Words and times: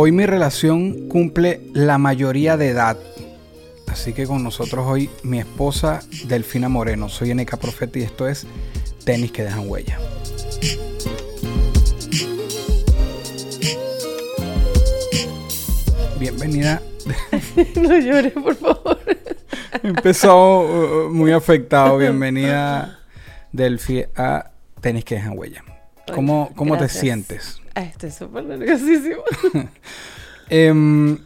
Hoy 0.00 0.12
mi 0.12 0.26
relación 0.26 1.08
cumple 1.08 1.60
la 1.72 1.98
mayoría 1.98 2.56
de 2.56 2.68
edad. 2.68 2.96
Así 3.88 4.12
que 4.12 4.28
con 4.28 4.44
nosotros 4.44 4.86
hoy 4.86 5.10
mi 5.24 5.40
esposa 5.40 6.04
Delfina 6.28 6.68
Moreno. 6.68 7.08
Soy 7.08 7.34
NK 7.34 7.56
Profeta 7.56 7.98
y 7.98 8.02
esto 8.02 8.28
es 8.28 8.46
Tenis 9.04 9.32
que 9.32 9.42
dejan 9.42 9.68
huella. 9.68 9.98
Bienvenida. 16.20 16.80
no 17.74 17.98
llores, 17.98 18.34
por 18.34 18.54
favor. 18.54 19.00
Empezó 19.82 20.60
uh, 20.60 21.10
muy 21.10 21.32
afectado. 21.32 21.98
Bienvenida 21.98 23.00
Delfi 23.50 24.04
a 24.14 24.52
Tenis 24.80 25.04
que 25.04 25.16
dejan 25.16 25.36
huella. 25.36 25.64
¿Cómo, 26.14 26.52
cómo 26.54 26.74
te 26.74 26.84
Gracias. 26.84 27.60
Sientes? 27.78 28.00
Ay, 28.02 28.08
estoy 28.08 28.10
súper 28.10 28.44
nerviosísimo. 28.44 29.22
Em, 30.50 31.18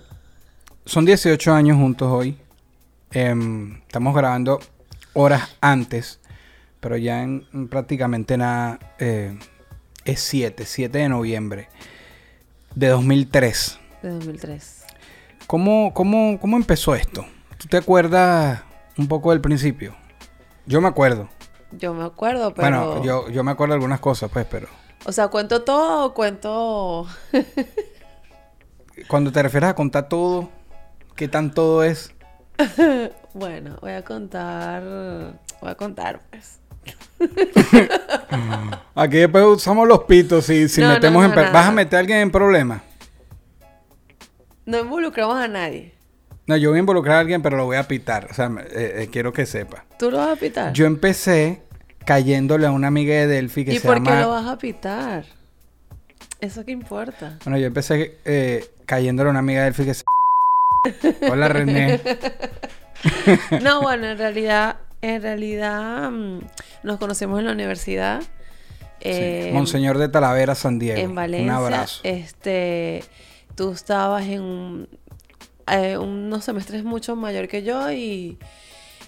son 0.85 1.05
18 1.05 1.53
años 1.53 1.77
juntos 1.77 2.09
hoy. 2.11 2.37
Em, 3.13 3.77
estamos 3.83 4.17
grabando 4.17 4.59
horas 5.13 5.57
antes, 5.61 6.19
pero 6.81 6.97
ya 6.97 7.23
en, 7.23 7.47
en 7.55 7.69
prácticamente 7.69 8.37
nada 8.37 8.81
eh, 8.99 9.39
es 10.05 10.21
7, 10.21 10.65
7 10.67 10.99
de 10.99 11.09
noviembre 11.09 11.69
de 12.75 12.89
2003. 12.89 13.79
De 14.03 14.09
2003. 14.11 14.85
¿Cómo, 15.47 15.93
cómo, 15.95 16.41
cómo 16.41 16.57
empezó 16.57 16.97
esto? 16.97 17.25
¿Tú 17.59 17.69
te 17.69 17.77
acuerdas 17.77 18.63
un 18.99 19.07
poco 19.07 19.31
del 19.31 19.41
principio? 19.41 19.95
Yo 20.67 20.81
me 20.81 20.89
acuerdo. 20.89 21.29
Yo 21.71 21.95
me 21.95 22.05
acuerdo, 22.05 22.53
pero... 22.55 22.97
Bueno, 22.97 23.05
yo, 23.05 23.31
yo 23.31 23.45
me 23.45 23.53
acuerdo 23.53 23.75
de 23.75 23.77
algunas 23.77 24.01
cosas, 24.01 24.31
pues, 24.33 24.47
pero 24.51 24.67
O 25.05 25.13
sea, 25.13 25.29
¿cuento 25.29 25.63
todo 25.63 26.07
o 26.07 26.15
cuento...? 26.15 27.07
cuando 29.09 29.33
te 29.33 29.43
refieres 29.43 29.71
a 29.71 29.75
contar 29.75 30.09
todo, 30.09 30.49
¿qué 31.17 31.29
tan 31.29 31.53
todo 31.53 31.83
es? 31.83 32.15
bueno, 33.35 33.79
voy 33.81 33.93
a 33.93 34.03
contar... 34.03 34.83
Voy 35.61 35.71
a 35.71 35.75
contar, 35.75 36.21
pues. 36.31 36.61
Aquí 38.95 39.19
después 39.19 39.45
usamos 39.45 39.87
los 39.87 40.05
pitos 40.05 40.49
y 40.51 40.69
si 40.69 40.81
No, 40.81 40.89
metemos 40.89 41.23
no, 41.23 41.41
en... 41.41 41.53
¿Vas 41.53 41.67
a 41.67 41.73
meter 41.73 41.97
a 41.97 42.01
alguien 42.01 42.19
en 42.19 42.31
problemas? 42.31 42.83
No 44.67 44.79
involucramos 44.79 45.37
a 45.37 45.49
nadie. 45.49 45.93
No, 46.47 46.57
yo 46.57 46.71
voy 46.71 46.79
a 46.79 46.81
involucrar 46.81 47.17
a 47.17 47.21
alguien, 47.21 47.43
pero 47.43 47.57
lo 47.57 47.65
voy 47.65 47.77
a 47.77 47.87
pitar. 47.87 48.29
O 48.31 48.35
sea, 48.35 48.51
eh, 48.71 49.03
eh, 49.03 49.09
quiero 49.11 49.33
que 49.33 49.47
sepa. 49.47 49.85
¿Tú 49.99 50.11
lo 50.11 50.19
vas 50.19 50.37
a 50.37 50.37
pitar? 50.37 50.73
Yo 50.73 50.87
empecé 50.87 51.63
cayéndole 52.05 52.67
a 52.67 52.71
una 52.71 52.89
amiga 52.89 53.15
de 53.15 53.27
Delphi 53.27 53.65
que 53.65 53.75
¿Y 53.75 53.79
se 53.79 53.87
por 53.87 53.97
llama... 53.97 54.11
qué 54.17 54.21
lo 54.23 54.31
vas 54.31 54.47
a 54.47 54.59
pitar? 54.59 55.25
¿Eso 56.41 56.65
qué 56.65 56.73
importa? 56.73 57.39
Bueno, 57.45 57.59
yo 57.59 57.67
empecé 57.67 58.19
eh, 58.25 58.67
cayéndole 58.87 59.29
a 59.29 59.31
una 59.31 59.39
amiga 59.41 59.61
de 59.61 59.65
Delphi 59.67 59.85
que 59.85 59.95
se... 59.95 60.05
Hola, 61.31 61.49
René. 61.49 62.01
No, 63.63 63.83
bueno, 63.83 64.07
en 64.07 64.19
realidad... 64.19 64.77
En 65.01 65.21
realidad... 65.23 66.11
mm, 66.11 66.39
nos 66.85 66.99
conocimos 66.99 67.39
en 67.41 67.47
la 67.47 67.53
universidad. 67.53 68.21
Sí. 68.23 68.29
Eh, 69.11 69.51
Monseñor 69.53 69.99
de 69.99 70.09
Talavera, 70.09 70.55
San 70.55 70.79
Diego. 70.79 71.01
en 71.01 71.15
Valencia. 71.15 71.45
Un 71.45 71.51
abrazo. 71.65 72.01
Este, 72.05 73.03
tú 73.57 73.73
estabas 73.73 74.25
en 74.27 74.43
un- 74.43 74.89
eh, 75.67 75.97
unos 75.99 76.45
semestres 76.45 76.85
mucho 76.85 77.17
mayor 77.17 77.49
que 77.49 77.63
yo 77.65 77.91
y, 77.93 78.39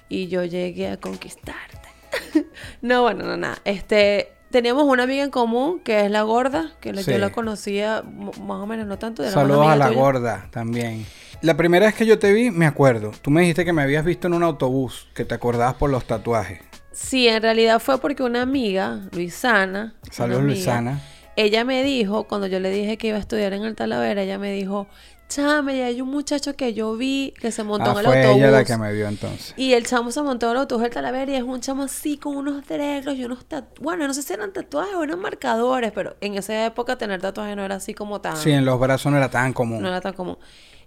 y 0.09 0.27
yo 0.29 0.45
llegué 0.45 0.89
a 0.89 0.97
conquistarte. 0.97 1.84
no, 2.83 3.03
bueno, 3.03 3.25
no, 3.25 3.37
nada. 3.37 3.59
Este, 3.65 4.33
teníamos 4.51 4.85
una 4.85 5.03
amiga 5.05 5.25
en 5.25 5.31
común 5.31 5.81
que 5.81 6.05
es 6.05 6.11
la 6.11 6.23
gorda, 6.23 6.73
que 6.81 6.93
la- 6.93 7.03
Sí. 7.03 7.13
yo 7.13 7.19
la 7.19 7.31
conocía 7.33 8.03
más 8.03 8.59
o 8.61 8.67
menos 8.67 8.87
no 8.87 8.99
tanto. 8.99 9.23
era 9.23 9.33
una 9.33 9.41
Saludos 9.43 9.67
a 9.69 9.77
la 9.77 9.89
tuya. 9.89 9.99
gorda 10.01 10.49
también. 10.51 11.07
La 11.43 11.57
primera 11.57 11.87
vez 11.87 11.95
que 11.95 12.07
yo 12.07 12.19
te 12.19 12.33
vi, 12.33 12.51
me 12.51 12.67
acuerdo. 12.67 13.13
Tú 13.21 13.31
me 13.31 13.43
dijiste 13.43 13.65
que 13.65 13.73
me 13.73 13.83
habías 13.83 14.05
visto 14.05 14.29
en 14.29 14.35
un 14.35 14.43
autobús, 14.43 15.09
que 15.15 15.25
te 15.25 15.35
acordabas 15.35 15.75
por 15.75 15.91
los 15.91 16.07
tatuajes. 16.07 16.61
Sí, 16.93 17.27
en 17.29 17.43
realidad 17.43 17.81
fue 17.81 17.99
porque 17.99 18.23
una 18.23 18.43
amiga, 18.43 19.01
Luisana. 19.13 19.95
Saludos, 20.11 20.45
Luisana. 20.45 21.03
Ella 21.37 21.65
me 21.65 21.83
dijo, 21.83 22.25
cuando 22.29 22.47
yo 22.47 22.61
le 22.61 22.71
dije 22.71 22.97
que 22.97 23.09
iba 23.09 23.17
a 23.17 23.21
estudiar 23.21 23.53
en 23.55 23.65
el 23.65 23.75
Talavera, 23.75 24.23
ella 24.23 24.39
me 24.39 24.53
dijo, 24.53 24.87
chame, 25.29 25.77
ya 25.79 25.87
hay 25.87 26.01
un 26.01 26.11
muchacho 26.11 26.55
que 26.55 26.75
yo 26.75 26.97
vi 26.97 27.35
que 27.41 27.51
se 27.51 27.65
montó 27.65 27.91
Ah, 27.91 27.93
en 27.93 27.99
el 27.99 28.05
fue 28.05 28.17
autobús. 28.23 28.39
ella 28.39 28.51
la 28.51 28.65
que 28.65 28.77
me 28.77 28.93
vio 28.93 29.09
entonces. 29.09 29.55
Y 29.57 29.73
el 29.73 29.87
chamo 29.87 30.11
se 30.11 30.23
montó 30.23 30.47
en 30.47 30.53
el 30.53 30.59
autobús 30.59 30.83
del 30.83 30.93
Talavera 30.93 31.33
y 31.33 31.37
es 31.37 31.43
un 31.43 31.61
chamo 31.61 31.83
así 31.85 32.17
con 32.19 32.37
unos 32.37 32.67
dreglos 32.67 33.15
y 33.17 33.25
unos 33.25 33.45
tatuajes. 33.47 33.83
Bueno, 33.83 34.07
no 34.07 34.15
sé 34.15 34.23
si 34.23 34.33
eran 34.33 34.53
tatuajes 34.53 34.95
o 34.95 35.03
eran 35.03 35.19
marcadores, 35.21 35.93
pero 35.93 36.17
en 36.21 36.35
esa 36.37 36.67
época 36.67 36.97
tener 36.97 37.21
tatuajes 37.21 37.57
no 37.57 37.65
era 37.65 37.77
así 37.77 37.95
como 37.95 38.21
tan... 38.21 38.37
Sí, 38.37 38.53
en 38.53 38.65
los 38.65 38.79
brazos 38.79 39.11
no 39.11 39.19
era 39.19 39.31
tan 39.31 39.53
común. 39.53 39.83
No 39.83 39.89
era 39.89 40.01
tan 40.01 40.12
común. 40.15 40.37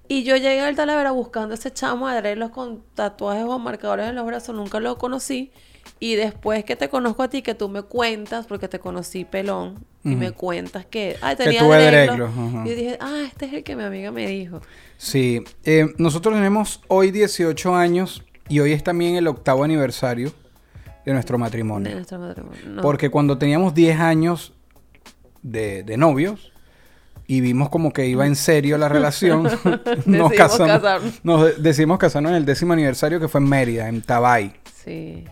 Y 0.07 0.23
yo 0.23 0.35
llegué 0.37 0.61
al 0.61 0.75
Talavera 0.75 1.11
buscando 1.11 1.53
a 1.53 1.55
ese 1.55 1.71
chamo 1.71 2.07
de 2.07 2.15
dreglos 2.17 2.51
con 2.51 2.81
tatuajes 2.95 3.43
o 3.43 3.59
marcadores 3.59 4.07
en 4.07 4.15
los 4.15 4.25
brazos. 4.25 4.55
Nunca 4.55 4.79
lo 4.79 4.97
conocí. 4.97 5.51
Y 5.99 6.15
después 6.15 6.63
que 6.63 6.75
te 6.75 6.89
conozco 6.89 7.23
a 7.23 7.29
ti, 7.29 7.41
que 7.41 7.55
tú 7.55 7.69
me 7.69 7.81
cuentas, 7.81 8.45
porque 8.45 8.67
te 8.67 8.79
conocí 8.79 9.25
pelón, 9.25 9.85
y 10.03 10.15
me 10.15 10.31
cuentas 10.31 10.85
que, 10.85 11.17
ay, 11.21 11.35
Que 11.35 11.43
tenía 11.43 11.61
ajá. 11.61 12.63
Y 12.65 12.69
yo 12.69 12.75
dije, 12.75 12.97
ah, 13.01 13.23
este 13.27 13.45
es 13.45 13.53
el 13.53 13.63
que 13.63 13.75
mi 13.75 13.83
amiga 13.83 14.11
me 14.11 14.27
dijo. 14.27 14.61
Sí, 14.97 15.43
eh, 15.65 15.87
nosotros 15.97 16.33
tenemos 16.35 16.81
hoy 16.87 17.11
18 17.11 17.75
años 17.75 18.23
y 18.47 18.59
hoy 18.59 18.71
es 18.71 18.83
también 18.83 19.15
el 19.15 19.27
octavo 19.27 19.63
aniversario 19.63 20.31
de 21.05 21.13
nuestro 21.13 21.35
De 21.37 21.39
matrimonio. 21.39 21.91
nuestro 21.93 22.19
matrimonio. 22.19 22.61
No. 22.67 22.81
Porque 22.81 23.09
cuando 23.09 23.37
teníamos 23.37 23.73
10 23.73 23.99
años 23.99 24.53
de, 25.41 25.83
de 25.83 25.97
novios 25.97 26.53
y 27.27 27.41
vimos 27.41 27.69
como 27.69 27.91
que 27.91 28.07
iba 28.07 28.25
en 28.25 28.35
serio 28.35 28.77
la 28.77 28.87
relación, 28.89 29.43
nos 30.05 30.31
casamos. 30.31 30.67
casarnos. 30.81 31.13
Nos 31.23 31.43
de- 31.45 31.53
decidimos 31.61 31.97
casarnos 31.99 32.31
en 32.31 32.37
el 32.37 32.45
décimo 32.45 32.73
aniversario 32.73 33.19
que 33.19 33.27
fue 33.27 33.41
en 33.41 33.49
Mérida, 33.49 33.89
en 33.89 34.01
Tabay. 34.01 34.53
Sí. 34.85 35.25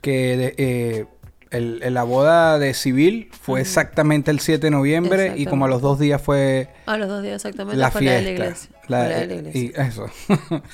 Que 0.00 0.36
de- 0.36 0.54
eh, 0.58 1.06
el- 1.50 1.80
el- 1.84 1.94
la 1.94 2.02
boda 2.02 2.58
de 2.58 2.74
civil 2.74 3.30
fue 3.40 3.60
exactamente 3.60 4.30
el 4.32 4.40
7 4.40 4.66
de 4.66 4.70
noviembre 4.72 5.34
y 5.36 5.46
como 5.46 5.66
a 5.66 5.68
los 5.68 5.80
dos 5.80 6.00
días 6.00 6.20
fue 6.20 6.68
A 6.86 6.96
los 6.96 7.08
dos 7.08 7.22
días 7.22 7.36
exactamente 7.36 7.76
la 7.78 7.90
fue 7.92 8.02
la 8.02 8.10
de 8.12 8.18
fiesta. 8.18 8.30
la 8.32 8.44
iglesia. 8.44 8.70
La- 8.88 9.02
de 9.04 9.26
la 9.28 9.34
iglesia. 9.34 9.60
y 9.62 9.72
eso. 9.88 10.06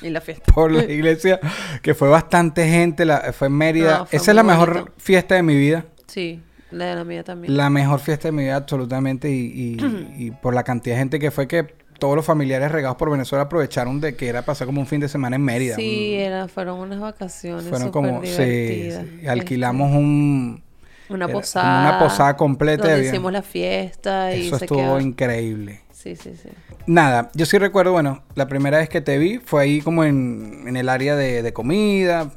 Y, 0.01 0.09
la 0.09 0.21
fiesta. 0.21 0.51
por 0.53 0.71
la 0.71 0.83
iglesia, 0.85 1.39
que 1.83 1.93
fue 1.93 2.09
bastante 2.09 2.67
gente, 2.67 3.05
la, 3.05 3.31
fue 3.31 3.47
en 3.47 3.53
Mérida. 3.53 3.99
No, 3.99 4.05
fue 4.07 4.17
Esa 4.17 4.31
es 4.31 4.35
la 4.35 4.43
mejor 4.43 4.91
fiesta 4.97 5.35
de 5.35 5.43
mi 5.43 5.55
vida. 5.55 5.85
Sí, 6.07 6.41
la 6.71 6.85
de 6.85 6.95
la 6.95 7.03
mía 7.03 7.23
también. 7.23 7.55
La 7.55 7.69
mejor 7.69 7.99
fiesta 7.99 8.27
de 8.29 8.31
mi 8.31 8.43
vida, 8.43 8.55
absolutamente. 8.55 9.29
Y, 9.29 9.77
y- 9.79 10.15
y 10.17 10.31
por 10.31 10.53
la 10.55 10.63
cantidad 10.63 10.95
de 10.95 10.99
gente 10.99 11.19
que 11.19 11.31
fue 11.31 11.47
que 11.47 11.63
todos 11.99 12.15
los 12.15 12.25
familiares 12.25 12.71
regados 12.71 12.97
por 12.97 13.11
Venezuela 13.11 13.43
aprovecharon 13.43 14.01
de 14.01 14.15
que 14.15 14.27
era 14.27 14.41
pasar 14.43 14.65
como 14.65 14.81
un 14.81 14.87
fin 14.87 14.99
de 15.01 15.07
semana 15.07 15.35
en 15.35 15.43
Mérida. 15.43 15.75
Sí, 15.75 16.15
Un- 16.17 16.19
era, 16.21 16.47
fueron 16.47 16.79
unas 16.79 16.99
vacaciones 16.99 17.67
fueron 17.67 17.91
como. 17.91 18.21
Sí, 18.23 18.29
divertidas. 18.31 19.05
sí. 19.21 19.27
Alquilamos 19.27 19.91
un. 19.91 20.63
Este, 21.01 21.13
una 21.13 21.25
era 21.25 21.33
posada. 21.33 21.89
Una 21.89 21.99
posada 21.99 22.37
completa. 22.37 22.87
Donde 22.89 23.07
hicimos 23.07 23.31
la 23.33 23.41
fiesta 23.41 24.33
y 24.35 24.47
Eso 24.47 24.57
se 24.57 24.65
estuvo 24.65 24.79
quedó. 24.79 24.99
increíble. 24.99 25.81
Sí, 25.91 26.15
sí, 26.15 26.31
sí. 26.41 26.49
Nada, 26.87 27.29
yo 27.35 27.45
sí 27.45 27.59
recuerdo, 27.59 27.91
bueno, 27.91 28.23
la 28.33 28.47
primera 28.47 28.79
vez 28.79 28.89
que 28.89 29.01
te 29.01 29.19
vi 29.19 29.37
fue 29.37 29.61
ahí 29.61 29.81
como 29.81 30.03
en, 30.03 30.63
en 30.65 30.75
el 30.77 30.89
área 30.89 31.15
de, 31.15 31.43
de 31.43 31.53
comida. 31.53 32.31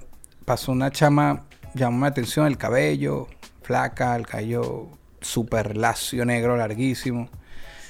Pasó 0.44 0.72
una 0.72 0.90
chama, 0.90 1.44
llamó 1.74 2.00
mi 2.00 2.06
atención 2.06 2.46
el 2.46 2.58
cabello, 2.58 3.28
flaca, 3.64 4.14
el 4.16 4.26
cabello 4.26 4.88
súper 5.20 5.76
lacio, 5.76 6.24
negro, 6.24 6.56
larguísimo. 6.56 7.28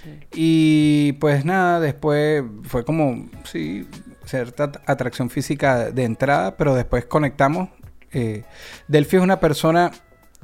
sí. 0.02 0.20
Y 0.32 1.12
pues 1.14 1.44
nada, 1.44 1.80
después 1.80 2.42
fue 2.64 2.84
como, 2.84 3.28
sí, 3.44 3.88
cierta 4.24 4.64
at- 4.64 4.76
atracción 4.86 5.28
física 5.30 5.90
de 5.90 6.04
entrada, 6.04 6.56
pero 6.56 6.74
después 6.74 7.04
conectamos. 7.06 7.68
Eh, 8.12 8.44
Delphi 8.88 9.16
es 9.16 9.22
una 9.22 9.40
persona 9.40 9.90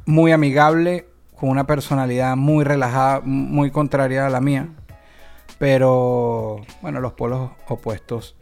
muy 0.07 0.33
amigable, 0.33 1.07
con 1.37 1.49
una 1.51 1.67
personalidad 1.67 2.37
muy 2.37 2.65
relajada, 2.65 3.21
muy 3.25 3.71
contraria 3.71 4.27
a 4.27 4.31
la 4.31 4.41
mía. 4.41 4.69
Pero 5.59 6.63
bueno, 6.83 7.01
los 7.01 7.13
polos 7.13 7.51
opuestos 7.69 8.35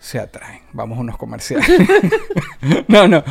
se 0.00 0.18
atraen. 0.18 0.62
Vamos 0.72 0.98
a 0.98 1.02
unos 1.02 1.16
comerciales. 1.16 1.68
no, 2.88 3.06
no. 3.08 3.22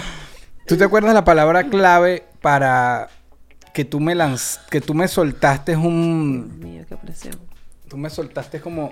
¿Tú 0.68 0.78
te 0.78 0.84
acuerdas 0.86 1.14
la 1.14 1.24
palabra 1.26 1.64
clave 1.70 2.24
para 2.44 3.08
que 3.74 3.86
tú 3.86 4.00
me 4.02 4.14
lanz 4.14 4.60
que 4.70 4.82
tú 4.82 4.94
me 4.94 5.08
soltaste 5.08 5.72
Dios 5.72 5.84
un 5.84 6.60
mío, 6.60 6.84
qué 6.88 6.98
presión. 6.98 7.40
Tú 7.88 7.98
me 7.98 8.10
soltaste 8.10 8.60
como... 8.60 8.92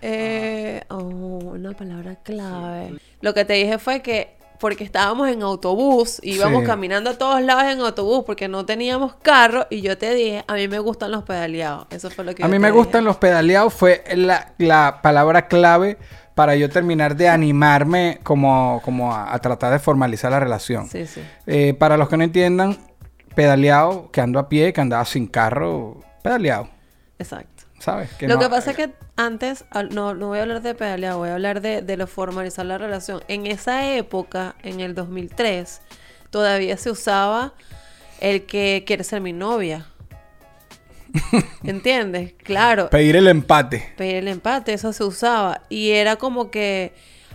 Eh, 0.00 0.82
oh, 0.88 0.96
una 0.96 1.72
palabra 1.72 2.16
clave. 2.16 2.94
Lo 3.20 3.34
que 3.34 3.44
te 3.44 3.52
dije 3.52 3.78
fue 3.78 4.00
que 4.02 4.36
porque 4.58 4.84
estábamos 4.84 5.28
en 5.28 5.42
autobús, 5.42 6.18
íbamos 6.22 6.60
Sí. 6.62 6.66
caminando 6.66 7.10
a 7.10 7.18
todos 7.18 7.42
lados 7.42 7.64
en 7.64 7.80
autobús 7.80 8.22
porque 8.24 8.46
no 8.48 8.64
teníamos 8.64 9.14
carro 9.16 9.66
y 9.70 9.80
yo 9.82 9.98
te 9.98 10.14
dije, 10.14 10.44
a 10.46 10.54
mí 10.54 10.66
me 10.68 10.78
gustan 10.78 11.10
los 11.10 11.24
pedaleados. 11.24 11.86
Eso 11.90 12.10
fue 12.10 12.24
lo 12.24 12.34
que 12.34 12.42
A 12.42 12.46
yo 12.46 12.50
mí 12.50 12.54
te 12.56 12.60
me 12.60 12.68
dije. 12.68 12.78
gustan 12.78 13.04
los 13.04 13.16
pedaleados. 13.16 13.74
Fue 13.74 14.02
la, 14.16 14.54
la 14.58 15.00
palabra 15.02 15.46
clave 15.48 15.98
para 16.34 16.56
yo 16.56 16.68
terminar 16.70 17.16
de 17.16 17.28
animarme 17.28 18.20
como, 18.22 18.80
como 18.84 19.14
a, 19.14 19.34
a 19.34 19.38
tratar 19.40 19.72
de 19.72 19.78
formalizar 19.78 20.30
la 20.30 20.40
relación. 20.40 20.88
Sí, 20.88 21.06
sí. 21.06 21.20
Eh, 21.46 21.74
para 21.74 21.96
los 21.96 22.08
que 22.08 22.16
no 22.16 22.24
entiendan, 22.24 22.78
pedaleado, 23.34 24.10
que 24.10 24.20
ando 24.20 24.38
a 24.38 24.48
pie, 24.48 24.72
que 24.72 24.80
andaba 24.80 25.04
sin 25.04 25.26
carro, 25.26 26.00
pedaleado, 26.22 26.68
Exacto. 27.18 27.64
¿sabes? 27.78 28.10
lo 28.20 28.28
no- 28.34 28.38
que 28.40 28.48
pasa 28.48 28.70
es 28.70 28.76
que 28.76 28.90
antes, 29.16 29.64
no, 29.90 30.14
no 30.14 30.28
voy 30.28 30.38
a 30.38 30.42
hablar 30.42 30.62
de 30.62 30.74
pedaleado, 30.74 31.18
voy 31.18 31.28
a 31.30 31.34
hablar 31.34 31.60
de, 31.60 31.82
de 31.82 31.96
lo 31.96 32.06
formalizar 32.06 32.64
la 32.66 32.78
relación. 32.78 33.22
En 33.28 33.46
esa 33.46 33.92
época, 33.94 34.54
en 34.62 34.80
el 34.80 34.94
2003, 34.94 35.80
todavía 36.30 36.76
se 36.76 36.90
usaba 36.90 37.52
el 38.20 38.46
que 38.46 38.84
quiere 38.86 39.04
ser 39.04 39.20
mi 39.20 39.32
novia. 39.32 39.86
¿Entiendes? 41.64 42.34
Claro. 42.42 42.88
Pedir 42.90 43.16
el 43.16 43.28
empate. 43.28 43.92
pedir 43.96 44.16
el 44.16 44.28
empate, 44.28 44.72
eso 44.72 44.92
se 44.92 45.04
usaba. 45.04 45.62
Y 45.68 45.90
era 45.90 46.16
como 46.16 46.50
que 46.50 46.94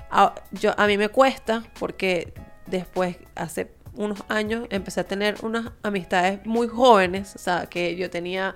a, 0.10 0.34
yo, 0.52 0.74
a 0.80 0.88
mí 0.88 0.98
me 0.98 1.10
cuesta 1.10 1.64
porque 1.80 2.34
después, 2.66 3.18
hace 3.36 3.72
unos 3.94 4.20
años, 4.30 4.68
empecé 4.70 5.00
a 5.02 5.04
tener 5.06 5.38
unas 5.42 5.72
amistades 5.84 6.46
muy 6.46 6.68
jóvenes, 6.68 7.36
o 7.36 7.40
sea, 7.40 7.66
que 7.66 7.96
yo 7.96 8.10
tenía, 8.12 8.56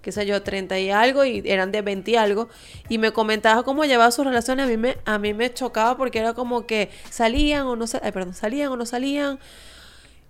qué 0.00 0.12
sé 0.12 0.24
yo, 0.26 0.42
30 0.42 0.78
y 0.78 0.90
algo 0.90 1.24
y 1.24 1.42
eran 1.44 1.72
de 1.72 1.82
20 1.82 2.12
y 2.12 2.16
algo, 2.16 2.48
y 2.88 2.98
me 2.98 3.10
comentaba 3.12 3.64
cómo 3.64 3.84
llevaba 3.84 4.10
sus 4.12 4.24
relaciones, 4.24 4.66
a 4.66 4.68
mí 4.68 4.76
me, 4.76 4.96
a 5.04 5.18
mí 5.18 5.34
me 5.34 5.52
chocaba 5.52 5.96
porque 5.96 6.20
era 6.20 6.34
como 6.34 6.66
que 6.66 6.90
salían 7.10 7.66
o 7.66 7.74
no 7.74 7.86
sa- 7.88 8.00
ay, 8.04 8.12
perdón, 8.12 8.34
salían 8.34 8.70
o 8.70 8.76
no 8.76 8.86
salían. 8.86 9.38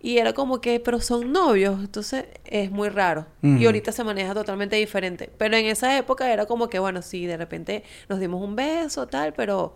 Y 0.00 0.18
era 0.18 0.32
como 0.34 0.60
que, 0.60 0.78
pero 0.78 1.00
son 1.00 1.32
novios, 1.32 1.80
entonces 1.80 2.26
es 2.44 2.70
muy 2.70 2.88
raro. 2.88 3.26
Y 3.42 3.64
ahorita 3.66 3.92
se 3.92 4.04
maneja 4.04 4.34
totalmente 4.34 4.76
diferente. 4.76 5.30
Pero 5.36 5.56
en 5.56 5.66
esa 5.66 5.96
época 5.98 6.32
era 6.32 6.46
como 6.46 6.68
que, 6.68 6.78
bueno, 6.78 7.02
sí, 7.02 7.26
de 7.26 7.36
repente 7.36 7.82
nos 8.08 8.20
dimos 8.20 8.42
un 8.42 8.54
beso, 8.54 9.06
tal, 9.06 9.32
pero 9.32 9.74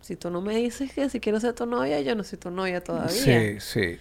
si 0.00 0.16
tú 0.16 0.30
no 0.30 0.40
me 0.40 0.56
dices 0.56 0.92
que 0.92 1.08
si 1.08 1.20
quiero 1.20 1.40
ser 1.40 1.54
tu 1.54 1.66
novia, 1.66 2.00
yo 2.00 2.14
no 2.14 2.24
soy 2.24 2.38
tu 2.38 2.50
novia 2.50 2.82
todavía. 2.82 3.10
Sí, 3.10 3.60
sí. 3.60 3.98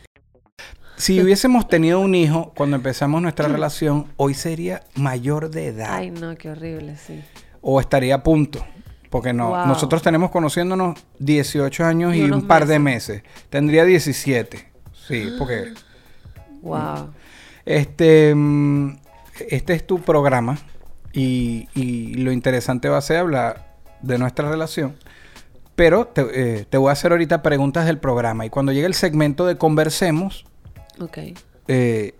Si 0.97 1.21
hubiésemos 1.21 1.67
tenido 1.67 1.99
un 1.99 2.15
hijo 2.15 2.51
cuando 2.55 2.75
empezamos 2.75 3.21
nuestra 3.21 3.47
relación, 3.47 4.07
hoy 4.17 4.33
sería 4.33 4.83
mayor 4.95 5.51
de 5.51 5.67
edad. 5.67 5.93
Ay, 5.93 6.09
no, 6.09 6.35
qué 6.35 6.49
horrible, 6.49 6.97
sí. 6.97 7.23
O 7.61 7.79
estaría 7.79 8.15
a 8.15 8.23
punto. 8.23 8.65
Porque 9.09 9.31
no, 9.31 9.49
Wow. 9.49 9.67
nosotros 9.67 10.01
tenemos 10.01 10.31
conociéndonos 10.31 10.99
18 11.19 11.85
años 11.85 12.15
y, 12.15 12.23
un 12.23 12.47
par 12.47 12.65
de 12.65 12.79
meses. 12.79 13.23
Tendría 13.49 13.85
17. 13.85 14.66
Sí, 15.07 15.29
porque 15.37 15.73
Wow. 16.61 17.13
este, 17.65 18.33
mm, 18.35 18.97
este 19.49 19.73
es 19.73 19.85
tu 19.87 20.01
programa 20.01 20.57
y, 21.13 21.67
y 21.75 22.15
lo 22.15 22.31
interesante 22.31 22.89
va 22.89 22.97
a 22.97 23.01
ser 23.01 23.17
hablar 23.17 23.75
de 24.01 24.17
nuestra 24.17 24.49
relación. 24.49 24.95
Pero 25.75 26.07
te, 26.07 26.25
eh, 26.33 26.65
te 26.69 26.77
voy 26.77 26.89
a 26.89 26.93
hacer 26.93 27.11
ahorita 27.11 27.43
preguntas 27.43 27.85
del 27.85 27.99
programa 27.99 28.45
y 28.45 28.49
cuando 28.49 28.71
llegue 28.71 28.87
el 28.87 28.95
segmento 28.95 29.45
de 29.45 29.57
conversemos, 29.57 30.45
Ok. 30.99 31.19
eh, 31.67 32.15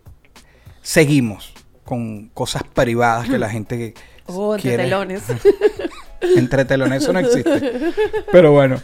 seguimos 0.82 1.54
con 1.84 2.28
cosas 2.30 2.64
privadas 2.64 3.28
que 3.30 3.40
la 3.40 3.50
gente 3.50 3.94
Oh, 4.28 4.56
entre 4.56 4.70
quiere. 4.70 4.84
telones. 4.84 5.24
Entre 6.36 6.66
telones 6.66 7.04
eso 7.04 7.14
no 7.14 7.20
existe. 7.20 7.94
Pero 8.32 8.52
bueno. 8.52 8.82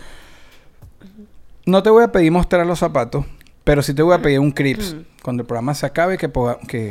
No 1.65 1.81
te 1.83 1.89
voy 1.89 2.03
a 2.03 2.11
pedir 2.11 2.31
mostrar 2.31 2.65
los 2.65 2.79
zapatos, 2.79 3.25
pero 3.63 3.81
sí 3.81 3.93
te 3.93 4.01
voy 4.01 4.13
a 4.15 4.21
pedir 4.21 4.39
un 4.39 4.51
crips. 4.51 4.95
Cuando 5.21 5.41
el 5.41 5.47
programa 5.47 5.73
se 5.73 5.85
acabe, 5.85 6.17
que, 6.17 6.29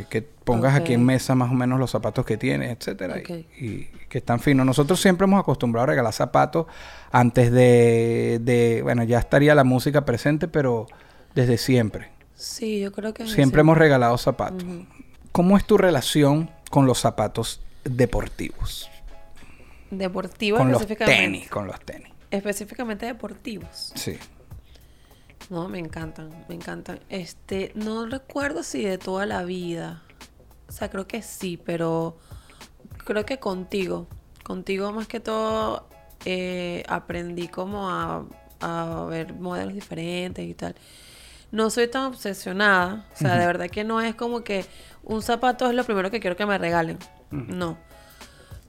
que 0.09 0.23
pongas 0.23 0.75
aquí 0.75 0.95
en 0.95 1.05
mesa 1.05 1.35
más 1.35 1.51
o 1.51 1.55
menos 1.55 1.79
los 1.79 1.91
zapatos 1.91 2.25
que 2.25 2.37
tienes, 2.39 2.71
etcétera. 2.77 3.19
y- 3.19 3.89
que 4.09 4.19
están 4.19 4.41
finos. 4.41 4.67
Nosotros 4.67 5.01
siempre 5.01 5.25
hemos 5.25 5.41
acostumbrado 5.41 5.85
a 5.85 5.87
regalar 5.87 6.13
zapatos 6.13 6.67
antes 7.11 7.51
de, 7.51 8.41
de- 8.43 8.81
Bueno, 8.83 9.05
ya 9.05 9.19
estaría 9.19 9.55
la 9.55 9.65
música 9.65 10.05
presente, 10.05 10.49
pero 10.49 10.87
desde 11.35 11.57
siempre. 11.59 12.11
Sí, 12.35 12.81
yo 12.81 12.93
creo 12.93 13.15
que... 13.15 13.27
Siempre 13.27 13.59
sí. 13.59 13.61
hemos 13.61 13.79
regalado 13.79 14.19
zapatos. 14.19 14.65
¿Cómo 15.31 15.57
es 15.57 15.65
tu 15.65 15.79
relación 15.79 16.51
con 16.71 16.87
los 16.87 16.99
zapatos 17.01 17.61
deportivos? 17.85 18.91
Deportivos 19.91 20.59
Con 20.59 20.73
los 20.73 20.81
específicamente. 20.83 21.23
tenis, 21.23 21.49
con 21.51 21.67
los 21.67 21.81
tenis. 21.81 22.09
Específicamente 22.31 23.07
deportivos. 23.07 23.93
Sí. 23.95 24.19
No, 25.51 25.69
me 25.69 25.79
encantan, 25.79 26.31
me 26.49 26.55
encantan. 26.55 27.01
Este, 27.09 27.73
no 27.75 28.07
recuerdo 28.07 28.63
si 28.63 28.83
de 28.85 28.99
toda 28.99 29.27
la 29.27 29.45
vida. 29.45 30.03
O 30.69 30.73
sea, 30.73 30.91
creo 30.91 31.07
que 31.07 31.23
sí, 31.23 31.61
pero 31.63 32.17
creo 33.05 33.27
que 33.27 33.39
contigo. 33.39 34.07
Contigo 34.43 34.93
más 34.93 35.07
que 35.07 35.21
todo 35.21 35.87
eh, 36.25 36.83
aprendí 36.89 37.49
como 37.49 37.91
a, 37.91 38.25
a 38.61 39.07
ver 39.09 39.35
modelos 39.35 39.75
diferentes 39.75 40.47
y 40.47 40.55
tal. 40.55 40.75
No 41.51 41.69
soy 41.69 41.89
tan 41.89 42.07
obsesionada. 42.07 43.07
O 43.15 43.17
sea, 43.17 43.37
de 43.37 43.47
verdad 43.47 43.69
que 43.69 43.85
no 43.85 44.01
es 44.01 44.15
como 44.15 44.43
que 44.43 44.65
un 45.03 45.21
zapato 45.21 45.69
es 45.69 45.75
lo 45.75 45.85
primero 45.85 46.11
que 46.11 46.21
quiero 46.21 46.37
que 46.37 46.47
me 46.47 46.57
regalen. 46.57 46.99
No. 47.31 47.77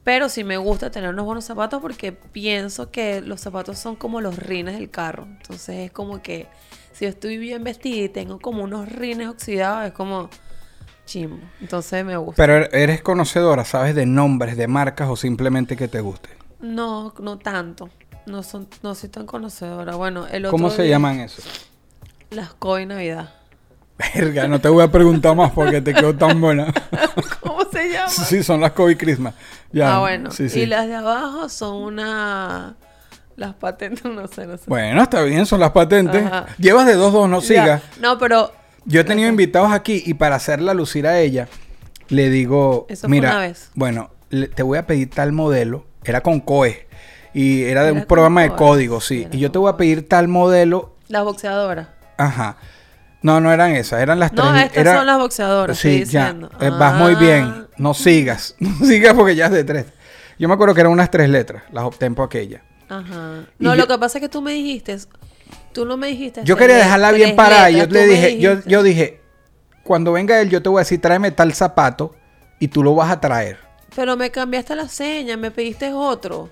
Pero 0.04 0.28
sí 0.30 0.44
me 0.44 0.58
gusta 0.58 0.92
tener 0.92 1.10
unos 1.12 1.26
buenos 1.26 1.46
zapatos 1.46 1.82
porque 1.82 2.12
pienso 2.12 2.92
que 2.92 3.22
los 3.22 3.40
zapatos 3.40 3.78
son 3.80 3.96
como 3.96 4.20
los 4.22 4.38
rines 4.38 4.76
del 4.78 4.90
carro. 4.90 5.24
Entonces 5.26 5.78
es 5.86 5.92
como 5.92 6.22
que 6.22 6.48
si 6.92 7.06
yo 7.06 7.10
estoy 7.10 7.38
bien 7.38 7.64
vestida 7.64 8.04
y 8.06 8.10
tengo 8.10 8.40
como 8.40 8.64
unos 8.64 8.90
rines 8.90 9.30
oxidados, 9.30 9.86
es 9.88 9.94
como 9.94 10.30
chimbo. 11.06 11.40
Entonces 11.62 12.04
me 12.04 12.18
gusta. 12.18 12.36
Pero 12.36 12.58
er- 12.66 12.70
eres 12.74 13.02
conocedora, 13.02 13.64
¿sabes? 13.64 13.96
De 13.96 14.06
nombres, 14.06 14.58
de 14.58 14.68
marcas 14.68 15.08
o 15.10 15.16
simplemente 15.16 15.78
que 15.78 15.88
te 15.88 16.02
guste. 16.02 16.30
No, 16.60 17.14
no 17.20 17.38
tanto. 17.40 17.90
No, 18.26 18.44
son, 18.44 18.68
no 18.84 18.96
soy 18.96 19.10
tan 19.10 19.26
conocedora. 19.26 19.96
Bueno, 19.96 20.28
el 20.28 20.46
otro 20.46 20.52
¿Cómo 20.58 20.70
se 20.70 20.84
día- 20.84 20.92
llaman 20.92 21.20
eso? 21.22 21.42
Las 22.30 22.54
Koi 22.54 22.86
Navidad. 22.86 23.34
Verga, 24.16 24.48
no 24.48 24.60
te 24.60 24.70
voy 24.70 24.84
a 24.84 24.92
preguntar 24.92 25.36
más 25.36 25.52
porque 25.52 25.82
te 25.82 25.94
quedó 25.94 26.16
tan 26.16 26.40
buena. 26.42 26.74
¿Cómo 27.42 27.64
se 27.72 27.90
llama? 27.90 28.10
sí, 28.10 28.44
son 28.44 28.60
las 28.62 28.72
COVID 28.72 28.98
Christmas. 28.98 29.34
Ya, 29.72 29.96
ah, 29.96 30.00
bueno. 30.00 30.32
Sí, 30.32 30.50
sí. 30.50 30.62
Y 30.62 30.66
las 30.66 30.88
de 30.88 30.96
abajo 30.96 31.48
son 31.50 31.76
una... 31.84 32.76
Las 33.36 33.54
patentes, 33.56 34.04
no 34.06 34.28
sé, 34.28 34.46
no 34.46 34.58
sé. 34.58 34.64
Bueno, 34.68 35.02
está 35.04 35.22
bien, 35.24 35.46
son 35.46 35.60
las 35.60 35.72
patentes. 35.72 36.26
Ajá. 36.26 36.46
Llevas 36.58 36.86
de 36.86 36.94
dos, 36.96 37.12
dos, 37.14 37.30
no 37.30 37.40
Ya. 37.42 37.48
sigas. 37.48 37.82
No, 38.00 38.18
pero 38.18 38.52
Yo 38.86 39.02
he 39.02 39.04
tenido 39.04 39.30
invitados 39.30 39.72
aquí 39.72 40.04
y 40.06 40.14
para 40.16 40.36
hacerla 40.36 40.74
lucir 40.74 41.08
a 41.08 41.20
ella, 41.20 41.48
le 42.10 42.30
digo, 42.30 42.86
Eso 42.90 43.02
fue 43.02 43.10
mira, 43.10 43.30
una 43.32 43.40
vez. 43.40 43.72
bueno, 43.76 44.12
le- 44.30 44.48
te 44.50 44.62
voy 44.64 44.78
a 44.78 44.86
pedir 44.86 45.10
tal 45.10 45.32
modelo. 45.32 45.86
Era 46.04 46.22
con 46.22 46.42
COE 46.42 46.88
y 47.34 47.64
era 47.64 47.84
de 47.84 47.92
Era 47.92 48.00
un 48.02 48.06
programa 48.06 48.42
de 48.44 48.50
código, 48.50 49.00
sí, 49.02 49.24
era 49.24 49.36
Y 49.36 49.40
yo 49.40 49.52
te 49.52 49.58
voy 49.58 49.72
a 49.72 49.78
pedir 49.78 50.08
tal 50.08 50.28
modelo. 50.28 50.96
las 51.08 51.24
boxeadoras. 51.24 51.88
Ajá. 52.18 52.58
No, 53.24 53.40
no 53.42 53.52
eran 53.52 53.72
esas, 53.72 54.02
eran 54.02 54.20
las 54.20 54.32
No, 54.34 54.52
tres. 54.52 54.66
estas 54.66 54.78
era- 54.78 54.98
son 54.98 55.06
las 55.08 55.18
boxeadoras, 55.18 55.78
Sí, 55.78 56.02
estoy 56.02 56.12
ya. 56.14 56.36
Eh, 56.60 56.70
vas 56.70 56.96
muy 56.96 57.14
Ah. 57.16 57.20
bien. 57.20 57.68
No 57.78 57.94
sigas. 57.94 58.56
No 58.60 58.86
sigas 58.86 59.14
porque 59.16 59.36
ya 59.36 59.46
es 59.48 59.52
de 59.54 59.64
tres. 59.64 59.86
Yo 60.38 60.48
me 60.48 60.54
acuerdo 60.54 60.76
que 60.76 60.82
eran 60.82 60.92
unas 60.94 61.10
tres 61.10 61.30
letras. 61.30 61.64
Las 61.72 61.84
por 62.16 62.26
aquella. 62.26 62.64
Ajá. 62.90 63.46
Y 63.60 63.64
No, 63.64 63.72
yo- 63.76 63.82
lo 63.82 63.88
que 63.88 63.98
pasa 63.98 64.18
es 64.18 64.22
que 64.22 64.30
tú 64.30 64.42
me 64.42 64.52
dijiste, 64.52 64.98
tú 65.72 65.86
no 65.86 65.96
me 65.98 66.08
dijiste. 66.08 66.42
Yo 66.44 66.58
quería 66.58 66.76
dejarla 66.78 67.12
bien 67.12 67.36
parada. 67.36 67.70
Yo 67.70 67.78
letras, 67.80 67.94
le 67.94 68.00
tú 68.02 68.08
me 68.08 68.16
dije, 68.16 68.40
yo, 68.40 68.60
yo 68.66 68.84
dije, 68.84 69.22
cuando 69.84 70.12
venga 70.12 70.40
él, 70.42 70.50
yo 70.50 70.62
te 70.62 70.70
voy 70.70 70.80
a 70.80 70.82
decir, 70.82 71.00
tráeme 71.02 71.32
tal 71.32 71.54
zapato 71.54 72.16
y 72.60 72.68
tú 72.68 72.84
lo 72.84 72.94
vas 72.96 73.10
a 73.12 73.20
traer. 73.20 73.58
Pero 73.96 74.18
me 74.18 74.32
cambiaste 74.32 74.76
la 74.76 74.88
seña, 74.88 75.38
me 75.38 75.50
pediste 75.52 75.94
otro. 75.94 76.50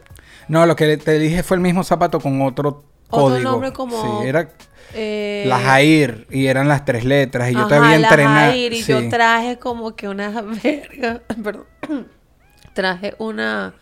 No, 0.48 0.66
lo 0.66 0.76
que 0.76 0.98
te 0.98 1.20
dije 1.20 1.44
fue 1.44 1.56
el 1.58 1.62
mismo 1.62 1.84
zapato 1.84 2.20
con 2.20 2.42
otro 2.42 2.86
Otro 3.12 3.36
código. 3.36 3.52
nombre 3.52 3.72
como- 3.74 4.22
Sí, 4.22 4.28
era 4.28 4.50
Eh, 4.94 5.46
la 5.48 5.58
Jair 5.60 6.28
y 6.30 6.48
eran 6.48 6.68
las 6.68 6.84
tres 6.84 7.06
letras 7.06 7.50
y 7.50 7.54
yo 7.54 7.66
te 7.68 7.76
ajá, 7.76 7.86
había 7.86 8.00
la 8.00 8.08
entrenado. 8.10 8.52
Jair, 8.52 8.74
y 8.74 8.82
sí. 8.84 8.92
yo 8.92 9.08
traje 9.10 9.58
como 9.58 9.96
que 9.96 10.10
una 10.10 10.30
verga, 10.64 11.22
perdón. 11.44 11.66
traje 12.74 13.16
una 13.18 13.74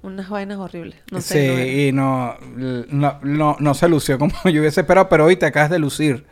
unas 0.00 0.28
vainas 0.30 0.58
horribles. 0.58 0.96
No 1.10 1.20
sé. 1.20 1.66
sí, 1.66 1.92
no 1.92 2.34
y 2.40 2.86
no, 2.92 3.18
no, 3.22 3.56
no, 3.58 3.74
se 3.74 3.88
lució 3.88 4.18
como 4.18 4.32
yo 4.44 4.60
hubiese 4.60 4.80
esperado, 4.80 5.08
pero 5.08 5.24
hoy 5.24 5.36
te 5.36 5.46
acabas 5.46 5.70
de 5.70 5.78
lucir. 5.78 6.24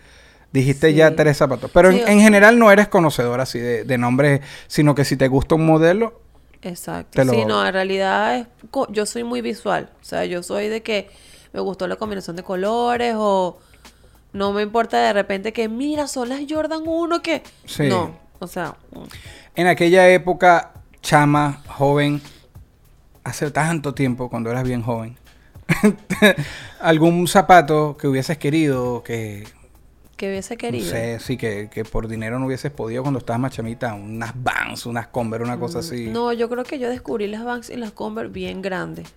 Dijiste 0.52 0.90
Sí. 0.90 0.94
ya 0.94 1.14
tres 1.16 1.36
zapatos. 1.36 1.70
Pero 1.74 1.90
Sí, 1.90 2.00
en, 2.00 2.08
en 2.08 2.20
general 2.20 2.58
no 2.58 2.70
eres 2.70 2.88
conocedora 2.88 3.42
así 3.42 3.58
de, 3.58 3.84
de 3.84 3.98
nombres, 3.98 4.40
sino 4.68 4.94
que 4.94 5.04
si 5.04 5.16
te 5.16 5.28
gusta 5.28 5.56
un 5.56 5.66
modelo, 5.66 6.22
Exacto. 6.62 7.10
Te 7.12 7.24
lo- 7.24 7.32
Sí, 7.32 7.44
no, 7.44 7.64
en 7.66 7.72
realidad 7.72 8.38
es 8.38 8.46
yo 8.90 9.04
soy 9.06 9.22
muy 9.24 9.40
visual. 9.40 9.90
O 10.00 10.04
sea, 10.04 10.24
yo 10.24 10.42
soy 10.42 10.68
de 10.68 10.82
que 10.82 11.10
me 11.56 11.62
gustó 11.62 11.86
la 11.88 11.96
combinación 11.96 12.36
de 12.36 12.42
colores 12.42 13.14
o 13.16 13.58
no 14.34 14.52
me 14.52 14.60
importa 14.62 14.98
de 15.00 15.12
repente 15.14 15.52
que 15.54 15.68
mira, 15.70 16.06
son 16.06 16.28
las 16.28 16.40
Jordan 16.48 16.82
1 16.86 17.22
que 17.22 17.42
Sí. 17.64 17.84
no, 17.88 18.14
o 18.38 18.46
sea, 18.46 18.76
en 19.54 19.66
aquella 19.66 20.06
época, 20.10 20.72
chama, 21.00 21.62
joven, 21.66 22.20
hace 23.24 23.50
tanto 23.50 23.94
tiempo, 23.94 24.28
cuando 24.28 24.50
eras 24.50 24.64
bien 24.64 24.82
joven, 24.82 25.16
algún 26.80 27.26
zapato 27.26 27.96
que 27.98 28.06
hubieses 28.08 28.36
querido, 28.38 29.02
que 29.02 29.44
Que 30.16 30.28
hubiese 30.28 30.54
no 30.54 30.58
querido. 30.58 30.90
sé, 30.90 31.18
sí, 31.20 31.36
que, 31.38 31.68
que 31.70 31.84
por 31.86 32.06
dinero 32.06 32.38
no 32.38 32.46
hubieses 32.46 32.70
podido 32.72 33.02
cuando 33.02 33.18
estabas 33.20 33.40
más 33.40 33.52
chamita, 33.52 33.94
unas 33.94 34.32
Vans, 34.34 34.84
unas 34.86 35.06
Converse, 35.08 35.44
una 35.44 35.58
cosa 35.58 35.78
así. 35.78 36.08
Mm, 36.08 36.12
No, 36.12 36.32
yo 36.34 36.48
creo 36.50 36.64
que 36.64 36.78
yo 36.78 36.88
descubrí 36.90 37.26
las 37.26 37.44
Vans 37.44 37.70
y 37.70 37.76
las 37.76 37.92
Converse 37.92 38.30
bien 38.32 38.60
grandes. 38.62 39.08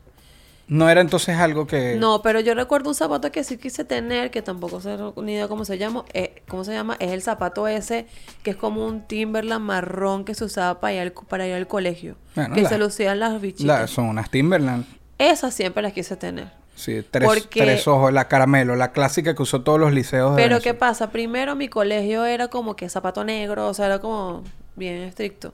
No 0.70 0.88
era 0.90 1.02
entonces 1.02 1.36
algo 1.38 1.66
que... 1.68 1.96
No, 1.98 2.22
pero 2.22 2.40
yo 2.40 2.54
recuerdo 2.54 2.90
un 2.90 2.96
zapato 2.96 3.32
que 3.32 3.44
sí 3.44 3.58
quise 3.58 3.84
tener, 3.84 4.30
que 4.30 4.42
tampoco 4.44 4.80
sé 4.80 4.98
ni 5.18 5.34
idea 5.34 5.48
cómo 5.48 5.66
se 5.66 5.78
llama. 5.80 6.06
eh, 6.14 6.44
¿Cómo 6.48 6.64
se 6.64 6.72
llama? 6.74 6.96
Es 7.00 7.12
el 7.12 7.22
zapato 7.24 7.68
ese 7.68 8.06
que 8.44 8.52
es 8.52 8.56
como 8.56 8.86
un 8.86 9.02
Timberland 9.08 9.66
marrón 9.66 10.26
que 10.26 10.36
se 10.36 10.46
usaba 10.46 10.80
para 10.80 10.94
ir 10.94 11.00
al, 11.02 11.12
para 11.12 11.48
ir 11.48 11.56
al 11.56 11.68
colegio. 11.68 12.16
Bueno, 12.36 12.54
que 12.56 12.62
la- 12.62 12.70
se 12.70 12.78
lucían 12.78 13.20
las 13.20 13.42
bichitas. 13.42 13.66
La- 13.82 13.88
son 13.88 14.06
unas 14.06 14.30
Timberland. 14.30 14.86
Esas 15.18 15.54
siempre 15.56 15.82
las 15.82 15.92
quise 15.94 16.16
tener. 16.16 16.50
Sí, 16.76 17.04
tres, 17.10 17.28
Porque- 17.28 17.62
tres 17.62 17.88
ojos, 17.88 18.14
la 18.14 18.28
caramelo, 18.28 18.76
la 18.76 18.92
clásica 18.94 19.34
que 19.36 19.42
usó 19.42 19.62
todos 19.64 19.80
los 19.80 19.92
liceos 19.92 20.36
de 20.36 20.42
Pero 20.42 20.60
¿qué 20.60 20.70
Venezuela. 20.70 20.80
pasa? 20.80 21.10
Primero 21.12 21.56
mi 21.56 21.68
colegio 21.68 22.24
era 22.26 22.48
como 22.48 22.76
que 22.76 22.88
zapato 22.90 23.26
negro, 23.26 23.68
o 23.68 23.74
sea, 23.74 23.88
era 23.88 24.00
como 24.00 24.44
bien 24.78 24.98
estricto. 25.02 25.52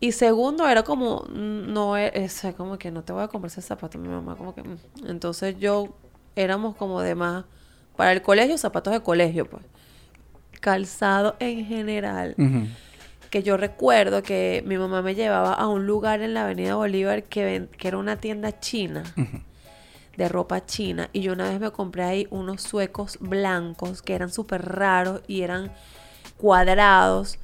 Y 0.00 0.12
segundo 0.12 0.68
era 0.68 0.82
como, 0.82 1.24
mm, 1.28 1.72
no, 1.72 1.96
es 1.96 2.46
como 2.56 2.76
que 2.78 2.90
no 2.90 3.02
te 3.02 3.12
voy 3.12 3.22
a 3.22 3.28
comprar 3.28 3.50
ese 3.50 3.62
zapato, 3.62 3.98
mi 3.98 4.08
mamá 4.08 4.36
como 4.36 4.54
que... 4.54 4.62
mm. 4.62 4.78
Entonces 5.08 5.56
yo 5.58 5.88
éramos 6.34 6.76
como 6.76 7.00
de 7.00 7.14
más, 7.14 7.44
para 7.96 8.12
el 8.12 8.20
colegio, 8.22 8.58
zapatos 8.58 8.92
de 8.92 9.00
colegio, 9.00 9.46
pues. 9.48 9.64
Calzado 10.60 11.36
en 11.38 11.64
general. 11.66 12.34
Que 13.30 13.42
yo 13.42 13.56
recuerdo 13.56 14.22
que 14.22 14.62
mi 14.66 14.76
mamá 14.78 15.02
me 15.02 15.14
llevaba 15.14 15.52
a 15.54 15.66
un 15.68 15.86
lugar 15.86 16.20
en 16.22 16.34
la 16.34 16.44
Avenida 16.44 16.74
Bolívar 16.76 17.24
que, 17.24 17.44
ven- 17.44 17.68
que 17.78 17.88
era 17.88 17.98
una 17.98 18.16
tienda 18.16 18.60
china 18.60 19.02
de 20.16 20.28
ropa 20.28 20.64
china 20.64 21.10
y 21.12 21.20
yo 21.20 21.32
una 21.34 21.48
vez 21.50 21.60
me 21.60 21.70
compré 21.70 22.04
ahí 22.04 22.26
unos 22.30 22.62
suecos 22.62 23.18
blancos 23.20 24.00
que 24.00 24.14
eran 24.14 24.30
súper 24.32 24.62
raros 24.64 25.20
y 25.26 25.42
eran 25.42 25.72
cuadrados, 26.38 27.38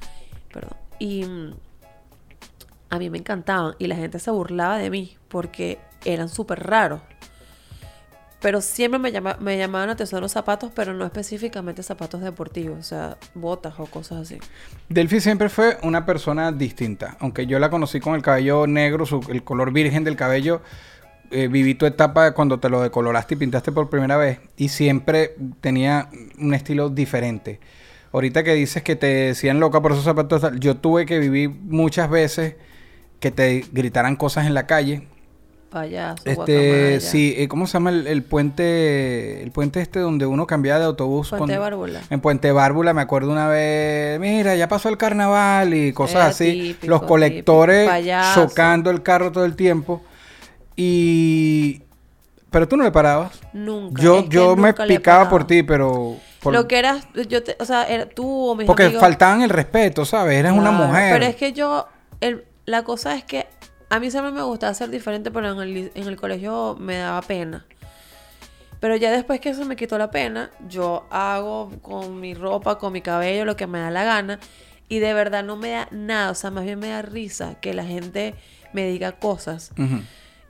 perdón, 0.51 0.77
y 0.99 1.25
mm, 1.25 1.53
a 2.93 2.99
mí 2.99 3.09
me 3.09 3.17
encantaban 3.17 3.75
y 3.79 3.87
la 3.87 3.95
gente 3.95 4.19
se 4.19 4.29
burlaba 4.31 4.77
de 4.77 4.89
mí 4.89 5.17
porque 5.29 5.79
eran 6.05 6.29
súper 6.29 6.59
raros. 6.63 7.01
Pero 8.41 8.59
siempre 8.59 8.99
me, 8.99 9.11
llama- 9.11 9.37
me 9.39 9.57
llamaban 9.57 9.87
la 9.87 9.93
atención 9.93 10.19
los 10.19 10.33
zapatos, 10.33 10.69
pero 10.75 10.93
no 10.93 11.05
específicamente 11.05 11.81
zapatos 11.81 12.19
deportivos, 12.21 12.77
o 12.77 12.83
sea, 12.83 13.17
botas 13.33 13.75
o 13.77 13.85
cosas 13.85 14.19
así. 14.19 14.37
Delphi 14.89 15.21
siempre 15.21 15.47
fue 15.47 15.77
una 15.81 16.05
persona 16.05 16.51
distinta. 16.51 17.15
Aunque 17.21 17.47
yo 17.47 17.57
la 17.59 17.69
conocí 17.69 18.01
con 18.01 18.15
el 18.15 18.21
cabello 18.21 18.67
negro, 18.67 19.05
el 19.29 19.43
color 19.43 19.71
virgen 19.71 20.03
del 20.03 20.15
cabello. 20.17 20.61
eh, 21.31 21.47
viví 21.47 21.73
tu 21.73 21.87
etapa 21.87 22.33
cuando 22.33 22.59
te 22.59 22.69
lo 22.69 22.79
decoloraste 22.83 23.33
y 23.33 23.37
pintaste 23.37 23.71
por 23.71 23.89
primera 23.89 24.17
vez. 24.17 24.39
Y 24.57 24.69
siempre 24.69 25.35
tenía 25.61 26.09
un 26.37 26.53
estilo 26.53 26.89
diferente. 26.89 27.59
Ahorita 28.11 28.43
que 28.43 28.53
dices 28.53 28.83
que 28.83 28.95
te 28.95 29.07
decían 29.07 29.59
loca 29.59 29.81
por 29.81 29.93
esos 29.93 30.03
zapatos, 30.03 30.43
yo 30.59 30.77
tuve 30.77 31.07
que 31.07 31.17
vivir 31.17 31.49
muchas 31.49 32.07
veces 32.07 32.55
que 33.23 33.31
te 33.31 33.65
gritaran 33.71 34.15
cosas 34.17 34.45
en 34.45 34.53
la 34.53 34.67
calle. 34.67 35.07
Payaso, 35.71 36.21
Este, 36.25 36.35
guacamaya. 36.35 36.99
sí, 36.99 37.33
eh, 37.35 37.47
¿cómo 37.47 37.65
se 37.65 37.73
llama 37.73 37.89
el, 37.89 38.05
el 38.05 38.21
puente? 38.21 39.41
El 39.41 39.49
puente 39.51 39.81
este 39.81 39.99
donde 39.99 40.27
uno 40.27 40.45
cambiaba 40.45 40.77
de 40.79 40.85
autobús. 40.85 41.29
Puente 41.29 41.57
Bárbula. 41.57 42.01
En 42.11 42.19
Puente 42.21 42.51
Bárbula 42.51 42.93
me 42.93 43.01
acuerdo 43.01 43.31
una 43.31 43.47
vez, 43.47 44.19
mira, 44.19 44.55
ya 44.55 44.67
pasó 44.67 44.89
el 44.89 44.97
carnaval 44.97 45.73
y 45.73 45.91
cosas 45.93 46.27
así. 46.29 46.51
típico, 46.75 46.87
los 46.87 47.03
colectores 47.03 47.89
chocando 48.35 48.91
el 48.91 49.01
carro 49.01 49.31
todo 49.31 49.45
el 49.45 49.55
tiempo. 49.55 50.01
Y... 50.75 51.81
Pero 52.51 52.67
tú 52.67 52.77
no 52.77 52.83
le 52.83 52.91
parabas. 52.91 53.39
Nunca. 53.53 53.99
Yo, 54.01 54.19
es 54.19 54.23
que 54.25 54.29
yo 54.29 54.55
me 54.55 54.69
nunca 54.69 54.85
picaba 54.85 55.27
por 55.29 55.47
ti, 55.47 55.63
pero... 55.63 56.17
por- 56.39 56.53
Lo 56.53 56.67
que 56.67 56.77
eras, 56.77 57.07
yo 57.27 57.41
te, 57.41 57.55
o 57.59 57.65
sea, 57.65 57.85
era 57.85 58.05
tú 58.07 58.49
o 58.49 58.55
mis 58.55 58.67
porque 58.67 58.83
amigos. 58.83 59.01
faltaban 59.01 59.41
el 59.41 59.49
respeto, 59.49 60.05
¿sabes? 60.05 60.37
Eres 60.37 60.51
una 60.51 60.69
mujer. 60.71 61.13
Pero 61.13 61.25
es 61.25 61.35
que 61.35 61.51
yo, 61.53 61.87
el, 62.21 62.43
la 62.65 62.83
cosa 62.83 63.15
es 63.15 63.23
que 63.23 63.47
a 63.89 63.99
mí 63.99 64.09
siempre 64.11 64.31
me 64.31 64.41
gustaba 64.43 64.73
ser 64.73 64.89
diferente, 64.89 65.31
pero 65.31 65.51
en 65.51 65.59
el, 65.59 65.91
en 65.93 66.07
el 66.07 66.15
colegio 66.15 66.75
me 66.79 66.97
daba 66.97 67.21
pena. 67.21 67.65
Pero 68.79 68.95
ya 68.97 69.11
después 69.11 69.39
que 69.39 69.53
se 69.53 69.63
me 69.65 69.75
quitó 69.75 69.97
la 69.97 70.11
pena, 70.11 70.51
yo 70.67 71.05
hago 71.09 71.71
con 71.81 72.19
mi 72.19 72.33
ropa, 72.33 72.77
con 72.79 72.91
mi 72.91 73.01
cabello, 73.01 73.45
lo 73.45 73.55
que 73.55 73.67
me 73.67 73.79
da 73.79 73.91
la 73.91 74.03
gana. 74.03 74.39
Y 74.89 74.99
de 74.99 75.13
verdad 75.13 75.43
no 75.43 75.55
me 75.55 75.69
da 75.69 75.87
nada, 75.91 76.31
o 76.31 76.35
sea, 76.35 76.51
más 76.51 76.65
bien 76.65 76.79
me 76.79 76.89
da 76.89 77.01
risa 77.01 77.55
que 77.61 77.73
la 77.73 77.85
gente 77.85 78.35
me 78.73 78.85
diga 78.87 79.13
cosas. 79.13 79.71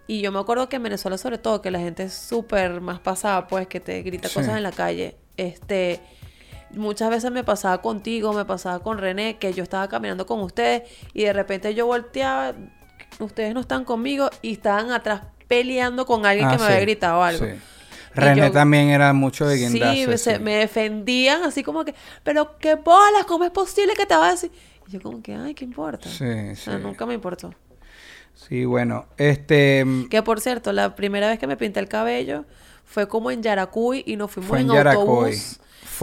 Y 0.08 0.22
yo 0.22 0.32
me 0.32 0.40
acuerdo 0.40 0.68
que 0.68 0.78
en 0.78 0.84
Venezuela, 0.84 1.18
sobre 1.18 1.38
todo, 1.38 1.62
que 1.62 1.70
la 1.70 1.80
gente 1.80 2.04
es 2.04 2.14
súper 2.14 2.82
más 2.82 3.00
pasada, 3.00 3.48
pues, 3.48 3.68
que 3.68 3.80
te 3.80 4.02
grita 4.02 4.28
Sí. 4.30 4.34
cosas 4.36 4.58
en 4.58 4.64
la 4.64 4.72
calle. 4.72 5.16
Este, 5.38 6.00
muchas 6.76 7.10
veces 7.10 7.32
me 7.32 7.44
pasaba 7.44 7.82
contigo, 7.82 8.34
me 8.34 8.46
pasaba 8.46 8.80
con 8.80 8.98
René, 8.98 9.38
que 9.38 9.54
yo 9.54 9.64
estaba 9.64 9.88
caminando 9.88 10.26
con 10.26 10.40
ustedes 10.42 10.84
y 11.14 11.24
de 11.24 11.34
repente 11.34 11.74
yo 11.74 11.86
volteaba, 11.88 12.54
ustedes 13.20 13.54
no 13.54 13.60
están 13.62 13.86
conmigo 13.86 14.30
y 14.42 14.54
estaban 14.54 14.92
atrás 14.92 15.22
peleando 15.48 16.06
con 16.06 16.26
alguien 16.26 16.48
Ah, 16.48 16.52
que 16.52 16.58
me 16.58 16.66
sí, 16.66 16.72
había 16.72 16.82
gritado 16.82 17.24
algo. 17.24 17.46
sí. 17.46 17.52
René 18.16 18.42
yo- 18.42 18.52
también 18.52 18.90
era 18.90 19.12
mucho 19.14 19.48
de 19.48 19.58
Sí, 19.58 19.64
guindarse. 19.68 20.08
me, 20.08 20.18
se- 20.18 20.36
sí. 20.38 20.42
me 20.44 20.56
defendían 20.58 21.44
así 21.44 21.64
como 21.64 21.84
que, 21.84 21.96
pero 22.24 22.58
qué 22.60 22.76
bolas, 22.76 23.26
¿cómo 23.28 23.44
es 23.44 23.52
posible 23.52 23.94
que 23.96 24.06
te 24.06 24.16
va 24.16 24.28
a 24.28 24.32
decir? 24.32 24.52
Y 24.88 24.92
yo 24.92 25.02
como 25.02 25.22
que, 25.24 25.34
ay, 25.34 25.54
¿qué 25.56 25.66
importa? 25.66 26.08
Sí, 26.10 26.24
O 26.24 26.56
sea, 26.56 26.78
sí. 26.78 26.80
nunca 26.84 27.06
me 27.08 27.16
importó. 27.16 27.54
Sí, 28.36 28.66
bueno, 28.66 29.06
este... 29.18 29.86
Que 30.10 30.22
por 30.24 30.42
cierto, 30.42 30.72
la 30.74 30.96
primera 30.96 31.28
vez 31.28 31.40
que 31.40 31.48
me 31.48 31.56
pinté 31.58 31.80
el 31.80 31.88
cabello 31.88 32.46
fue 32.84 33.08
como 33.08 33.32
en 33.32 33.42
Yaracuy 33.44 34.04
y 34.06 34.16
nos 34.16 34.32
fuimos 34.32 34.50
Fue 34.50 34.60
en 34.62 34.70
en, 34.70 34.74
Yaracuy. 34.76 35.00
autobús. 35.02 35.60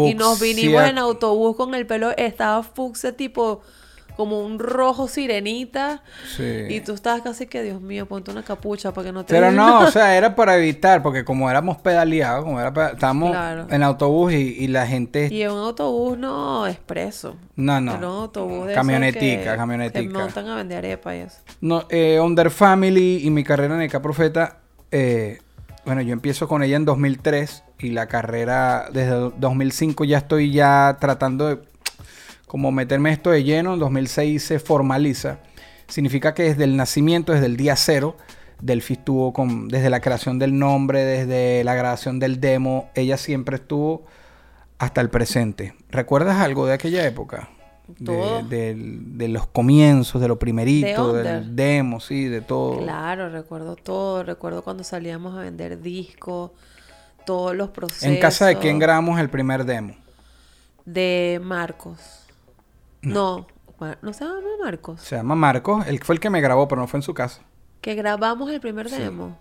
Y 0.08 0.14
nos 0.14 0.40
vinimos 0.40 0.82
en 0.84 0.98
autobús 0.98 1.56
con 1.56 1.74
el 1.74 1.86
pelo, 1.86 2.10
estaba 2.16 2.62
fucsia 2.62 3.16
tipo 3.16 3.60
como 4.16 4.44
un 4.44 4.58
rojo 4.58 5.08
sirenita. 5.08 6.02
Sí. 6.36 6.66
Y 6.68 6.80
tú 6.80 6.92
estabas 6.92 7.22
casi 7.22 7.46
que, 7.46 7.62
Dios 7.62 7.80
mío, 7.80 8.04
ponte 8.06 8.30
una 8.30 8.42
capucha 8.42 8.92
para 8.92 9.06
que 9.06 9.12
no 9.12 9.24
te 9.24 9.32
Pero 9.32 9.50
no, 9.50 9.80
o 9.80 9.86
sea, 9.90 10.14
era 10.14 10.34
para 10.36 10.58
evitar, 10.58 11.02
porque 11.02 11.24
como 11.24 11.48
éramos 11.48 11.78
pedaleados, 11.78 12.44
como 12.44 12.60
era 12.60 12.70
peda- 12.70 12.90
estábamos 12.90 13.30
Claro. 13.30 13.66
en 13.70 13.82
autobús 13.82 14.34
y, 14.34 14.36
y 14.58 14.66
la 14.66 14.86
gente... 14.86 15.28
Y 15.32 15.40
en 15.42 15.52
un 15.52 15.60
autobús 15.60 16.18
no 16.18 16.66
expreso. 16.66 17.36
no, 17.56 17.80
no. 17.80 17.92
Era 17.96 18.08
un 18.08 18.14
autobús 18.24 18.66
de 18.66 18.74
camionetica, 18.74 19.52
que- 19.52 19.56
camionetica. 19.56 20.00
Que 20.02 20.08
montan 20.08 20.48
a 20.48 20.56
vender 20.56 20.78
arepa 20.78 21.16
y 21.16 21.20
eso. 21.20 21.38
No, 21.62 21.86
eh, 21.88 22.20
Under 22.20 22.50
Family 22.50 23.20
y 23.24 23.30
mi 23.30 23.42
carrera 23.42 23.74
en 23.76 23.82
Eka 23.82 24.02
Profeta, 24.02 24.58
eh, 24.90 25.38
bueno, 25.84 26.02
yo 26.02 26.12
empiezo 26.12 26.48
con 26.48 26.62
ella 26.62 26.76
en 26.76 26.84
2003 26.84 27.64
y 27.78 27.90
la 27.90 28.06
carrera 28.06 28.88
desde 28.92 29.30
2005 29.38 30.04
ya 30.04 30.18
estoy 30.18 30.52
ya 30.52 30.98
tratando 31.00 31.48
de 31.48 31.58
como 32.46 32.72
meterme 32.72 33.12
esto 33.12 33.30
de 33.30 33.44
lleno, 33.44 33.74
en 33.74 33.80
2006 33.80 34.42
se 34.42 34.58
formaliza. 34.58 35.38
Significa 35.86 36.34
que 36.34 36.42
desde 36.42 36.64
el 36.64 36.76
nacimiento, 36.76 37.32
desde 37.32 37.46
el 37.46 37.56
día 37.56 37.76
cero, 37.76 38.16
Delphi 38.60 38.94
estuvo 38.94 39.32
con, 39.32 39.68
desde 39.68 39.88
la 39.88 40.00
creación 40.00 40.38
del 40.38 40.58
nombre, 40.58 41.04
desde 41.04 41.62
la 41.62 41.74
grabación 41.74 42.18
del 42.18 42.40
demo, 42.40 42.90
ella 42.94 43.16
siempre 43.16 43.56
estuvo 43.56 44.04
hasta 44.78 45.00
el 45.00 45.10
presente. 45.10 45.74
¿Recuerdas 45.90 46.40
algo 46.40 46.66
de 46.66 46.74
aquella 46.74 47.06
época? 47.06 47.50
De, 47.98 48.04
Todo. 48.06 48.42
del- 48.42 49.18
de 49.18 49.28
los 49.28 49.46
comienzos, 49.46 50.20
de 50.20 50.28
lo 50.28 50.38
primerito, 50.38 51.12
De 51.12 51.22
del 51.22 51.56
demo, 51.56 52.00
sí, 52.00 52.24
de 52.24 52.40
todo. 52.40 52.78
Claro, 52.78 53.28
recuerdo 53.30 53.76
todo. 53.76 54.22
Recuerdo 54.22 54.62
cuando 54.62 54.84
salíamos 54.84 55.36
a 55.36 55.40
vender 55.40 55.80
discos, 55.80 56.50
todos 57.26 57.54
los 57.54 57.70
procesos. 57.70 58.04
¿En 58.04 58.18
casa 58.20 58.46
de 58.46 58.56
quién 58.58 58.78
grabamos 58.78 59.18
el 59.20 59.28
primer 59.30 59.64
demo? 59.64 59.94
De 60.84 61.40
Marcos. 61.42 61.98
No, 63.02 63.46
no 64.02 64.12
se 64.12 64.24
llama 64.24 64.40
Marcos. 64.62 65.00
Se 65.00 65.16
llama 65.16 65.34
Marcos, 65.34 65.86
él 65.86 66.00
fue 66.02 66.14
el 66.14 66.20
que 66.20 66.30
me 66.30 66.40
grabó, 66.40 66.68
pero 66.68 66.80
no 66.80 66.86
fue 66.86 66.98
en 66.98 67.02
su 67.02 67.14
casa. 67.14 67.42
Que 67.80 67.94
grabamos 67.94 68.50
el 68.50 68.60
primer 68.60 68.90
demo. 68.90 69.38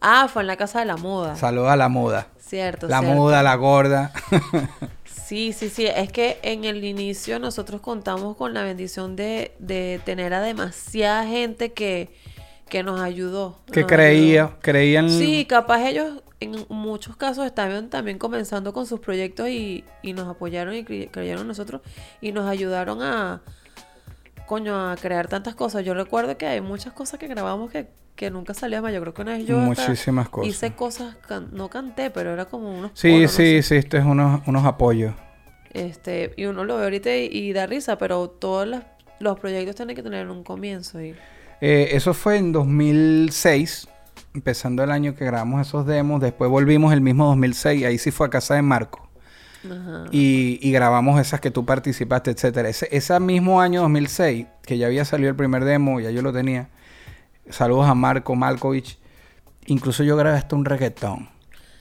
Ah, 0.00 0.28
fue 0.32 0.42
en 0.42 0.46
la 0.48 0.56
casa 0.56 0.78
de 0.80 0.84
la 0.84 0.96
moda. 0.96 1.36
Saluda 1.36 1.72
a 1.72 1.76
la 1.76 1.88
muda. 1.88 2.28
Cierto, 2.38 2.88
La 2.88 3.00
cierto. 3.00 3.16
muda, 3.16 3.42
la 3.42 3.54
gorda. 3.56 4.12
Sí, 5.04 5.52
sí, 5.52 5.68
sí. 5.68 5.86
Es 5.86 6.10
que 6.12 6.38
en 6.42 6.64
el 6.64 6.84
inicio 6.84 7.38
nosotros 7.38 7.80
contamos 7.80 8.36
con 8.36 8.54
la 8.54 8.62
bendición 8.62 9.16
de, 9.16 9.52
de 9.58 10.00
tener 10.04 10.32
a 10.32 10.40
demasiada 10.40 11.26
gente 11.26 11.72
que, 11.72 12.10
que 12.68 12.82
nos 12.82 13.00
ayudó. 13.00 13.58
que 13.70 13.80
nos 13.80 13.88
creía, 13.88 14.44
ayudó. 14.44 14.58
creían. 14.60 15.10
Sí, 15.10 15.44
capaz 15.44 15.86
ellos 15.86 16.22
en 16.40 16.64
muchos 16.68 17.16
casos 17.16 17.44
estaban 17.44 17.90
también 17.90 18.16
comenzando 18.18 18.72
con 18.72 18.86
sus 18.86 19.00
proyectos 19.00 19.48
y, 19.48 19.84
y 20.02 20.12
nos 20.12 20.28
apoyaron 20.28 20.74
y 20.74 20.84
cre- 20.84 21.10
creyeron 21.10 21.42
en 21.42 21.48
nosotros 21.48 21.82
y 22.20 22.32
nos 22.32 22.48
ayudaron 22.48 23.02
a, 23.02 23.42
coño, 24.48 24.90
a 24.90 24.96
crear 24.96 25.28
tantas 25.28 25.54
cosas. 25.54 25.84
Yo 25.84 25.94
recuerdo 25.94 26.36
que 26.38 26.46
hay 26.46 26.60
muchas 26.60 26.92
cosas 26.94 27.20
que 27.20 27.28
grabamos 27.28 27.70
que, 27.70 27.88
que 28.16 28.30
nunca 28.30 28.54
salían 28.54 28.82
más. 28.82 28.92
Yo 28.94 29.00
creo 29.02 29.14
que 29.14 29.22
una 29.22 29.32
vez 29.38 29.46
yo 29.46 29.60
hasta 29.62 29.66
Muchísimas 29.86 30.28
cosas. 30.30 30.48
hice 30.50 30.74
cosas, 30.74 31.16
can- 31.28 31.50
no 31.52 31.70
canté, 31.70 32.10
pero 32.10 32.32
era 32.32 32.46
como 32.46 32.70
unos 32.76 32.92
Sí, 32.94 33.22
no 33.22 33.28
sí, 33.28 33.62
sé. 33.62 33.62
sí, 33.62 33.76
esto 33.76 33.96
es 33.96 34.04
unos, 34.04 34.42
unos 34.46 34.64
apoyos. 34.66 35.14
Este, 35.72 36.32
y 36.36 36.46
uno 36.46 36.64
lo 36.64 36.76
ve 36.78 36.84
ahorita 36.84 37.14
y, 37.16 37.26
y 37.26 37.52
da 37.52 37.66
risa, 37.66 37.98
pero 37.98 38.28
todos 38.30 38.66
los, 38.66 38.82
los 39.20 39.38
proyectos 39.38 39.76
tienen 39.76 39.96
que 39.96 40.02
tener 40.02 40.28
un 40.30 40.42
comienzo 40.44 41.00
y 41.02 41.22
Eh, 41.60 41.90
eso 41.92 42.14
fue 42.14 42.36
en 42.38 42.52
2006, 42.52 43.88
empezando 44.34 44.82
el 44.84 44.90
año 44.90 45.14
que 45.14 45.24
grabamos 45.24 45.66
esos 45.66 45.86
demos. 45.86 46.20
Después 46.20 46.50
volvimos 46.50 46.92
el 46.92 47.00
mismo 47.00 47.26
2006, 47.26 47.84
ahí 47.84 47.98
sí 47.98 48.10
fue 48.10 48.26
a 48.28 48.30
casa 48.30 48.54
de 48.54 48.62
Marco. 48.62 49.07
Ajá. 49.64 50.04
Y, 50.12 50.58
y 50.62 50.72
grabamos 50.72 51.20
esas 51.20 51.40
que 51.40 51.50
tú 51.50 51.64
participaste, 51.64 52.30
etcétera. 52.30 52.68
Ese, 52.68 52.88
ese 52.92 53.18
mismo 53.20 53.60
año 53.60 53.82
2006, 53.82 54.46
que 54.62 54.78
ya 54.78 54.86
había 54.86 55.04
salido 55.04 55.30
el 55.30 55.36
primer 55.36 55.64
demo, 55.64 56.00
ya 56.00 56.10
yo 56.10 56.22
lo 56.22 56.32
tenía. 56.32 56.68
Saludos 57.50 57.86
a 57.88 57.94
Marco 57.94 58.34
Malkovich. 58.34 58.98
Incluso 59.66 60.02
yo 60.04 60.16
grabé 60.16 60.36
hasta 60.38 60.56
un 60.56 60.64
reggaetón. 60.64 61.28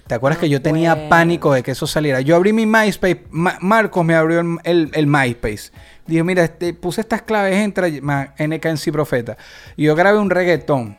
¿Te 0.07 0.15
acuerdas 0.15 0.37
No 0.37 0.41
que 0.41 0.49
yo 0.49 0.61
tenía 0.61 1.09
pánico 1.09 1.51
de 1.53 1.63
que 1.63 1.71
eso 1.71 1.85
saliera? 1.85 2.21
Yo 2.21 2.35
abrí 2.37 2.53
mi 2.53 2.65
MySpace. 2.65 3.25
Ma- 3.29 3.57
Marcos 3.59 4.05
me 4.05 4.15
abrió 4.15 4.39
el, 4.39 4.57
el- 4.63 4.89
el 4.93 5.05
MySpace. 5.07 5.71
Dijo, 6.05 6.23
mira, 6.23 6.45
este, 6.45 6.73
puse 6.73 7.01
estas 7.01 7.21
claves, 7.23 7.55
entra 7.57 7.87
NKNC 7.89 8.91
Profeta. 8.93 9.37
Y 9.75 9.83
yo 9.83 9.95
grabé 9.95 10.17
un 10.19 10.29
reggaetón 10.29 10.97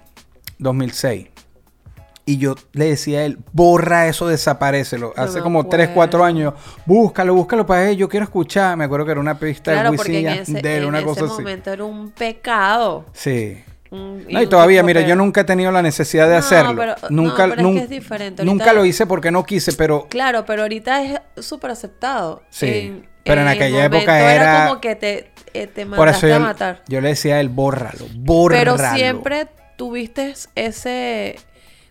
2006. 0.59 1.29
Y 2.29 2.37
yo 2.37 2.57
le 2.73 2.85
decía 2.91 3.21
a 3.21 3.25
él, 3.25 3.39
borra 3.53 4.07
eso, 4.07 4.29
desaparecelo. 4.29 5.15
Hace 5.17 5.41
como 5.41 5.67
3, 5.67 5.89
4 5.95 6.19
acuerdo. 6.19 6.25
años. 6.25 6.55
Búscalo, 6.85 7.35
búscalo 7.35 7.65
para 7.65 7.89
él. 7.89 7.97
Yo 7.97 8.07
quiero 8.09 8.25
escuchar. 8.25 8.77
Me 8.77 8.85
acuerdo 8.85 9.07
que 9.07 9.13
era 9.13 9.21
una 9.21 9.39
pista 9.39 9.73
Claro, 9.73 9.93
de 9.93 9.97
Wisin 9.97 10.15
en 10.15 10.21
y 10.23 10.27
ese, 10.39 10.53
Yandel, 10.53 10.83
en 10.83 10.89
una 10.89 10.99
ese 10.99 11.07
cosa 11.07 11.25
así. 11.25 11.33
momento 11.43 11.73
era 11.73 11.85
un 11.85 12.11
pecado. 12.11 13.07
Sí. 13.15 13.63
Un- 13.91 14.27
No, 14.29 14.43
y 14.43 14.47
todavía, 14.47 14.83
mira, 14.83 15.03
que- 15.03 15.09
yo 15.09 15.17
nunca 15.17 15.41
he 15.41 15.45
tenido 15.45 15.73
la 15.73 15.81
necesidad 15.81 16.27
de 16.27 16.35
No, 16.35 16.39
hacerlo. 16.41 16.75
pero- 16.77 16.95
nunca, 17.09 17.47
no, 17.47 17.55
pero 17.57 17.69
es 17.71 17.75
que 17.77 17.83
es 17.85 17.89
diferente. 17.89 18.45
Nunca 18.45 18.75
lo 18.75 18.85
hice 18.85 19.07
porque 19.07 19.31
no 19.31 19.45
quise, 19.45 19.73
pero 19.73 20.07
Claro, 20.11 20.45
pero 20.45 20.61
ahorita 20.63 21.03
es 21.03 21.21
súper 21.47 21.71
aceptado. 21.71 22.43
Sí, 22.51 23.03
pero 23.25 23.41
en 23.41 23.47
el 23.49 23.55
aquella 23.55 23.85
época 23.87 24.35
era- 24.35 24.67
como 24.69 24.83
que 24.83 24.95
te, 24.97 25.31
eh, 25.55 25.67
te 25.67 25.87
por 25.87 26.09
eso 26.09 26.27
mandaste 26.27 26.27
a 26.27 26.37
yo, 26.37 26.41
matar. 26.41 26.83
yo 26.89 27.01
le 27.01 27.09
decía 27.09 27.37
a 27.37 27.41
él, 27.41 27.49
bórralo, 27.49 28.05
bórralo. 28.17 28.77
Pero 28.77 28.95
siempre 28.95 29.49
tuviste 29.77 30.35
ese... 30.57 31.37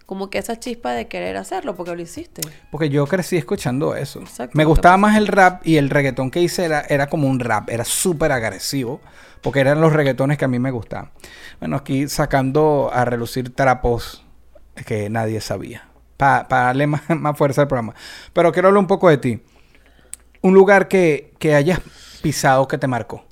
Como 0.07 0.29
que 0.29 0.37
esa 0.37 0.57
chispa 0.57 0.93
de 0.93 1.09
querer 1.09 1.35
hacerlo, 1.35 1.75
porque 1.75 1.93
lo 1.93 2.01
hiciste. 2.01 2.41
Porque 2.71 2.89
yo 2.89 3.05
crecí 3.05 3.35
escuchando 3.35 3.93
eso. 3.93 4.21
Exacto, 4.21 4.57
Me 4.57 4.63
gustaba 4.63 4.95
más 4.95 5.17
el 5.17 5.27
rap 5.27 5.67
y 5.67 5.75
el 5.75 5.89
reggaetón 5.89 6.31
que 6.31 6.41
hice 6.41 6.63
era, 6.63 6.79
era 6.79 7.07
como 7.07 7.27
un 7.27 7.41
rap, 7.41 7.69
era 7.69 7.83
súper 7.83 8.31
agresivo, 8.31 9.01
porque 9.41 9.59
eran 9.59 9.81
los 9.81 9.91
reggaetones 9.91 10.37
que 10.37 10.45
a 10.45 10.47
mí 10.47 10.59
me 10.59 10.71
gustaban. 10.71 11.11
Bueno, 11.59 11.75
aquí 11.75 12.07
sacando 12.07 12.89
a 12.93 13.03
relucir 13.03 13.53
trapos 13.53 14.25
que 14.85 15.09
nadie 15.09 15.41
sabía, 15.41 15.89
para 16.15 16.47
darle 16.47 16.87
más, 16.87 17.01
más 17.09 17.37
fuerza 17.37 17.63
al 17.63 17.67
programa. 17.67 17.93
Pero 18.31 18.53
quiero 18.53 18.69
hablar 18.69 18.79
un 18.79 18.87
poco 18.87 19.09
de 19.09 19.17
ti. 19.17 19.43
Un 20.41 20.53
lugar 20.53 20.87
que, 20.87 21.33
que 21.37 21.53
hayas 21.53 21.81
pisado 22.21 22.65
que 22.69 22.77
te 22.77 22.87
marcó. 22.87 23.25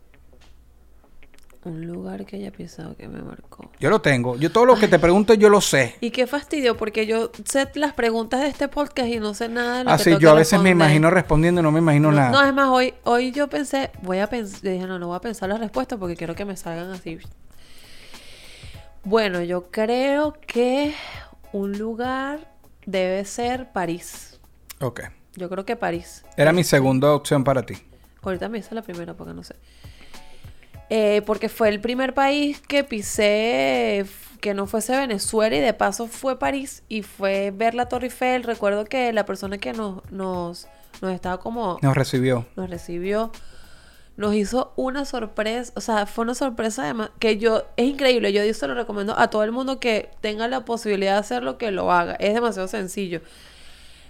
Un 1.66 1.88
lugar 1.88 2.26
que 2.26 2.36
haya 2.36 2.52
pensado 2.52 2.96
que 2.96 3.08
me 3.08 3.22
marcó. 3.24 3.72
Yo 3.80 3.90
lo 3.90 4.00
tengo. 4.00 4.36
Yo 4.38 4.52
todo 4.52 4.66
lo 4.66 4.76
que 4.76 4.88
te 4.88 5.00
pregunto 5.00 5.34
yo 5.34 5.50
lo 5.50 5.62
sé. 5.62 5.96
Y 6.00 6.12
qué 6.12 6.28
fastidio, 6.28 6.78
porque 6.78 7.08
yo 7.08 7.32
sé 7.44 7.68
las 7.74 7.94
preguntas 7.94 8.42
de 8.42 8.50
este 8.50 8.68
podcast 8.68 9.10
y 9.10 9.20
no 9.20 9.34
sé 9.34 9.50
nada 9.50 9.80
de 9.80 9.84
lo 9.84 9.90
que 9.90 9.94
Así 9.96 10.04
tengo 10.06 10.20
yo 10.20 10.30
a 10.30 10.36
veces 10.36 10.62
me 10.62 10.70
imagino 10.70 11.10
respondiendo 11.10 11.62
y 11.62 11.64
no 11.64 11.72
me 11.72 11.80
imagino 11.80 12.12
No, 12.12 12.18
nada. 12.18 12.32
no, 12.32 12.48
es 12.48 12.54
más, 12.54 12.70
hoy, 12.70 12.94
hoy 13.04 13.32
yo 13.32 13.50
pensé, 13.50 13.90
voy 14.04 14.20
a 14.20 14.28
pensar, 14.28 14.62
dije, 14.62 14.86
no, 14.86 15.00
no 15.00 15.08
voy 15.08 15.16
a 15.18 15.22
pensar 15.22 15.50
las 15.50 15.60
respuestas 15.60 15.98
porque 15.98 16.16
quiero 16.16 16.36
que 16.36 16.46
me 16.46 16.56
salgan 16.56 16.92
así. 16.92 17.18
Bueno, 19.04 19.42
yo 19.42 19.72
creo 19.72 20.38
que 20.46 20.94
un 21.52 21.78
lugar 21.78 22.52
debe 22.86 23.26
ser 23.26 23.72
París. 23.72 24.40
Ok. 24.82 25.02
Yo 25.36 25.50
creo 25.50 25.66
que 25.66 25.76
París. 25.76 26.24
Era 26.38 26.54
mi 26.54 26.64
segunda 26.64 27.12
opción 27.14 27.44
para 27.44 27.66
ti. 27.66 27.76
Ahorita 28.22 28.50
me 28.50 28.60
hice 28.60 28.74
la 28.74 28.82
primera 28.82 29.14
porque 29.16 29.34
no 29.34 29.44
sé. 29.44 29.56
Eh, 30.90 31.24
porque 31.26 31.50
fue 31.50 31.70
el 31.70 31.82
primer 31.82 32.14
país 32.14 32.62
que 32.62 32.84
pisé 32.84 34.06
que 34.40 34.54
no 34.54 34.68
fuese 34.68 34.96
Venezuela 34.96 35.56
y 35.56 35.60
de 35.60 35.74
paso 35.74 36.06
fue 36.06 36.38
París 36.38 36.84
y 36.88 37.02
fue 37.02 37.50
ver 37.50 37.74
la 37.74 37.88
Torre 37.88 38.06
Eiffel. 38.06 38.44
Recuerdo 38.44 38.86
que 38.86 39.12
la 39.12 39.26
persona 39.26 39.58
que 39.58 39.74
nos, 39.74 40.04
nos, 40.12 40.68
nos 41.02 41.12
estaba 41.12 41.40
como 41.40 41.80
Nos 41.82 41.96
recibió. 41.96 42.46
nos 42.56 42.70
recibió, 42.70 43.32
nos 44.18 44.36
hizo 44.36 44.72
una 44.76 45.06
sorpresa, 45.06 45.74
o 45.76 45.82
sea, 45.82 46.06
fue 46.06 46.24
una 46.24 46.36
sorpresa 46.36 46.84
además 46.84 47.10
que 47.18 47.38
yo, 47.38 47.64
es 47.76 47.88
increíble, 47.88 48.32
yo 48.32 48.54
se 48.54 48.68
lo 48.68 48.76
recomiendo 48.76 49.18
a 49.18 49.30
todo 49.32 49.44
el 49.44 49.52
mundo 49.52 49.80
que 49.80 50.12
tenga 50.22 50.48
la 50.48 50.64
posibilidad 50.64 51.14
de 51.14 51.20
hacerlo, 51.20 51.58
que 51.58 51.72
lo 51.72 51.92
haga, 51.92 52.14
es 52.20 52.36
demasiado 52.36 52.68
sencillo. 52.68 53.22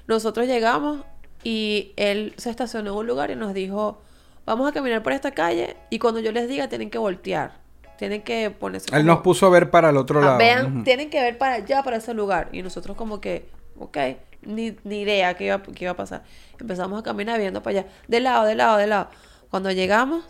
Nosotros 0.08 0.48
llegamos 0.48 1.06
y 1.44 1.94
él 1.96 2.34
se 2.38 2.50
estacionó 2.50 2.92
en 2.92 2.98
un 2.98 3.08
lugar 3.08 3.32
y 3.32 3.36
nos 3.36 3.54
dijo, 3.54 4.02
vamos 4.46 4.68
a 4.70 4.72
caminar 4.72 5.04
por 5.04 5.14
esta 5.14 5.32
calle 5.32 5.76
y 5.90 6.00
cuando 6.00 6.20
yo 6.20 6.32
les 6.32 6.48
diga 6.48 6.68
tienen 6.68 6.90
que 6.90 6.98
voltear, 6.98 7.54
tienen 7.98 8.22
que 8.24 8.52
ponerse... 8.52 8.88
Él 8.88 9.02
como- 9.04 9.14
nos 9.14 9.20
puso 9.24 9.46
a 9.46 9.50
ver 9.50 9.70
para 9.72 9.90
el 9.90 9.98
otro 9.98 10.20
Ah, 10.20 10.26
lado. 10.26 10.38
vean, 10.38 10.84
tienen 10.84 11.10
que 11.10 11.22
ver 11.22 11.38
para 11.38 11.56
allá, 11.56 11.82
para 11.84 11.98
ese 11.98 12.14
lugar. 12.14 12.50
Y 12.52 12.62
nosotros 12.62 12.96
como 12.98 13.22
que, 13.22 13.48
ok, 13.80 13.98
ni, 14.44 14.76
ni 14.84 15.02
idea 15.02 15.34
qué 15.36 15.46
iba, 15.46 15.62
qué 15.62 15.86
iba 15.86 15.92
a 15.92 15.96
pasar. 15.96 16.24
Empezamos 16.60 17.00
a 17.00 17.04
caminar 17.04 17.40
viendo 17.40 17.64
para 17.64 17.80
allá, 17.80 17.90
de 18.08 18.20
lado, 18.20 18.46
de 18.46 18.56
lado, 18.56 18.78
de 18.78 18.88
lado. 18.88 19.10
Cuando 19.50 19.72
llegamos, 19.72 20.26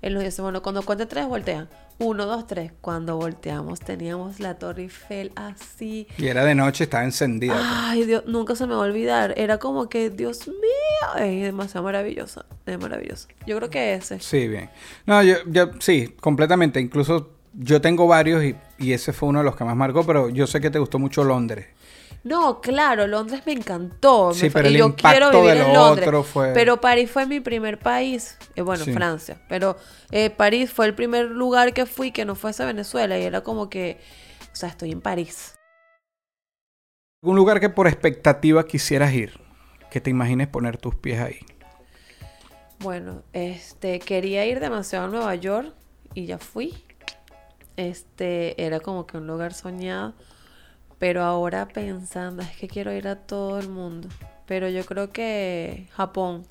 él 0.00 0.14
nos 0.14 0.22
dice, 0.24 0.40
bueno, 0.42 0.62
cuando 0.62 0.82
cuente 0.82 1.06
tres, 1.06 1.26
voltean. 1.26 1.68
Uno, 2.02 2.26
dos, 2.26 2.46
tres. 2.48 2.72
Cuando 2.80 3.16
volteamos, 3.16 3.78
teníamos 3.80 4.40
la 4.40 4.58
Torre 4.58 4.82
Eiffel 4.82 5.30
así. 5.36 6.08
Y 6.18 6.26
era 6.26 6.44
de 6.44 6.54
noche, 6.54 6.84
estaba 6.84 7.04
encendida. 7.04 7.54
pues. 7.54 7.64
Ay, 7.70 8.04
Dios, 8.04 8.24
nunca 8.26 8.56
se 8.56 8.66
me 8.66 8.74
va 8.74 8.80
a 8.82 8.86
olvidar. 8.86 9.34
Era 9.36 9.58
como 9.58 9.88
que, 9.88 10.10
Dios 10.10 10.48
mío, 10.48 11.24
es 11.24 11.42
demasiado 11.42 11.84
maravilloso. 11.84 12.44
Es 12.66 12.78
maravilloso. 12.78 13.28
Yo 13.46 13.56
creo 13.58 13.70
que 13.70 13.94
ese. 13.94 14.18
Sí, 14.20 14.48
bien. 14.48 14.68
No, 15.06 15.22
yo, 15.22 15.36
yo 15.46 15.70
sí, 15.78 16.14
completamente. 16.20 16.80
Incluso 16.80 17.30
yo 17.54 17.80
tengo 17.80 18.06
varios 18.06 18.42
y, 18.42 18.56
y 18.78 18.92
ese 18.92 19.12
fue 19.12 19.28
uno 19.28 19.38
de 19.40 19.44
los 19.44 19.54
que 19.56 19.64
más 19.64 19.76
marcó, 19.76 20.04
pero 20.04 20.28
yo 20.28 20.46
sé 20.46 20.60
que 20.60 20.70
te 20.70 20.78
gustó 20.78 20.98
mucho 20.98 21.22
Londres. 21.22 21.66
No, 22.24 22.60
claro, 22.60 23.06
Londres 23.08 23.42
me 23.46 23.52
encantó. 23.52 24.32
Sí, 24.32 24.44
me 24.44 24.50
pero 24.52 24.68
y 24.68 24.72
el 24.74 24.78
yo 24.78 24.86
impacto 24.86 25.10
quiero 25.10 25.30
vivir 25.42 25.54
de 25.54 25.60
en 25.62 25.68
lo 25.68 25.74
Londres. 25.88 26.06
otro 26.06 26.22
fue- 26.22 26.52
Pero 26.54 26.80
París 26.80 27.10
fue 27.10 27.26
mi 27.26 27.40
primer 27.40 27.78
país. 27.80 28.38
Eh, 28.54 28.62
bueno, 28.62 28.84
Sí. 28.84 28.92
Francia. 28.92 29.40
Pero 29.48 29.76
eh, 30.12 30.30
París 30.30 30.70
fue 30.72 30.86
el 30.86 30.94
primer 30.94 31.26
lugar 31.26 31.72
que 31.74 31.84
fui 31.84 32.12
que 32.12 32.24
no 32.24 32.34
fuese 32.36 32.64
Venezuela. 32.64 33.18
Y 33.18 33.24
era 33.24 33.40
como 33.42 33.68
que, 33.68 33.98
o 34.52 34.54
sea, 34.56 34.68
estoy 34.68 34.92
en 34.92 35.00
París. 35.00 35.54
Un 37.24 37.34
lugar 37.36 37.58
que 37.60 37.68
por 37.68 37.86
expectativa 37.88 38.66
quisieras 38.66 39.12
ir, 39.12 39.40
que 39.90 40.00
te 40.00 40.10
imagines 40.10 40.46
poner 40.48 40.76
tus 40.76 40.94
pies 40.94 41.20
ahí. 41.20 41.38
Bueno, 42.78 43.22
este, 43.32 43.98
quería 44.00 44.44
ir 44.46 44.58
demasiado 44.60 45.06
a 45.06 45.08
Nueva 45.08 45.34
York 45.36 45.72
y 46.14 46.26
ya 46.26 46.38
fui. 46.38 46.84
Este, 47.76 48.60
era 48.64 48.80
como 48.80 49.06
que 49.06 49.16
un 49.18 49.26
lugar 49.26 49.54
soñado. 49.54 50.14
Pero 51.02 51.24
ahora 51.24 51.66
pensando, 51.66 52.42
es 52.42 52.56
que 52.56 52.68
quiero 52.68 52.92
ir 52.92 53.08
a 53.08 53.16
todo 53.16 53.58
el 53.58 53.68
mundo. 53.68 54.08
Pero 54.46 54.68
yo 54.68 54.86
creo 54.86 55.10
que 55.10 55.88
Japón. 55.94 56.46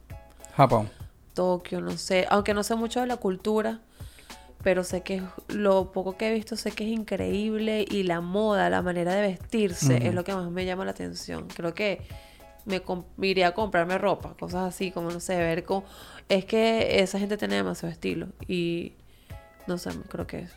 Japón. 0.58 0.90
Tokio, 1.34 1.80
no 1.80 1.92
sé, 1.92 2.28
aunque 2.30 2.54
no 2.54 2.62
sé 2.62 2.76
mucho 2.76 3.00
de 3.00 3.06
la 3.06 3.16
cultura, 3.16 3.80
pero 4.62 4.84
sé 4.84 5.04
que 5.04 5.24
lo 5.48 5.94
poco 5.94 6.18
que 6.18 6.28
he 6.28 6.34
visto 6.34 6.58
sé 6.58 6.72
que 6.74 6.84
es 6.84 6.90
increíble 6.90 7.86
y 7.90 8.04
la 8.04 8.20
moda, 8.20 8.70
la 8.70 8.82
manera 8.82 9.14
de 9.14 9.22
vestirse 9.22 10.06
es 10.06 10.14
lo 10.14 10.26
que 10.26 10.36
más 10.36 10.52
me 10.52 10.66
llama 10.66 10.84
la 10.84 10.92
atención. 10.92 11.48
Creo 11.56 11.74
que 11.74 12.02
me, 12.66 12.82
iría 13.26 13.48
a 13.48 13.52
comprarme 13.54 13.98
ropa, 14.00 14.36
cosas 14.38 14.68
así, 14.68 14.92
como 14.92 15.12
no 15.12 15.22
sé, 15.22 15.38
ver 15.38 15.64
cómo... 15.64 15.86
Es 16.28 16.44
que 16.44 17.00
esa 17.00 17.20
gente 17.20 17.38
tiene 17.38 17.56
demasiado 17.56 17.94
estilo 17.94 18.28
y 18.50 18.96
no 19.66 19.78
sé, 19.78 19.92
creo 20.10 20.28
que 20.28 20.40
es... 20.40 20.52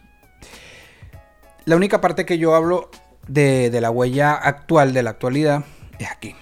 La 1.65 1.77
única 1.77 2.01
parte 2.01 2.27
que 2.27 2.39
yo 2.39 2.57
hablo 2.57 2.91
de, 3.29 3.71
de 3.71 3.81
la 3.81 3.91
huella 3.91 4.35
actual, 4.35 4.93
de 4.93 5.03
la 5.03 5.11
actualidad, 5.11 5.65
es 5.99 6.11
aquí. 6.11 6.35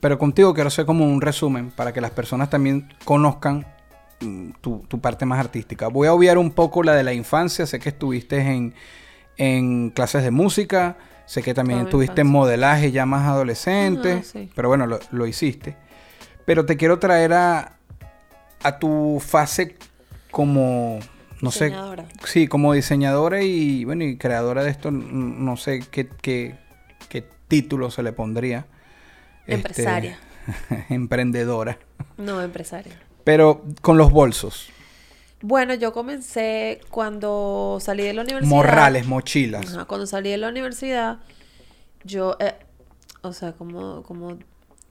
Pero 0.00 0.18
contigo 0.18 0.52
quiero 0.52 0.68
hacer 0.68 0.84
como 0.84 1.06
un 1.06 1.20
resumen 1.22 1.70
para 1.70 1.92
que 1.92 2.00
las 2.00 2.10
personas 2.10 2.50
también 2.50 2.92
conozcan 3.04 3.66
mm, 4.20 4.50
tu, 4.60 4.84
tu 4.86 5.00
parte 5.00 5.24
más 5.24 5.40
artística. 5.40 5.88
Voy 5.88 6.08
a 6.08 6.12
obviar 6.12 6.36
un 6.36 6.50
poco 6.50 6.82
la 6.82 6.94
de 6.94 7.02
la 7.02 7.14
infancia. 7.14 7.64
Sé 7.64 7.78
que 7.78 7.88
estuviste 7.88 8.38
en, 8.40 8.74
en 9.38 9.90
clases 9.90 10.24
de 10.24 10.30
música. 10.30 10.96
Sé 11.24 11.42
que 11.42 11.54
también 11.54 11.80
estuviste 11.80 12.20
en 12.20 12.26
modelaje 12.26 12.92
ya 12.92 13.06
más 13.06 13.26
adolescente. 13.26 14.22
Sí. 14.24 14.50
Pero 14.54 14.68
bueno, 14.68 14.86
lo, 14.86 15.00
lo 15.10 15.26
hiciste. 15.26 15.76
Pero 16.44 16.66
te 16.66 16.76
quiero 16.76 16.98
traer 16.98 17.32
a, 17.32 17.76
a 18.62 18.78
tu 18.78 19.22
fase 19.24 19.76
como, 20.30 20.98
no 21.42 21.50
Diseñadora. 21.50 22.06
sé, 22.08 22.26
sí, 22.26 22.48
como 22.48 22.72
diseñadora 22.72 23.42
y, 23.42 23.84
bueno, 23.84 24.04
y 24.04 24.16
creadora 24.16 24.64
de 24.64 24.70
esto. 24.70 24.90
No 24.90 25.56
sé 25.58 25.80
qué, 25.90 26.08
qué, 26.08 26.56
qué 27.10 27.28
título 27.48 27.90
se 27.90 28.02
le 28.02 28.12
pondría. 28.12 28.66
Este, 29.46 29.54
Empresaria. 29.54 30.18
emprendedora. 30.88 31.78
No, 32.16 32.40
empresaria. 32.40 32.98
Pero 33.24 33.62
con 33.82 33.98
los 33.98 34.10
bolsos. 34.10 34.70
Bueno, 35.40 35.74
yo 35.74 35.92
comencé 35.92 36.80
cuando 36.90 37.78
salí 37.80 38.04
de 38.04 38.14
la 38.14 38.22
universidad. 38.22 38.48
Morrales, 38.56 39.06
mochilas. 39.06 39.74
Ajá, 39.74 39.84
cuando 39.86 40.06
salí 40.06 40.30
de 40.30 40.38
la 40.38 40.48
universidad, 40.48 41.18
yo, 42.04 42.36
eh, 42.38 42.54
o 43.22 43.32
sea, 43.32 43.52
como, 43.52 44.04
como 44.04 44.38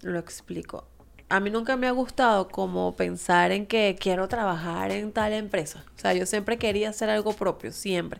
lo 0.01 0.19
explico. 0.19 0.85
A 1.31 1.39
mí 1.39 1.49
nunca 1.49 1.77
me 1.77 1.87
ha 1.87 1.91
gustado 1.91 2.49
como 2.49 2.93
pensar 2.97 3.53
en 3.53 3.65
que 3.65 3.95
quiero 3.97 4.27
trabajar 4.27 4.91
en 4.91 5.13
tal 5.13 5.31
empresa. 5.31 5.85
O 5.95 5.99
sea, 5.99 6.13
yo 6.13 6.25
siempre 6.25 6.57
quería 6.57 6.89
hacer 6.89 7.09
algo 7.09 7.31
propio, 7.31 7.71
siempre. 7.71 8.19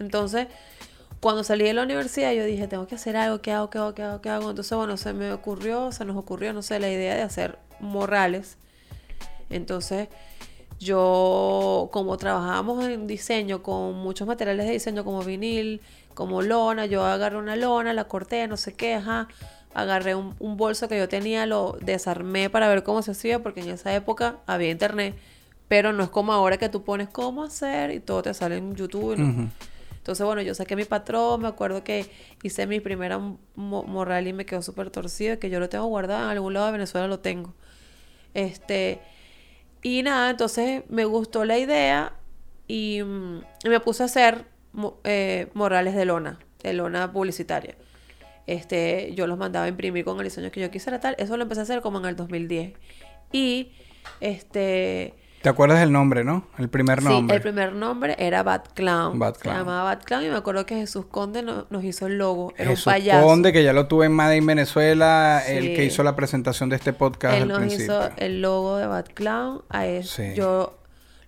Entonces, 0.00 0.48
cuando 1.20 1.44
salí 1.44 1.62
de 1.62 1.72
la 1.72 1.84
universidad, 1.84 2.32
yo 2.32 2.44
dije, 2.44 2.66
tengo 2.66 2.88
que 2.88 2.96
hacer 2.96 3.16
algo, 3.16 3.40
¿qué 3.40 3.52
hago, 3.52 3.70
qué 3.70 3.78
hago, 3.78 3.94
qué 3.94 4.02
hago, 4.02 4.20
qué 4.20 4.28
hago? 4.28 4.50
Entonces, 4.50 4.76
bueno, 4.76 4.96
se 4.96 5.12
me 5.12 5.32
ocurrió, 5.32 5.92
se 5.92 6.04
nos 6.04 6.16
ocurrió, 6.16 6.52
no 6.52 6.62
sé, 6.62 6.80
la 6.80 6.90
idea 6.90 7.14
de 7.14 7.22
hacer 7.22 7.60
morrales. 7.78 8.56
Entonces, 9.48 10.08
yo, 10.80 11.90
como 11.92 12.16
trabajábamos 12.16 12.84
en 12.86 13.06
diseño 13.06 13.62
con 13.62 13.94
muchos 13.94 14.26
materiales 14.26 14.66
de 14.66 14.72
diseño 14.72 15.04
como 15.04 15.22
vinil, 15.22 15.80
como 16.14 16.42
lona, 16.42 16.86
yo 16.86 17.04
agarré 17.04 17.36
una 17.36 17.54
lona, 17.54 17.92
la 17.92 18.08
corté, 18.08 18.48
no 18.48 18.56
sé 18.56 18.74
qué, 18.74 18.94
ajá. 18.94 19.28
Agarré 19.74 20.14
un, 20.14 20.34
un 20.38 20.56
bolso 20.56 20.88
que 20.88 20.98
yo 20.98 21.08
tenía, 21.08 21.46
lo 21.46 21.76
desarmé 21.80 22.50
para 22.50 22.68
ver 22.68 22.82
cómo 22.82 23.02
se 23.02 23.12
hacía, 23.12 23.42
porque 23.42 23.60
en 23.60 23.70
esa 23.70 23.94
época 23.94 24.38
había 24.46 24.70
internet, 24.70 25.14
pero 25.68 25.92
no 25.92 26.02
es 26.04 26.10
como 26.10 26.32
ahora 26.32 26.58
que 26.58 26.68
tú 26.68 26.84
pones 26.84 27.08
cómo 27.08 27.42
hacer 27.44 27.90
y 27.90 28.00
todo 28.00 28.22
te 28.22 28.34
sale 28.34 28.56
en 28.58 28.74
YouTube. 28.76 29.16
Entonces, 29.96 30.26
bueno, 30.26 30.42
yo 30.42 30.54
saqué 30.54 30.74
mi 30.76 30.84
patrón, 30.84 31.42
me 31.42 31.48
acuerdo 31.48 31.84
que 31.84 32.10
hice 32.42 32.66
mi 32.66 32.80
primera 32.80 33.18
mo- 33.18 33.84
morral 33.84 34.26
y 34.26 34.32
me 34.32 34.44
quedó 34.44 34.60
súper 34.60 34.90
torcido, 34.90 35.38
que 35.38 35.48
yo 35.48 35.60
lo 35.60 35.68
tengo 35.68 35.86
guardado, 35.86 36.24
en 36.24 36.30
algún 36.30 36.54
lado 36.54 36.66
de 36.66 36.72
Venezuela 36.72 37.06
lo 37.06 37.20
tengo. 37.20 37.54
Este, 38.34 39.00
y 39.82 40.02
nada, 40.02 40.30
entonces 40.30 40.82
me 40.88 41.04
gustó 41.04 41.44
la 41.44 41.58
idea 41.58 42.12
y, 42.66 43.02
mm, 43.02 43.40
y 43.64 43.68
me 43.68 43.80
puse 43.80 44.02
a 44.02 44.06
hacer 44.06 44.44
mo- 44.72 44.98
eh, 45.04 45.48
morrales 45.54 45.94
de 45.94 46.04
lona, 46.04 46.38
de 46.62 46.72
lona 46.72 47.12
publicitaria. 47.12 47.76
Este, 48.46 49.12
yo 49.14 49.26
los 49.26 49.38
mandaba 49.38 49.66
a 49.66 49.68
imprimir 49.68 50.04
con 50.04 50.18
el 50.18 50.24
diseño 50.24 50.50
que 50.50 50.60
yo 50.60 50.70
quisiera 50.70 51.00
tal. 51.00 51.14
Eso 51.18 51.36
lo 51.36 51.42
empecé 51.44 51.60
a 51.60 51.62
hacer 51.64 51.80
como 51.80 51.98
en 52.00 52.06
el 52.06 52.16
2010. 52.16 52.72
Y 53.32 53.72
este 54.20 55.14
¿Te 55.42 55.48
acuerdas 55.48 55.80
del 55.80 55.90
nombre, 55.90 56.22
no? 56.22 56.46
El 56.56 56.68
primer 56.68 57.02
nombre. 57.02 57.34
Sí, 57.34 57.36
el 57.36 57.42
primer 57.42 57.72
nombre 57.72 58.14
era 58.18 58.44
Bad 58.44 58.62
Clown. 58.74 59.18
Bad 59.18 59.34
Se 59.34 59.40
Clown. 59.40 59.58
llamaba 59.58 59.82
Bad 59.94 60.04
Clown 60.04 60.24
y 60.24 60.28
me 60.28 60.36
acuerdo 60.36 60.64
que 60.66 60.76
Jesús 60.76 61.06
Conde 61.06 61.42
no- 61.42 61.66
nos 61.68 61.82
hizo 61.82 62.06
el 62.06 62.16
logo. 62.18 62.52
Era 62.56 62.70
Jesús 62.70 62.86
un 62.86 62.92
payaso. 62.92 63.26
Conde, 63.26 63.52
que 63.52 63.64
ya 63.64 63.72
lo 63.72 63.88
tuve 63.88 64.06
en 64.06 64.12
Made 64.12 64.36
in 64.36 64.46
Venezuela, 64.46 65.42
el 65.44 65.64
Sí. 65.64 65.74
que 65.74 65.84
hizo 65.84 66.04
la 66.04 66.14
presentación 66.14 66.68
de 66.68 66.76
este 66.76 66.92
podcast 66.92 67.34
Él 67.34 67.42
al 67.42 67.48
nos 67.48 67.58
principio. 67.58 67.84
hizo 67.86 68.10
el 68.18 68.40
logo 68.40 68.76
de 68.76 68.86
Bad 68.86 69.06
Clown. 69.14 69.62
A 69.68 69.84
él, 69.86 70.04
Sí. 70.04 70.32
Yo 70.36 70.78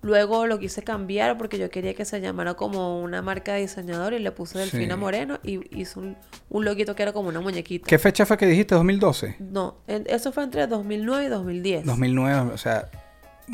luego 0.05 0.47
lo 0.47 0.59
quise 0.59 0.83
cambiar 0.83 1.39
porque 1.39 1.59
yo 1.59 1.71
quería 1.71 1.95
que 1.95 2.05
se 2.05 2.21
llamara 2.21 2.55
como 2.55 3.01
una 3.01 3.23
marca 3.23 3.55
de 3.55 3.63
diseñador 3.63 4.13
y 4.13 4.19
le 4.19 4.31
puse 4.33 4.59
Delfina 4.59 4.95
Sí. 4.95 5.01
Moreno 5.01 5.41
y 5.43 5.61
hizo 5.81 6.01
un, 6.01 6.17
un 6.51 6.65
loguito 6.65 6.95
que 6.95 7.03
era 7.03 7.13
como 7.13 7.31
una 7.31 7.41
muñequita. 7.41 7.87
¿Qué 7.89 7.99
fecha 7.99 8.27
fue 8.27 8.37
que 8.37 8.47
dijiste? 8.47 8.75
¿2012? 8.77 9.37
No, 9.39 9.77
en- 9.87 10.05
eso 10.07 10.31
fue 10.31 10.45
entre 10.45 10.67
2009 10.67 11.25
y 11.25 11.29
2010. 11.29 11.87
2009, 11.87 12.53
o 12.53 12.59
sea, 12.59 12.91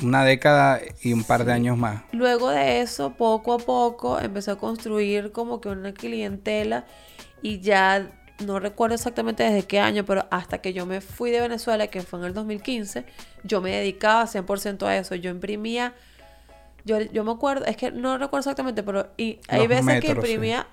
una 0.02 0.24
década 0.24 0.80
y 1.02 1.12
un 1.12 1.22
par 1.24 1.44
de 1.44 1.52
años 1.52 1.78
más. 1.78 2.02
Luego 2.12 2.50
de 2.50 2.80
eso, 2.80 3.14
poco 3.14 3.54
a 3.54 3.58
poco, 3.58 4.18
empecé 4.20 4.50
a 4.50 4.56
construir 4.56 5.32
como 5.32 5.60
que 5.60 5.68
una 5.68 5.92
clientela 5.94 6.84
y 7.42 7.60
ya 7.60 8.10
no 8.44 8.58
recuerdo 8.58 8.94
exactamente 8.94 9.42
desde 9.42 9.66
qué 9.68 9.78
año, 9.80 10.04
pero 10.04 10.26
hasta 10.30 10.58
que 10.58 10.72
yo 10.72 10.86
me 10.86 11.00
fui 11.00 11.30
de 11.30 11.40
Venezuela, 11.40 11.86
que 11.88 12.00
fue 12.02 12.18
en 12.20 12.24
el 12.24 12.34
2015, 12.34 13.04
yo 13.44 13.60
me 13.60 13.70
dedicaba 13.70 14.26
100% 14.26 14.86
a 14.86 14.96
eso. 14.96 15.14
Yo 15.14 15.30
imprimía, 15.30 15.92
yo, 16.84 17.00
yo 17.00 17.24
me 17.24 17.32
acuerdo, 17.32 17.64
es 17.66 17.76
que 17.76 17.90
no 17.90 18.16
recuerdo 18.18 18.40
exactamente, 18.40 18.82
pero 18.82 19.08
y 19.16 19.38
hay 19.48 19.60
Los 19.60 19.68
veces 19.68 19.86
que 19.86 19.92
metros, 19.92 20.24
sí. 20.24 20.32
imprimía 20.32 20.66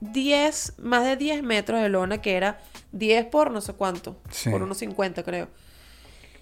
10, 0.00 0.74
más 0.78 1.04
de 1.04 1.16
10 1.16 1.42
metros 1.42 1.80
de 1.80 1.88
lona, 1.88 2.20
que 2.20 2.36
era 2.36 2.58
10 2.92 3.26
por 3.26 3.50
no 3.50 3.60
sé 3.60 3.72
cuánto, 3.72 4.16
Sí. 4.30 4.50
por 4.50 4.62
unos 4.62 4.78
50 4.78 5.22
creo. 5.22 5.48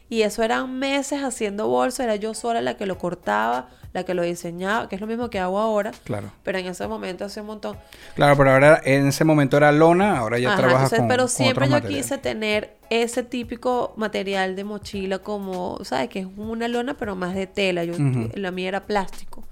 Y 0.08 0.22
eso 0.22 0.42
eran 0.42 0.78
meses 0.78 1.22
haciendo 1.22 1.68
bolsos, 1.68 2.00
era 2.00 2.16
yo 2.16 2.34
sola 2.34 2.60
la 2.60 2.76
que 2.76 2.86
lo 2.86 2.98
cortaba, 2.98 3.68
la 3.94 4.04
que 4.04 4.12
lo 4.12 4.22
diseñaba, 4.22 4.88
que 4.88 4.96
es 4.96 5.00
lo 5.00 5.06
mismo 5.06 5.30
que 5.30 5.38
hago 5.38 5.58
ahora. 5.58 5.92
Claro. 6.02 6.30
Pero 6.42 6.58
en 6.58 6.66
ese 6.66 6.86
momento 6.86 7.24
hacía 7.24 7.42
un 7.42 7.46
montón. 7.48 7.78
Claro, 8.14 8.36
pero 8.36 8.50
ahora 8.50 8.80
en 8.84 9.06
ese 9.06 9.24
momento 9.24 9.56
era 9.56 9.72
lona, 9.72 10.18
ahora 10.18 10.38
ya 10.38 10.50
Ajá, 10.50 10.58
trabajas 10.58 10.92
entonces, 10.92 10.98
con 10.98 11.08
pero 11.08 11.28
siempre 11.28 11.68
yo 11.68 11.80
quise 11.82 12.18
tener 12.18 12.76
ese 12.90 13.22
típico 13.22 13.94
material 13.96 14.56
de 14.56 14.64
mochila 14.64 15.20
como, 15.20 15.78
¿sabes? 15.84 16.08
Que 16.08 16.20
es 16.20 16.26
una 16.36 16.68
lona, 16.68 16.94
pero 16.94 17.14
más 17.16 17.34
de 17.34 17.46
tela. 17.46 17.84
Yo. 17.84 17.94
La 18.34 18.50
mía 18.50 18.68
era 18.68 18.86
plástico. 18.86 19.44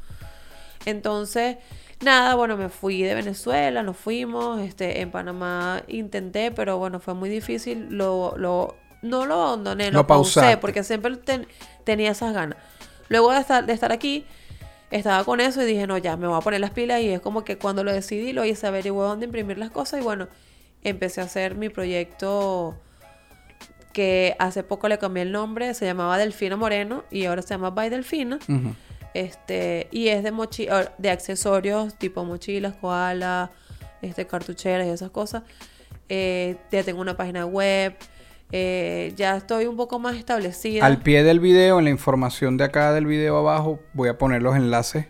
Entonces, 0.84 1.58
nada, 2.02 2.34
bueno, 2.34 2.56
me 2.56 2.68
fui 2.68 3.02
de 3.02 3.14
Venezuela, 3.14 3.82
nos 3.82 3.96
fuimos, 3.96 4.60
este, 4.60 5.00
en 5.00 5.10
Panamá 5.10 5.82
intenté, 5.88 6.50
pero 6.50 6.78
bueno, 6.78 7.00
fue 7.00 7.14
muy 7.14 7.30
difícil. 7.30 7.86
Lo, 7.90 8.34
lo, 8.36 8.76
no 9.02 9.26
lo 9.26 9.42
abandoné, 9.42 9.90
lo, 9.90 9.98
Lo 9.98 10.06
pausé, 10.06 10.34
pausaste. 10.40 10.56
porque 10.58 10.82
siempre 10.84 11.16
ten- 11.16 11.46
tenía 11.84 12.10
esas 12.12 12.32
ganas. 12.32 12.56
Luego 13.08 13.32
de 13.32 13.40
estar, 13.40 13.66
de 13.66 13.72
estar 13.72 13.92
aquí, 13.92 14.24
estaba 14.90 15.24
con 15.24 15.40
eso 15.40 15.62
y 15.62 15.66
dije, 15.66 15.86
no, 15.86 15.98
ya, 15.98 16.16
me 16.16 16.26
voy 16.26 16.36
a 16.36 16.40
poner 16.40 16.60
las 16.60 16.70
pilas 16.70 17.00
y 17.00 17.08
es 17.10 17.20
como 17.20 17.44
que 17.44 17.58
cuando 17.58 17.82
lo 17.84 17.92
decidí, 17.92 18.32
lo 18.32 18.44
hice, 18.44 18.66
averigué 18.66 18.96
dónde 18.96 19.26
imprimir 19.26 19.58
las 19.58 19.70
cosas 19.70 20.00
y 20.00 20.02
bueno, 20.02 20.28
empecé 20.84 21.20
a 21.20 21.24
hacer 21.24 21.54
mi 21.54 21.68
proyecto 21.68 22.76
que 23.92 24.36
hace 24.38 24.62
poco 24.62 24.88
le 24.88 24.98
cambié 24.98 25.22
el 25.24 25.32
nombre, 25.32 25.74
se 25.74 25.84
llamaba 25.84 26.16
Delfina 26.16 26.56
Moreno 26.56 27.04
y 27.10 27.26
ahora 27.26 27.42
se 27.42 27.48
llama 27.50 27.70
By 27.70 27.90
Delfina. 27.90 28.38
Este, 29.14 29.88
y 29.90 30.08
es 30.08 30.22
de 30.22 30.32
mochi 30.32 30.66
de 30.96 31.10
accesorios 31.10 31.94
tipo 31.98 32.24
mochilas, 32.24 32.74
koala, 32.74 33.50
este, 34.00 34.26
cartucheras 34.26 34.86
y 34.86 34.90
esas 34.90 35.10
cosas. 35.10 35.42
Eh, 36.08 36.56
ya 36.70 36.82
tengo 36.82 37.00
una 37.02 37.16
página 37.16 37.44
web. 37.44 37.94
Eh, 38.52 39.12
ya 39.16 39.36
estoy 39.36 39.66
un 39.66 39.76
poco 39.76 39.98
más 39.98 40.16
establecida. 40.16 40.84
Al 40.84 40.98
pie 40.98 41.24
del 41.24 41.40
video, 41.40 41.78
en 41.78 41.84
la 41.84 41.90
información 41.90 42.56
de 42.58 42.64
acá 42.64 42.92
del 42.92 43.06
video 43.06 43.38
abajo, 43.38 43.80
voy 43.94 44.10
a 44.10 44.18
poner 44.18 44.42
los 44.42 44.54
enlaces 44.56 45.06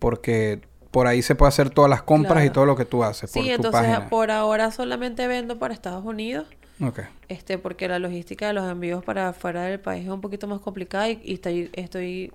porque 0.00 0.60
por 0.90 1.06
ahí 1.06 1.22
se 1.22 1.34
puede 1.34 1.48
hacer 1.48 1.70
todas 1.70 1.88
las 1.88 2.02
compras 2.02 2.44
y 2.44 2.50
todo 2.50 2.66
lo 2.66 2.76
que 2.76 2.84
tú 2.84 3.02
haces 3.02 3.30
por 3.32 3.42
sí, 3.42 3.48
tu 3.48 3.54
entonces 3.54 3.80
página. 3.80 4.08
por 4.08 4.30
ahora 4.30 4.70
solamente 4.70 5.26
vendo 5.26 5.58
para 5.58 5.72
Estados 5.72 6.04
Unidos. 6.04 6.46
Ok. 6.80 7.00
Este, 7.28 7.58
porque 7.58 7.88
la 7.88 7.98
logística 7.98 8.48
de 8.48 8.52
los 8.52 8.68
envíos 8.70 9.04
para 9.04 9.32
fuera 9.32 9.62
del 9.62 9.80
país 9.80 10.04
es 10.04 10.10
un 10.10 10.20
poquito 10.20 10.46
más 10.48 10.60
complicada 10.60 11.08
y, 11.08 11.20
y 11.24 11.34
estoy, 11.34 11.70
estoy 11.72 12.32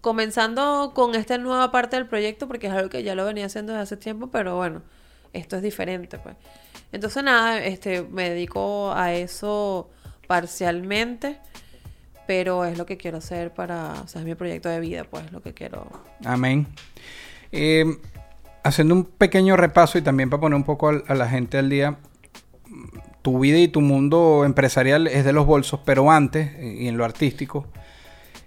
comenzando 0.00 0.92
con 0.94 1.16
esta 1.16 1.36
nueva 1.38 1.72
parte 1.72 1.96
del 1.96 2.06
proyecto 2.06 2.46
porque 2.46 2.68
es 2.68 2.72
algo 2.72 2.88
que 2.88 3.02
ya 3.02 3.16
lo 3.16 3.24
venía 3.24 3.46
haciendo 3.46 3.72
desde 3.72 3.82
hace 3.82 3.96
tiempo, 3.96 4.28
pero 4.28 4.56
bueno, 4.56 4.82
esto 5.32 5.56
es 5.56 5.62
diferente, 5.62 6.18
pues. 6.18 6.36
Entonces 6.96 7.22
nada, 7.22 7.62
este, 7.62 8.00
me 8.10 8.30
dedico 8.30 8.90
a 8.90 9.12
eso 9.12 9.90
parcialmente, 10.26 11.36
pero 12.26 12.64
es 12.64 12.78
lo 12.78 12.86
que 12.86 12.96
quiero 12.96 13.18
hacer 13.18 13.52
para, 13.52 13.92
o 14.02 14.08
sea, 14.08 14.22
es 14.22 14.26
mi 14.26 14.34
proyecto 14.34 14.70
de 14.70 14.80
vida, 14.80 15.04
pues, 15.04 15.30
lo 15.30 15.42
que 15.42 15.52
quiero. 15.52 15.90
Amén. 16.24 16.66
Eh, 17.52 17.84
haciendo 18.62 18.94
un 18.94 19.04
pequeño 19.04 19.58
repaso 19.58 19.98
y 19.98 20.02
también 20.02 20.30
para 20.30 20.40
poner 20.40 20.56
un 20.56 20.64
poco 20.64 20.88
a, 20.88 21.14
la 21.14 21.28
gente 21.28 21.58
al 21.58 21.68
día, 21.68 21.98
tu 23.20 23.40
vida 23.40 23.58
y 23.58 23.68
tu 23.68 23.82
mundo 23.82 24.44
empresarial 24.46 25.06
es 25.06 25.26
de 25.26 25.34
los 25.34 25.44
bolsos, 25.44 25.80
pero 25.84 26.10
antes, 26.10 26.50
eh, 26.54 26.78
y 26.80 26.88
en 26.88 26.96
lo 26.96 27.04
artístico, 27.04 27.66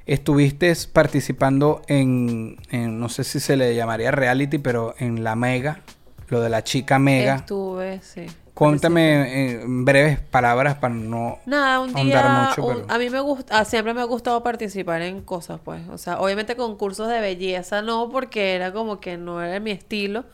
estuviste 0.08 0.74
participando 0.92 1.84
en, 1.88 2.58
en, 2.72 3.00
no 3.00 3.10
sé 3.10 3.24
si 3.24 3.40
se 3.40 3.56
le 3.58 3.76
llamaría 3.76 4.10
reality, 4.10 4.58
pero 4.58 4.96
en 4.98 5.24
la 5.24 5.36
Mega, 5.36 5.82
lo 6.30 6.42
de 6.42 6.50
la 6.50 6.64
chica 6.64 7.00
Mega. 7.00 7.36
Estuve, 7.38 8.02
sí. 8.02 8.26
Cuéntame 8.54 9.22
eh, 9.54 9.62
en 9.62 9.86
breves 9.86 10.20
palabras 10.20 10.76
para 10.76 10.94
no... 10.94 11.40
Nada, 11.46 11.80
un 11.80 11.94
día, 11.94 12.48
mucho, 12.50 12.64
un- 12.68 12.76
pero- 12.82 12.86
a 12.94 12.98
mí 12.98 13.10
me 13.10 13.22
gusta, 13.22 13.58
ah, 13.60 13.64
siempre 13.64 13.94
me 13.94 14.02
ha 14.02 14.06
gustado 14.06 14.44
participar 14.44 15.02
en 15.02 15.22
cosas, 15.22 15.62
pues, 15.64 15.82
o 15.90 15.98
sea, 15.98 16.20
obviamente 16.20 16.58
concursos 16.58 17.08
de 17.08 17.22
belleza 17.22 17.82
no, 17.82 18.10
porque 18.10 18.56
era 18.56 18.74
como 18.74 19.00
que 19.00 19.16
no 19.18 19.42
era 19.42 19.62
mi 19.62 19.72
estilo, 19.72 20.26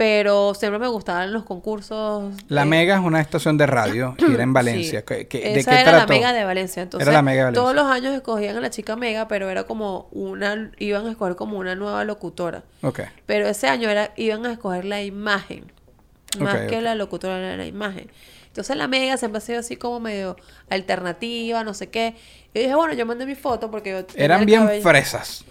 pero 0.00 0.54
siempre 0.54 0.78
me 0.78 0.88
gustaban 0.88 1.30
los 1.30 1.44
concursos. 1.44 2.32
La 2.48 2.62
eh, 2.62 2.64
Mega 2.64 2.94
es 2.94 3.02
una 3.02 3.20
estación 3.20 3.58
de 3.58 3.66
radio 3.66 4.14
y 4.16 4.24
era 4.32 4.42
en 4.44 4.54
Valencia. 4.54 5.00
sí. 5.00 5.04
¿Qué- 5.06 5.28
qué- 5.28 5.40
¿De 5.40 5.60
Esa 5.60 5.72
qué 5.72 5.80
era 5.82 5.92
la? 5.92 6.06
Mega 6.06 6.32
de 6.32 6.42
Valencia, 6.42 6.82
entonces 6.82 7.06
Era 7.06 7.18
la 7.18 7.20
Mega 7.20 7.36
de 7.40 7.44
Valencia. 7.50 7.60
todos 7.62 7.74
los 7.74 7.84
años 7.84 8.14
escogían 8.14 8.56
a 8.56 8.60
la 8.60 8.70
chica 8.70 8.96
Mega, 8.96 9.28
pero 9.28 9.50
era 9.50 9.64
como 9.64 10.08
una, 10.12 10.72
iban 10.78 11.06
a 11.06 11.10
escoger 11.10 11.36
como 11.36 11.58
una 11.58 11.74
nueva 11.74 12.02
locutora, 12.06 12.62
Ok. 12.80 13.00
pero 13.26 13.46
ese 13.46 13.68
año 13.68 13.90
era, 13.90 14.14
iban 14.16 14.46
a 14.46 14.52
escoger 14.52 14.86
la 14.86 15.02
imagen, 15.02 15.70
más 16.38 16.60
que 16.60 16.80
la 16.80 16.94
locutora 16.94 17.36
era 17.38 17.58
la 17.58 17.66
imagen. 17.66 18.10
Entonces 18.46 18.78
la 18.78 18.88
mega 18.88 19.18
siempre 19.18 19.36
ha 19.36 19.40
sido 19.42 19.60
así 19.60 19.76
como 19.76 20.00
medio 20.00 20.34
alternativa, 20.70 21.62
no 21.62 21.74
sé 21.74 21.90
qué. 21.90 22.14
Y 22.54 22.60
dije, 22.60 22.74
bueno, 22.74 22.94
yo 22.94 23.04
mandé 23.04 23.26
mi 23.26 23.34
foto 23.34 23.70
porque 23.70 23.90
yo 23.90 24.00
Eran 24.16 24.46
bien 24.46 24.62
cabello- 24.62 24.82
fresas 24.82 25.44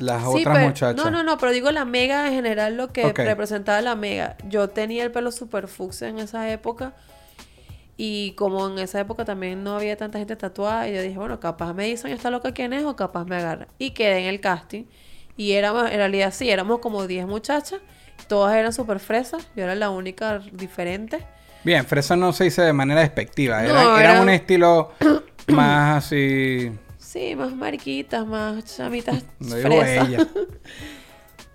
las 0.00 0.22
Sí, 0.22 0.28
otras 0.40 0.54
pero- 0.56 0.66
muchachas. 0.66 0.96
No, 0.96 1.10
no, 1.10 1.22
no, 1.22 1.38
pero 1.38 1.52
digo 1.52 1.70
la 1.70 1.84
mega 1.84 2.26
en 2.26 2.34
general 2.34 2.76
lo 2.76 2.92
que 2.92 3.12
representaba 3.12 3.80
la 3.80 3.94
mega. 3.94 4.36
Yo 4.48 4.68
tenía 4.68 5.04
el 5.04 5.12
pelo 5.12 5.30
super 5.30 5.68
fucsia 5.68 6.08
en 6.08 6.18
esa 6.18 6.50
época. 6.50 6.94
Y 7.96 8.32
como 8.32 8.66
en 8.68 8.78
esa 8.78 8.98
época 9.00 9.24
también 9.26 9.62
no 9.62 9.76
había 9.76 9.94
tanta 9.96 10.18
gente 10.18 10.34
tatuada, 10.34 10.88
y 10.88 10.94
yo 10.94 11.02
dije, 11.02 11.18
bueno, 11.18 11.38
capaz 11.38 11.74
me 11.74 11.84
dicen 11.84 12.10
esta 12.12 12.30
loca 12.30 12.52
quién 12.52 12.72
es 12.72 12.84
o 12.84 12.96
capaz 12.96 13.26
me 13.26 13.36
agarra. 13.36 13.68
Y 13.78 13.90
quedé 13.90 14.20
en 14.20 14.26
el 14.26 14.40
casting. 14.40 14.84
Y 15.36 15.52
éramos, 15.52 15.90
en 15.90 15.96
realidad 15.98 16.32
sí, 16.34 16.48
éramos 16.50 16.78
como 16.80 17.06
10 17.06 17.26
muchachas. 17.26 17.80
Todas 18.26 18.54
eran 18.56 18.72
súper 18.72 19.00
fresas. 19.00 19.46
Yo 19.54 19.64
era 19.64 19.74
la 19.74 19.90
única 19.90 20.38
diferente. 20.52 21.26
Bien, 21.62 21.84
fresa 21.84 22.16
no 22.16 22.32
se 22.32 22.44
dice 22.44 22.62
de 22.62 22.72
manera 22.72 23.00
despectiva. 23.02 23.62
Era, 23.62 23.72
No, 23.84 23.98
era 23.98 24.12
era- 24.12 24.22
un 24.22 24.30
estilo 24.30 24.92
más 25.48 26.04
así. 26.06 26.72
Sí, 27.10 27.34
más 27.34 27.52
mariquitas, 27.56 28.24
más 28.24 28.64
chamitas 28.76 29.24
No 29.40 29.56
fresas. 29.56 30.08
ella. 30.08 30.28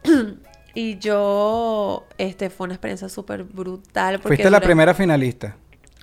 Y 0.77 0.99
yo, 0.99 2.05
este, 2.17 2.49
fue 2.49 2.65
una 2.65 2.73
experiencia 2.73 3.07
súper 3.07 3.45
brutal. 3.45 4.15
Porque 4.19 4.35
Fuiste 4.35 4.49
la 4.49 4.59
primera 4.59 4.93
finalista. 4.93 5.55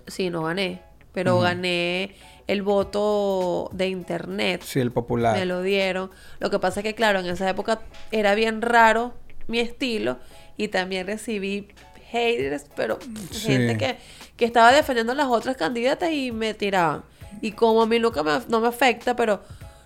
Sí, 0.07 0.31
no 0.31 0.45
gané. 0.45 0.81
Pero 1.13 1.39
gané 1.41 2.15
el 2.47 2.63
voto 2.63 3.69
de 3.75 3.89
internet. 3.89 4.63
Sí, 4.65 4.81
el 4.81 4.91
popular. 4.91 5.37
Me 5.37 5.45
lo 5.45 5.61
dieron. 5.61 6.11
Lo 6.39 6.49
que 6.49 6.59
pasa 6.59 6.81
es 6.81 6.85
que, 6.85 6.95
claro, 6.95 7.19
en 7.21 7.27
esa 7.27 7.51
época 7.51 7.81
era 8.13 8.35
bien 8.35 8.63
raro 8.63 9.13
mi 9.47 9.59
estilo. 9.61 10.19
Y 10.57 10.69
también 10.69 11.07
recibí 11.07 11.69
haters, 12.11 12.65
pero 12.75 12.99
Sí. 13.31 13.49
gente 13.49 13.77
que, 13.77 13.99
que 14.39 14.47
estaba 14.47 14.73
defendiendo 14.73 15.13
a 15.13 15.17
las 15.17 15.27
otras 15.27 15.59
candidatas 15.59 16.11
y 16.13 16.33
me 16.33 16.55
tiraban. 16.55 17.05
Y 17.41 17.53
como 17.53 17.83
a 17.83 17.87
mí 17.87 17.99
nunca 17.99 18.23
me, 18.23 18.33
no 18.49 18.61
me 18.61 18.69
afecta, 18.69 19.17
pero 19.17 19.41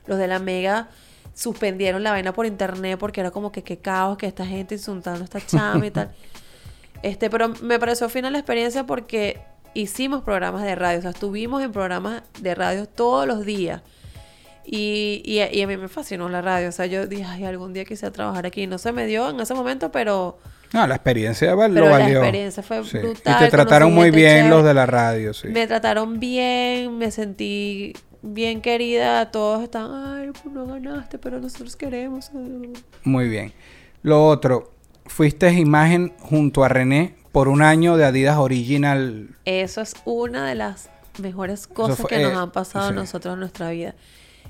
los 0.06 0.18
de 0.18 0.26
la 0.28 0.38
Mega 0.38 0.88
suspendieron 1.34 2.02
la 2.02 2.10
vaina 2.12 2.32
por 2.32 2.46
internet 2.46 2.98
porque 2.98 3.20
era 3.20 3.30
como 3.30 3.52
que 3.52 3.62
qué 3.62 3.78
caos 3.78 4.16
que 4.16 4.26
esta 4.26 4.46
gente 4.46 4.74
insultando 4.74 5.20
a 5.20 5.24
esta 5.24 5.40
chama 5.44 5.86
y 5.86 5.90
tal. 5.90 6.10
Este, 7.02 7.28
pero 7.28 7.50
me 7.60 7.78
pareció 7.78 8.08
fina 8.08 8.30
la 8.30 8.38
experiencia 8.38 8.84
porque 8.86 9.38
hicimos 9.74 10.22
programas 10.24 10.62
de 10.62 10.74
radio, 10.74 10.98
o 10.98 11.02
sea, 11.02 11.10
estuvimos 11.10 11.62
en 11.62 11.70
programas 11.70 12.22
de 12.40 12.54
radio 12.54 12.88
todos 12.88 13.26
los 13.26 13.44
días. 13.44 13.82
Y, 14.64 15.22
y, 15.24 15.40
a- 15.40 15.52
y 15.54 15.60
a 15.62 15.66
mí 15.66 15.76
me 15.76 15.88
fascinó 15.88 16.28
la 16.30 16.40
radio, 16.40 16.70
o 16.70 16.72
sea, 16.72 16.86
yo 16.86 17.06
dije, 17.06 17.24
ay, 17.24 17.44
algún 17.44 17.72
día 17.74 17.84
quise 17.84 18.10
trabajar 18.10 18.46
aquí. 18.46 18.66
No 18.66 18.78
se 18.78 18.92
me 18.92 19.06
dio 19.06 19.28
en 19.30 19.38
ese 19.38 19.52
momento, 19.54 19.92
pero 19.92 20.38
No, 20.72 20.86
la 20.86 20.94
experiencia 20.96 21.56
Pero 21.56 21.68
lo 21.68 21.84
la 21.86 21.90
valió. 21.98 22.18
experiencia 22.18 22.62
fue 22.62 22.84
Sí. 22.84 22.98
brutal, 22.98 23.36
Y 23.36 23.44
te 23.44 23.50
trataron 23.50 23.94
muy 23.94 24.10
bien 24.10 24.36
chévere. 24.36 24.48
los 24.50 24.64
de 24.64 24.74
la 24.74 24.86
radio, 24.86 25.32
sí. 25.34 25.48
me 25.48 25.66
trataron 25.66 26.18
bien, 26.20 26.98
me 26.98 27.10
sentí 27.10 27.92
bien 28.22 28.60
querida. 28.60 29.30
Todos 29.30 29.62
están, 29.62 29.88
ay, 29.92 30.30
pues 30.32 30.52
no 30.54 30.66
ganaste, 30.66 31.18
pero 31.18 31.38
nosotros 31.40 31.76
queremos. 31.76 32.30
Muy 33.04 33.28
bien. 33.28 33.52
Lo 34.02 34.26
otro, 34.26 34.72
fuiste 35.06 35.50
imagen 35.52 36.12
junto 36.18 36.64
a 36.64 36.68
René 36.68 37.14
por 37.32 37.48
un 37.48 37.62
año 37.62 37.96
de 37.96 38.04
Adidas 38.04 38.36
Original. 38.38 39.28
Eso 39.44 39.80
es 39.80 39.94
una 40.04 40.46
de 40.48 40.54
las 40.56 40.90
mejores 41.18 41.66
cosas 41.66 41.98
fue- 41.98 42.08
que 42.10 42.18
nos 42.22 42.32
eh, 42.32 42.36
han 42.36 42.50
pasado 42.50 42.88
a 42.88 42.92
nosotros 42.92 43.34
en 43.34 43.40
nuestra 43.40 43.70
vida. 43.70 43.94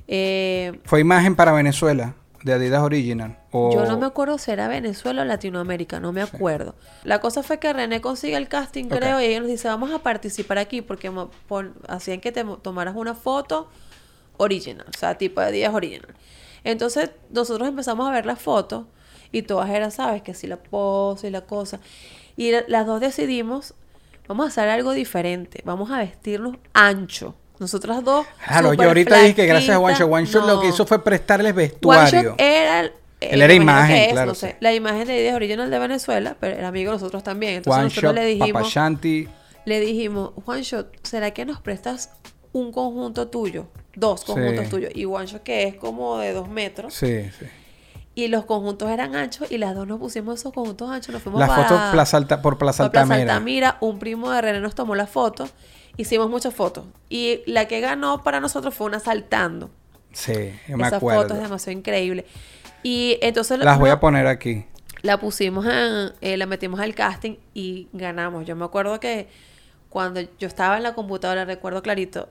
Eh, 0.08 0.78
Fue 0.84 1.00
imagen 1.00 1.34
para 1.36 1.52
Venezuela 1.52 2.14
de 2.46 2.52
Adidas 2.54 2.82
Original. 2.82 3.36
O... 3.50 3.72
Yo 3.74 3.84
no 3.84 3.98
me 3.98 4.06
acuerdo 4.06 4.38
si 4.38 4.50
era 4.52 4.68
Venezuela 4.68 5.22
o 5.22 5.24
Latinoamérica, 5.24 6.00
no 6.00 6.12
me 6.12 6.22
acuerdo. 6.22 6.74
La 7.04 7.20
cosa 7.20 7.42
fue 7.42 7.58
que 7.58 7.72
René 7.72 8.00
consigue 8.00 8.36
el 8.36 8.48
casting, 8.48 8.84
creo, 8.84 9.20
y 9.20 9.24
ella 9.24 9.40
nos 9.40 9.48
dice, 9.48 9.68
vamos 9.68 9.90
a 9.92 9.98
participar 9.98 10.58
aquí, 10.58 10.80
porque 10.80 11.12
hacían 11.88 12.20
que 12.20 12.30
te 12.32 12.44
tomaras 12.62 12.94
una 12.96 13.14
foto 13.14 13.68
original, 14.36 14.86
o 14.94 14.96
sea, 14.98 15.18
tipo 15.18 15.40
de 15.40 15.50
días 15.52 15.74
original. 15.74 16.14
Entonces, 16.62 17.10
nosotros 17.30 17.68
empezamos 17.68 18.08
a 18.08 18.12
ver 18.12 18.26
las 18.26 18.40
fotos, 18.40 18.86
y 19.32 19.42
todas 19.42 19.68
eran, 19.70 19.90
¿sabes? 19.90 20.22
Que 20.22 20.32
si 20.34 20.46
la 20.46 20.56
pose 20.56 21.26
y 21.28 21.30
la 21.30 21.40
cosa. 21.42 21.80
Y 22.36 22.52
la- 22.52 22.64
las 22.68 22.86
dos 22.86 23.00
decidimos, 23.00 23.74
vamos 24.28 24.46
a 24.46 24.48
hacer 24.48 24.68
algo 24.68 24.92
diferente, 24.92 25.62
vamos 25.64 25.90
a 25.90 25.98
vestirnos 25.98 26.56
ancho. 26.74 27.34
Nosotras 27.58 28.04
dos. 28.04 28.26
Claro, 28.46 28.68
yo 28.68 28.72
súper 28.72 28.86
ahorita 28.88 29.18
dije 29.20 29.34
que 29.34 29.46
gracias 29.46 29.76
a 29.76 29.78
One 29.80 29.94
Shot. 29.94 30.10
One 30.10 30.46
lo 30.46 30.60
que 30.60 30.68
hizo 30.68 30.86
fue 30.86 31.02
prestarles 31.02 31.52
One 31.52 31.62
vestuario. 31.62 32.22
Shot 32.30 32.40
era 32.40 32.80
el- 32.80 32.92
Él 33.20 33.40
era 33.42 33.54
imagen, 33.54 33.96
es, 33.96 34.12
claro, 34.12 34.26
no 34.28 34.34
sé, 34.34 34.50
sí. 34.50 34.56
la 34.60 34.74
imagen 34.74 35.06
de 35.06 35.16
Ideas 35.16 35.34
Original 35.36 35.70
de 35.70 35.78
Venezuela, 35.78 36.36
pero 36.38 36.54
era 36.56 36.68
amigo 36.68 36.92
de 36.92 36.96
nosotros 36.98 37.22
también. 37.22 37.54
Entonces 37.54 37.78
One 37.78 37.84
nosotros 37.84 38.12
Shot, 38.12 38.14
le 38.14 38.26
dijimos, 38.26 38.52
Papa 38.62 38.68
Shanti. 38.68 39.28
le 39.64 39.80
dijimos, 39.80 40.30
One 40.44 40.62
Shot, 40.62 40.88
¿será 41.02 41.30
que 41.32 41.44
nos 41.46 41.60
prestas 41.60 42.10
un 42.52 42.72
conjunto 42.72 43.28
tuyo? 43.28 43.68
Dos 43.94 44.24
conjuntos 44.24 44.64
Sí. 44.64 44.70
tuyos. 44.70 44.92
Y 44.94 45.06
One 45.06 45.26
Shot 45.26 45.42
que 45.42 45.62
es 45.64 45.76
como 45.76 46.18
de 46.18 46.32
dos 46.34 46.48
metros. 46.50 46.92
Sí, 46.92 47.24
sí. 47.38 47.46
Y 48.14 48.28
los 48.28 48.44
conjuntos 48.46 48.90
eran 48.90 49.14
anchos 49.16 49.50
y 49.50 49.58
las 49.58 49.74
dos 49.74 49.86
nos 49.86 49.98
pusimos 49.98 50.38
esos 50.40 50.52
conjuntos 50.52 50.90
anchos. 50.90 51.12
Nos 51.14 51.22
fuimos 51.22 51.40
La 51.40 51.46
para, 51.48 51.64
foto 51.68 51.80
Plaza 51.92 52.16
Alta- 52.18 52.40
por 52.42 52.56
Plaza 52.58 52.84
para 52.84 53.04
Plaza 53.04 53.14
Altamira. 53.14 53.32
Altamira. 53.34 53.76
Un 53.80 53.98
primo 53.98 54.30
de 54.30 54.40
René 54.42 54.60
nos 54.60 54.74
tomó 54.74 54.94
la 54.94 55.06
foto. 55.06 55.48
Hicimos 55.96 56.28
muchas 56.30 56.54
fotos. 56.54 56.84
Y 57.08 57.40
la 57.46 57.66
que 57.68 57.80
ganó 57.80 58.22
para 58.22 58.40
nosotros 58.40 58.74
fue 58.74 58.86
una 58.86 59.00
saltando. 59.00 59.70
Sí, 60.12 60.52
yo 60.68 60.76
me 60.76 60.86
Esa 60.86 60.96
acuerdo. 60.96 61.22
foto 61.22 61.34
es 61.34 61.42
demasiado 61.42 61.78
increíble. 61.78 62.26
Y 62.82 63.18
entonces 63.22 63.58
Las 63.58 63.78
voy 63.78 63.90
a 63.90 63.98
poner 64.00 64.26
aquí. 64.26 64.64
la 65.02 65.18
pusimos 65.18 65.66
en, 65.66 66.12
eh, 66.20 66.36
la 66.36 66.46
metimos 66.46 66.80
al 66.80 66.94
casting 66.94 67.36
y 67.54 67.88
ganamos. 67.92 68.46
Yo 68.46 68.56
me 68.56 68.64
acuerdo 68.64 68.98
que 69.00 69.28
cuando 69.88 70.20
yo 70.20 70.46
estaba 70.48 70.76
en 70.76 70.82
la 70.82 70.94
computadora, 70.94 71.44
recuerdo 71.44 71.82
clarito, 71.82 72.28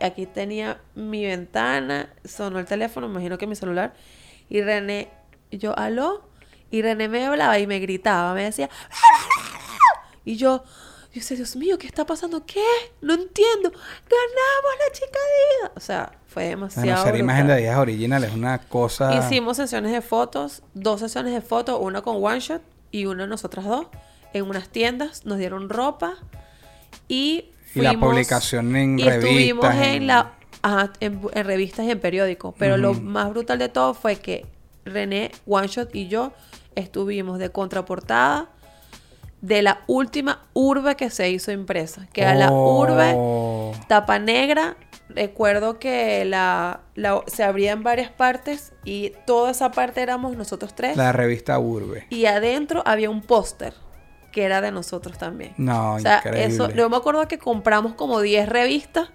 aquí 0.00 0.26
tenía 0.26 0.80
mi 0.94 1.24
ventana, 1.24 2.10
sonó 2.24 2.58
el 2.58 2.64
teléfono, 2.66 3.06
me 3.08 3.12
imagino 3.14 3.38
que 3.38 3.46
mi 3.46 3.54
celular, 3.56 3.94
y 4.48 4.60
René, 4.62 5.08
yo, 5.50 5.78
aló, 5.78 6.26
y 6.70 6.82
René 6.82 7.08
me 7.08 7.24
hablaba 7.26 7.58
y 7.58 7.66
me 7.66 7.78
gritaba, 7.78 8.32
me 8.34 8.44
decía, 8.44 8.68
y 10.24 10.36
yo, 10.36 10.64
yo 11.14 11.20
decía, 11.20 11.36
Dios 11.36 11.54
mío, 11.56 11.78
¿qué 11.78 11.86
está 11.86 12.04
pasando? 12.04 12.44
¿Qué? 12.44 12.60
No 13.00 13.14
entiendo. 13.14 13.70
Ganamos 13.70 14.74
la 14.86 14.92
chica 14.92 15.18
Dida. 15.60 15.72
O 15.76 15.80
sea, 15.80 16.12
fue 16.26 16.44
demasiado. 16.46 16.86
Bueno, 16.88 17.02
ser 17.04 17.16
imagen 17.16 17.46
de. 17.46 17.52
Adidas 17.54 17.78
Original 17.78 18.24
es 18.24 18.32
una 18.34 18.58
cosa... 18.58 19.14
Hicimos 19.14 19.56
sesiones 19.56 19.92
de 19.92 20.02
fotos, 20.02 20.62
dos 20.74 21.00
sesiones 21.00 21.32
de 21.32 21.40
fotos, 21.40 21.78
una 21.80 22.02
con 22.02 22.16
One 22.22 22.40
Shot 22.40 22.62
y 22.90 23.06
una 23.06 23.26
nosotras 23.26 23.64
dos, 23.64 23.86
en 24.32 24.44
unas 24.48 24.68
tiendas, 24.68 25.24
nos 25.24 25.38
dieron 25.38 25.68
ropa 25.68 26.14
y 27.08 27.46
Y 27.74 27.80
la 27.80 27.98
publicación 27.98 28.74
en 28.76 28.98
y 28.98 29.06
estuvimos 29.08 29.64
revistas, 29.64 29.86
en 29.88 29.94
en- 30.02 30.06
la 30.08 30.32
ajá, 30.62 30.92
en, 31.00 31.20
en 31.32 31.44
revistas 31.46 31.86
y 31.86 31.90
en 31.90 32.00
periódicos, 32.00 32.54
pero 32.58 32.76
lo 32.76 32.94
más 32.94 33.30
brutal 33.30 33.58
de 33.58 33.68
todo 33.68 33.94
fue 33.94 34.16
que 34.16 34.46
René, 34.84 35.30
One 35.46 35.68
Shot 35.68 35.94
y 35.94 36.08
yo 36.08 36.32
estuvimos 36.74 37.38
de 37.38 37.50
contraportada 37.50 38.48
de 39.46 39.60
la 39.62 39.80
última 39.86 40.46
urbe 40.54 40.94
que 40.96 41.10
se 41.10 41.28
hizo 41.30 41.52
impresa, 41.52 42.06
que 42.12 42.22
era 42.22 42.34
la 42.34 42.50
urbe 42.50 43.12
Oh. 43.14 43.72
tapa 43.88 44.18
negra. 44.18 44.76
Recuerdo 45.10 45.78
que 45.78 46.24
la, 46.24 46.80
la- 46.94 47.22
se 47.26 47.44
abría 47.44 47.72
en 47.72 47.82
varias 47.82 48.10
partes 48.10 48.72
y 48.84 49.12
toda 49.26 49.50
esa 49.50 49.70
parte 49.70 50.00
éramos 50.00 50.34
nosotros 50.36 50.74
tres. 50.74 50.96
La 50.96 51.12
revista 51.12 51.58
Urbe. 51.58 52.06
Y 52.08 52.24
adentro 52.24 52.82
había 52.86 53.10
un 53.10 53.20
póster 53.20 53.74
que 54.32 54.44
era 54.44 54.62
de 54.62 54.72
nosotros 54.72 55.18
también. 55.18 55.52
No, 55.58 55.94
o 55.96 56.00
sea, 56.00 56.16
increíble. 56.24 56.44
eso, 56.46 56.70
yo 56.70 56.88
me 56.88 56.96
acuerdo 56.96 57.28
que 57.28 57.36
compramos 57.38 57.94
como 57.94 58.20
10 58.22 58.48
revistas. 58.48 59.10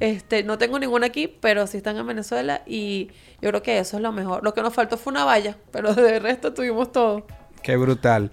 Este, 0.00 0.42
no 0.42 0.56
tengo 0.56 0.78
ninguna 0.78 1.06
aquí, 1.08 1.28
pero 1.28 1.66
sí 1.66 1.76
están 1.76 1.98
en 1.98 2.06
Venezuela 2.06 2.62
y 2.66 3.10
yo 3.42 3.50
creo 3.50 3.62
que 3.62 3.78
eso 3.78 3.98
es 3.98 4.02
lo 4.02 4.12
mejor. 4.12 4.42
Lo 4.42 4.54
que 4.54 4.62
nos 4.62 4.72
faltó 4.72 4.96
fue 4.96 5.10
una 5.12 5.26
valla, 5.26 5.58
pero 5.70 5.94
de 5.94 6.18
resto 6.18 6.54
tuvimos 6.54 6.90
todo. 6.90 7.26
Qué 7.62 7.76
brutal. 7.76 8.30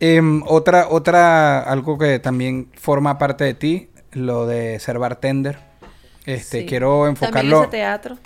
Em, 0.00 0.42
otra, 0.46 0.88
otra, 0.90 1.60
algo 1.60 1.96
que 1.98 2.18
también 2.18 2.68
forma 2.78 3.18
parte 3.18 3.44
de 3.44 3.54
ti, 3.54 3.88
lo 4.12 4.46
de 4.46 4.78
ser 4.78 4.98
bartender. 4.98 5.58
Este, 6.26 6.60
Sí. 6.60 6.66
quiero 6.66 7.04
También 7.04 7.10
enfocarlo. 7.22 7.60
hice 7.60 7.70
teatro. 7.70 8.18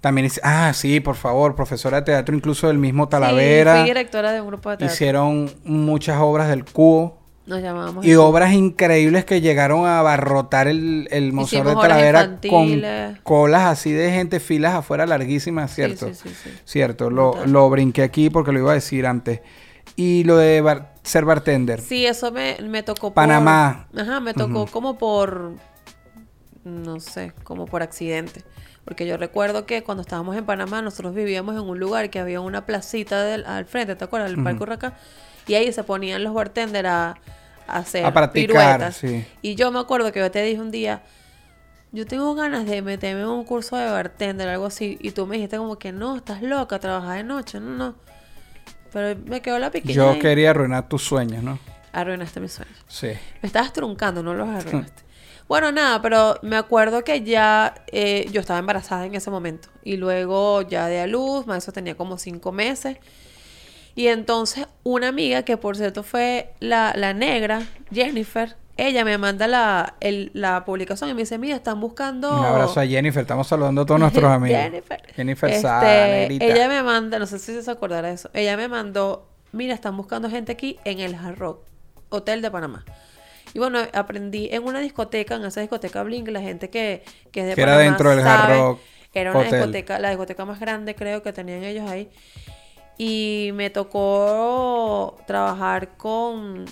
También 0.00 0.26
hice- 0.26 0.40
ah, 0.44 0.72
sí, 0.74 1.00
por 1.00 1.16
favor, 1.16 1.56
profesora 1.56 1.98
de 1.98 2.02
teatro, 2.04 2.36
incluso 2.36 2.68
del 2.68 2.78
mismo 2.78 3.04
Sí, 3.04 3.10
Talavera. 3.10 3.76
fui 3.78 3.84
directora 3.88 4.32
de 4.32 4.40
un 4.40 4.46
grupo 4.46 4.70
de 4.70 4.76
teatro. 4.76 4.94
hicieron 4.94 5.50
muchas 5.64 6.18
obras 6.20 6.48
del 6.48 6.64
cubo. 6.64 7.18
Nos 7.46 7.62
llamábamos 7.62 8.04
Y 8.04 8.14
obras 8.14 8.52
increíbles 8.52 9.24
que 9.24 9.40
llegaron 9.40 9.86
a 9.86 9.98
abarrotar 10.00 10.68
el, 10.68 11.08
el 11.10 11.32
Museo 11.32 11.64
de 11.64 11.74
Talavera 11.74 12.38
con 12.48 12.82
colas 13.22 13.62
así 13.62 13.90
de 13.90 14.10
gente, 14.12 14.38
filas 14.38 14.74
afuera 14.74 15.06
larguísimas, 15.06 15.70
Sí, 15.70 15.76
¿cierto? 15.76 16.08
sí, 16.08 16.14
sí, 16.14 16.28
sí. 16.44 16.50
Cierto, 16.66 17.08
lo, 17.08 17.46
lo 17.46 17.68
brinqué 17.70 18.02
aquí 18.02 18.28
porque 18.28 18.52
lo 18.52 18.58
iba 18.58 18.72
a 18.72 18.74
decir 18.74 19.06
antes. 19.06 19.40
Y 19.96 20.24
lo 20.24 20.36
de 20.36 20.60
bar- 20.60 20.94
ser 21.02 21.24
bartender. 21.24 21.80
Sí, 21.80 22.06
eso 22.06 22.30
me, 22.30 22.56
me 22.62 22.82
tocó 22.82 23.12
Panamá. 23.12 23.88
por... 23.90 24.00
Ajá, 24.00 24.20
me 24.20 24.34
tocó 24.34 24.66
como 24.66 24.96
por... 24.98 25.52
No 26.64 27.00
sé, 27.00 27.32
como 27.44 27.66
por 27.66 27.82
accidente. 27.82 28.44
Porque 28.84 29.06
yo 29.06 29.16
recuerdo 29.16 29.66
que 29.66 29.82
cuando 29.82 30.02
estábamos 30.02 30.36
en 30.36 30.44
Panamá, 30.44 30.82
nosotros 30.82 31.14
vivíamos 31.14 31.54
en 31.54 31.62
un 31.62 31.78
lugar 31.78 32.10
que 32.10 32.18
había 32.18 32.40
una 32.40 32.64
placita 32.66 33.22
del, 33.22 33.44
al 33.46 33.66
frente, 33.66 33.96
¿te 33.96 34.04
acuerdas? 34.04 34.30
El 34.30 34.36
Parque 34.42 34.56
Ujú. 34.56 34.64
Urraca. 34.64 34.94
Y 35.46 35.54
ahí 35.54 35.72
se 35.72 35.82
ponían 35.84 36.22
los 36.24 36.34
bartenders 36.34 36.88
a, 36.88 37.14
a 37.66 37.76
hacer 37.78 38.04
A 38.04 38.12
practicar, 38.12 38.80
piruetas. 38.80 38.96
sí. 38.96 39.24
Y 39.42 39.54
yo 39.54 39.70
me 39.70 39.78
acuerdo 39.78 40.12
que 40.12 40.20
yo 40.20 40.30
te 40.30 40.42
dije 40.42 40.60
un 40.60 40.70
día, 40.70 41.02
yo 41.92 42.06
tengo 42.06 42.34
ganas 42.34 42.66
de 42.66 42.82
meterme 42.82 43.22
en 43.22 43.28
un 43.28 43.44
curso 43.44 43.76
de 43.76 43.86
bartender, 43.90 44.48
algo 44.48 44.66
así. 44.66 44.98
Y 45.00 45.12
tú 45.12 45.26
me 45.26 45.36
dijiste 45.36 45.56
como 45.58 45.78
que 45.78 45.92
no, 45.92 46.16
estás 46.16 46.42
loca, 46.42 46.78
trabajas 46.78 47.16
de 47.16 47.24
noche. 47.24 47.60
No, 47.60 47.70
no. 47.70 47.94
Pero 48.92 49.18
me 49.26 49.40
quedó 49.42 49.58
la 49.58 49.70
piquiña 49.70 49.94
Yo 49.94 50.10
ahí. 50.10 50.18
quería 50.18 50.50
arruinar 50.50 50.88
tus 50.88 51.02
sueños, 51.04 51.42
¿no? 51.42 51.58
Arruinaste 51.92 52.40
mis 52.40 52.52
sueños. 52.52 52.76
Sí. 52.88 53.08
Me 53.42 53.46
estabas 53.46 53.72
truncando, 53.72 54.22
no 54.22 54.34
los 54.34 54.48
arruinaste. 54.48 55.02
bueno, 55.48 55.72
nada, 55.72 56.00
pero 56.02 56.38
me 56.42 56.56
acuerdo 56.56 57.02
que 57.04 57.22
ya 57.22 57.74
eh, 57.92 58.28
yo 58.32 58.40
estaba 58.40 58.58
embarazada 58.58 59.06
en 59.06 59.14
ese 59.14 59.30
momento. 59.30 59.68
Y 59.82 59.96
luego 59.96 60.62
ya 60.62 60.86
de 60.86 61.00
a 61.00 61.06
luz, 61.06 61.46
más 61.46 61.62
eso 61.64 61.72
tenía 61.72 61.96
como 61.96 62.18
cinco 62.18 62.52
meses. 62.52 62.98
Y 63.94 64.06
entonces 64.08 64.66
una 64.84 65.08
amiga, 65.08 65.42
que 65.42 65.56
por 65.56 65.76
cierto 65.76 66.02
fue 66.04 66.52
la, 66.60 66.92
la 66.96 67.14
negra, 67.14 67.62
Jennifer, 67.90 68.56
ella 68.78 69.04
me 69.04 69.18
manda 69.18 69.46
la, 69.46 69.96
el- 70.00 70.30
la 70.34 70.64
publicación 70.64 71.10
y 71.10 71.14
me 71.14 71.20
dice, 71.22 71.36
mira, 71.36 71.56
están 71.56 71.80
buscando... 71.80 72.38
Un 72.38 72.44
abrazo 72.46 72.80
a 72.80 72.86
Jennifer. 72.86 73.20
Estamos 73.22 73.46
saludando 73.46 73.82
a 73.82 73.86
todos 73.86 74.00
nuestros 74.00 74.24
amigos. 74.32 74.58
Jennifer. 74.60 75.02
Jennifer 75.14 75.50
Este. 75.50 76.44
Ella 76.44 76.68
me 76.68 76.82
manda, 76.82 77.18
no 77.18 77.26
sé 77.26 77.38
si 77.38 77.60
se 77.60 77.70
acordará 77.70 78.08
de 78.08 78.14
eso, 78.14 78.30
ella 78.32 78.56
me 78.56 78.68
mandó 78.68 79.28
mira, 79.52 79.74
están 79.74 79.96
buscando 79.96 80.28
gente 80.30 80.52
aquí 80.52 80.78
en 80.84 81.00
el 81.00 81.14
Hard 81.14 81.38
Rock, 81.38 81.60
Hotel 82.10 82.40
de 82.42 82.50
Panamá. 82.50 82.84
Y 83.54 83.58
bueno, 83.58 83.78
aprendí 83.94 84.48
en 84.52 84.62
una 84.64 84.78
discoteca, 84.80 85.36
en 85.36 85.44
esa 85.46 85.60
discoteca 85.62 86.02
Blink, 86.02 86.28
la 86.28 86.40
gente 86.42 86.68
que, 86.70 87.02
que 87.32 87.40
es 87.40 87.46
de 87.48 87.54
Que 87.54 87.62
era 87.62 87.72
Panamá 87.72 87.84
dentro 87.90 88.10
del 88.10 88.20
Hard 88.26 88.58
Rock 88.58 88.80
Era 89.14 89.30
una 89.30 89.40
Hotel. 89.40 89.52
discoteca, 89.54 89.98
la 89.98 90.10
discoteca 90.10 90.44
más 90.44 90.60
grande 90.60 90.94
creo 90.94 91.22
que 91.22 91.32
tenían 91.32 91.64
ellos 91.64 91.90
ahí. 91.90 92.10
Y 92.98 93.50
me 93.54 93.70
tocó 93.70 95.16
trabajar 95.26 95.96
con 95.96 96.66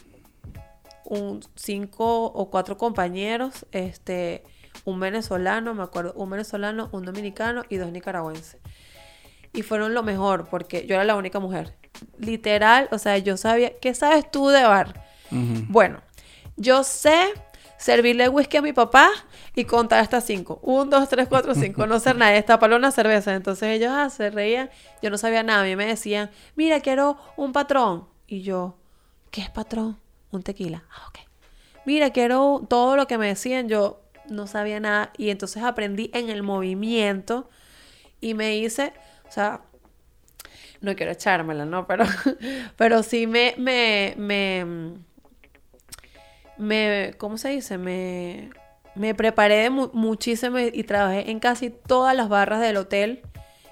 un 1.07 1.41
cinco 1.55 2.27
o 2.27 2.51
cuatro 2.51 2.77
compañeros, 2.77 3.67
este, 3.73 4.45
un 4.85 5.01
venezolano, 5.01 5.75
me 5.75 5.83
acuerdo, 5.83 6.13
un 6.15 6.31
venezolano, 6.31 6.89
un 6.93 7.05
dominicano 7.05 7.65
y 7.69 7.77
dos 7.77 7.91
nicaragüenses. 7.93 8.59
Y 9.53 9.63
fueron 9.63 9.95
lo 9.95 10.03
mejor 10.03 10.49
porque 10.51 10.87
yo 10.87 10.95
era 10.95 11.05
la 11.05 11.17
única 11.17 11.41
mujer. 11.41 11.75
Literal, 12.19 12.89
o 12.91 12.99
sea, 12.99 13.17
yo 13.19 13.37
sabía, 13.37 13.79
¿qué 13.79 13.95
sabes 13.95 14.31
tú 14.31 14.49
de 14.49 14.63
bar? 14.65 15.05
Bueno, 15.31 16.03
yo 16.57 16.85
sé 16.85 17.33
servirle 17.79 18.29
whisky 18.29 18.57
a 18.57 18.63
mi 18.63 18.73
papá 18.73 19.11
y 19.55 19.65
contar 19.65 20.01
hasta 20.01 20.21
cinco. 20.21 20.61
Un, 20.63 20.91
dos, 20.91 21.09
tres, 21.09 21.29
cuatro, 21.29 21.55
cinco. 21.55 21.87
No 21.87 21.99
ser 22.01 22.17
nada, 22.19 22.33
destaparle 22.33 22.77
una 22.77 22.91
cerveza. 22.91 23.35
Entonces 23.35 23.69
ellos 23.71 23.91
ah, 23.93 24.11
se 24.11 24.31
reían. 24.31 24.71
Yo 25.03 25.11
no 25.11 25.19
sabía 25.19 25.43
nada. 25.43 25.63
A 25.63 25.65
mí 25.65 25.77
me 25.77 25.87
decían, 25.87 26.31
mira, 26.55 26.81
quiero 26.81 27.17
un 27.37 27.53
patrón. 27.53 28.07
Y 28.27 28.43
yo, 28.43 28.77
¿qué 29.31 29.43
es 29.43 29.51
patrón? 29.51 29.99
Un 30.33 30.43
tequila. 30.43 30.85
Ah, 30.91 31.07
ok. 31.09 31.19
Mira, 31.85 32.11
quiero 32.11 32.65
todo 32.69 32.97
lo 32.97 33.07
que 33.07 33.19
me 33.19 33.29
decían. 33.29 33.69
Yo 33.69 34.03
no 34.29 34.47
sabía 34.47 34.81
nada. 34.81 35.13
Y 35.17 35.31
entonces 35.31 35.63
aprendí 35.63 36.11
en 36.15 36.31
el 36.31 36.43
movimiento 36.43 37.49
y 38.21 38.35
me 38.35 38.57
hice, 38.57 38.93
o 39.29 39.31
sea, 39.31 39.61
no 40.81 40.95
quiero 40.97 41.13
echármela, 41.13 41.65
¿no? 41.65 41.87
Pero, 41.89 42.05
pero 42.77 43.03
sí 43.03 43.27
me, 43.27 43.55
me, 43.57 44.15
me, 44.17 44.95
me, 46.59 47.15
¿cómo 47.19 47.39
se 47.39 47.51
dice? 47.51 47.79
Me, 47.79 48.51
me 48.95 49.15
preparé 49.15 49.71
mu- 49.71 49.91
muchísimo 49.93 50.59
y 50.59 50.83
trabajé 50.85 51.31
en 51.31 51.39
casi 51.41 51.71
todas 51.71 52.17
las 52.17 52.29
barras 52.29 52.61
del 52.61 52.77
hotel 52.79 53.23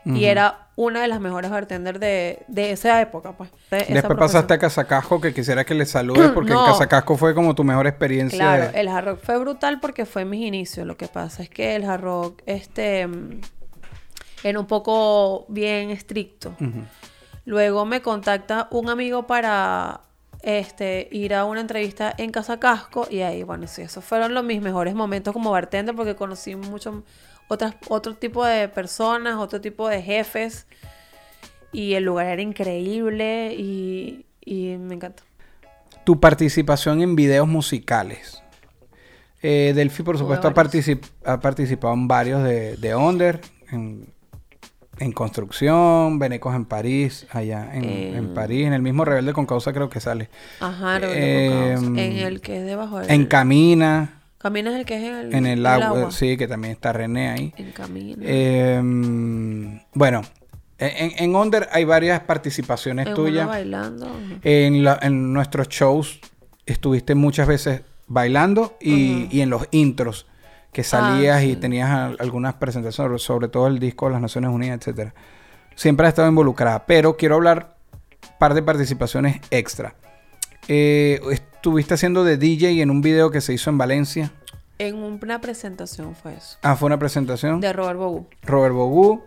Y 0.07 0.25
era 0.27 0.69
una 0.77 1.01
de 1.03 1.09
las 1.09 1.21
mejores 1.21 1.51
bartenders 1.51 1.99
de, 1.99 2.43
de 2.49 2.73
esa 2.73 3.01
época, 3.01 3.33
pues. 3.33 3.51
de 3.71 3.79
esa 3.79 3.93
Después 3.95 4.19
pasaste 4.19 4.55
a 4.55 4.59
Casacasco, 4.59 5.21
que 5.21 5.33
quisiera 5.33 5.64
que 5.64 5.75
le 5.75 5.87
saludes, 5.87 6.31
porque 6.35 6.53
No. 6.53 6.64
en 6.67 6.73
Casacasco 6.73 7.17
fue 7.17 7.35
como 7.35 7.55
tu 7.55 7.64
mejor 7.64 7.87
experiencia. 7.87 8.38
Claro, 8.38 8.73
de- 8.73 8.81
el 8.81 8.88
hard 8.88 9.05
rock 9.07 9.21
fue 9.23 9.38
brutal 9.38 9.81
porque 9.81 10.05
fue 10.05 10.25
mis 10.25 10.45
inicios. 10.45 10.87
Lo 10.87 10.97
que 10.97 11.09
pasa 11.09 11.43
es 11.43 11.49
que 11.49 11.75
el 11.77 11.85
hard 11.85 12.01
rock, 12.03 12.43
este, 12.47 13.09
era 14.43 14.61
un 14.61 14.67
poco 14.67 15.47
bien 15.49 15.90
estricto. 15.90 16.55
Luego 17.47 17.85
me 17.85 18.03
contacta 18.03 18.69
un 18.71 18.88
amigo 18.88 19.27
para 19.27 20.01
este, 20.43 21.09
ir 21.12 21.35
a 21.35 21.45
una 21.45 21.61
entrevista 21.61 22.12
en 22.19 22.31
Casa 22.31 22.59
Casco 22.59 23.07
y 23.11 23.21
ahí, 23.21 23.43
bueno, 23.43 23.67
sí, 23.67 23.83
esos 23.83 24.05
fueron 24.05 24.35
los, 24.35 24.45
mis 24.45 24.61
mejores 24.61 24.95
momentos 24.95 25.33
como 25.33 25.51
bartender 25.51 25.95
porque 25.95 26.14
conocí 26.17 26.57
mucho 26.57 27.03
otras, 27.49 27.75
otro 27.89 28.15
tipo 28.15 28.45
de 28.45 28.69
personas, 28.69 29.37
otro 29.37 29.61
tipo 29.61 29.89
de 29.89 30.03
jefes 30.03 30.67
y 31.73 31.95
el 31.95 32.05
lugar 32.05 32.27
era 32.27 32.43
increíble 32.43 33.55
y, 33.59 34.27
y 34.45 34.77
me 34.79 34.95
encantó. 34.95 35.23
Tu 36.05 36.21
participación 36.21 37.01
en 37.03 37.17
videos 37.17 37.49
musicales. 37.49 38.43
Eh, 39.43 39.73
Delphi, 39.75 40.03
por 40.03 40.17
supuesto, 40.19 40.49
ha, 40.49 40.55
particip- 40.55 41.07
ha 41.25 41.41
participado 41.41 41.93
en 41.95 42.09
varios 42.09 42.43
de, 42.43 42.77
de 42.77 42.95
Onder, 42.95 43.41
en, 43.71 44.07
en 44.99 45.13
Construcción, 45.13 46.19
Venecos 46.19 46.55
en 46.55 46.65
París, 46.65 47.27
allá 47.31 47.75
en, 47.75 47.85
En- 47.85 48.17
en 48.17 48.35
París, 48.35 48.67
en 48.67 48.73
el 48.73 48.81
mismo 48.83 49.05
Rebelde 49.05 49.33
con 49.35 49.45
Causa 49.45 49.73
creo 49.73 49.91
que 49.91 50.01
sale. 50.01 50.31
Ajá, 50.61 50.99
lo 50.99 51.09
Em, 51.13 51.99
en 51.99 52.17
el 52.19 52.41
que 52.41 52.59
es 52.59 52.65
debajo 52.65 53.01
del... 53.01 53.11
En 53.11 53.27
Camina, 53.27 54.23
Camina 54.45 54.71
es 54.73 54.77
el 54.77 54.85
que 54.85 54.97
es 54.99 55.03
el, 55.05 55.35
en 55.35 55.47
el 55.47 55.65
agua, 55.65 56.11
sí, 56.11 56.37
que 56.37 56.47
también 56.47 56.73
está 56.75 56.93
René 56.93 57.31
ahí. 57.31 57.55
En 57.57 57.73
Camina. 57.73 58.23
Eh, 58.23 58.79
bueno, 59.95 60.21
en, 60.79 61.13
en 61.17 61.35
Onder 61.35 61.67
hay 61.73 61.85
varias 61.87 62.21
participaciones 62.21 63.07
en 63.07 63.15
tuyas. 63.15 63.47
bailando. 63.49 64.07
En, 64.43 64.85
la- 64.85 64.99
en 65.01 65.33
nuestros 65.33 65.71
shows 65.71 66.21
estuviste 66.67 67.15
muchas 67.15 67.49
veces 67.49 67.81
bailando 68.07 68.77
y, 68.83 69.29
y 69.35 69.41
en 69.41 69.49
los 69.49 69.67
intros 69.71 70.27
que 70.73 70.85
salías 70.85 71.43
y 71.43 71.53
Ah, 71.53 71.55
sí. 71.55 71.57
tenías 71.57 71.89
al- 71.89 72.17
algunas 72.21 72.53
presentaciones, 72.57 73.23
sobre 73.23 73.49
todo 73.49 73.67
el 73.67 73.79
disco 73.79 74.05
de 74.09 74.13
las 74.13 74.21
Naciones 74.21 74.51
Unidas, 74.51 74.77
etcétera. 74.79 75.15
Siempre 75.75 76.07
has 76.07 76.11
estado 76.13 76.29
involucrada, 76.29 76.85
pero 76.85 77.17
quiero 77.17 77.37
hablar 77.37 77.77
un 78.23 78.39
par 78.39 78.53
de 78.53 78.63
participaciones 78.63 79.41
extra. 79.51 79.95
Eh, 80.69 81.19
estuviste 81.64 81.94
haciendo 81.94 82.24
de 82.24 82.37
DJ 82.37 82.83
en 82.83 82.90
un 82.90 83.00
video 83.00 83.31
que 83.31 83.40
se 83.40 83.55
hizo 83.55 83.70
en 83.70 83.79
Valencia. 83.79 84.31
En 84.79 84.96
una 84.96 85.40
presentación 85.40 86.14
fue 86.14 86.35
eso. 86.35 86.59
Ah, 86.61 86.77
fue 86.77 86.88
una 86.88 86.98
presentación. 86.98 87.59
De 87.62 87.72
Robert 87.72 87.98
Bogu. 87.98 88.27
Robert 88.42 88.74
Bogú. 88.74 89.22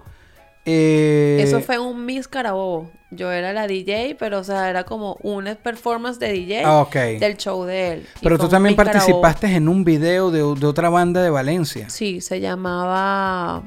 Eh, 0.64 1.40
Eso 1.42 1.62
fue 1.62 1.80
un 1.80 2.06
Miss 2.06 2.28
Carabobo. 2.28 2.92
Yo 3.10 3.32
era 3.32 3.54
la 3.54 3.66
DJ, 3.66 4.16
pero 4.20 4.38
o 4.38 4.44
sea, 4.44 4.70
era 4.70 4.84
como 4.84 5.18
una 5.24 5.56
performance 5.56 6.20
de 6.20 6.32
DJ 6.32 6.62
Ah, 6.64 6.86
del 6.94 7.38
show 7.38 7.64
de 7.64 7.94
él. 7.94 8.08
Pero 8.22 8.38
tú 8.38 8.48
también 8.48 8.76
Carabobo. 8.76 8.94
participaste 9.00 9.48
en 9.56 9.68
un 9.68 9.84
video 9.84 10.30
de, 10.30 10.40
de 10.60 10.66
otra 10.68 10.90
banda 10.90 11.24
de 11.24 11.32
Valencia. 11.32 11.90
Sí, 11.90 12.22
se 12.22 12.40
llamaba. 12.40 13.64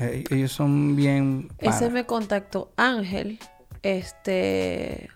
Eh, 0.00 0.24
ellos 0.28 0.50
son 0.50 0.96
bien. 0.96 1.50
Ese 1.58 1.88
me 1.88 2.04
contactó 2.04 2.72
Ángel. 2.76 3.38
Este. 3.84 5.08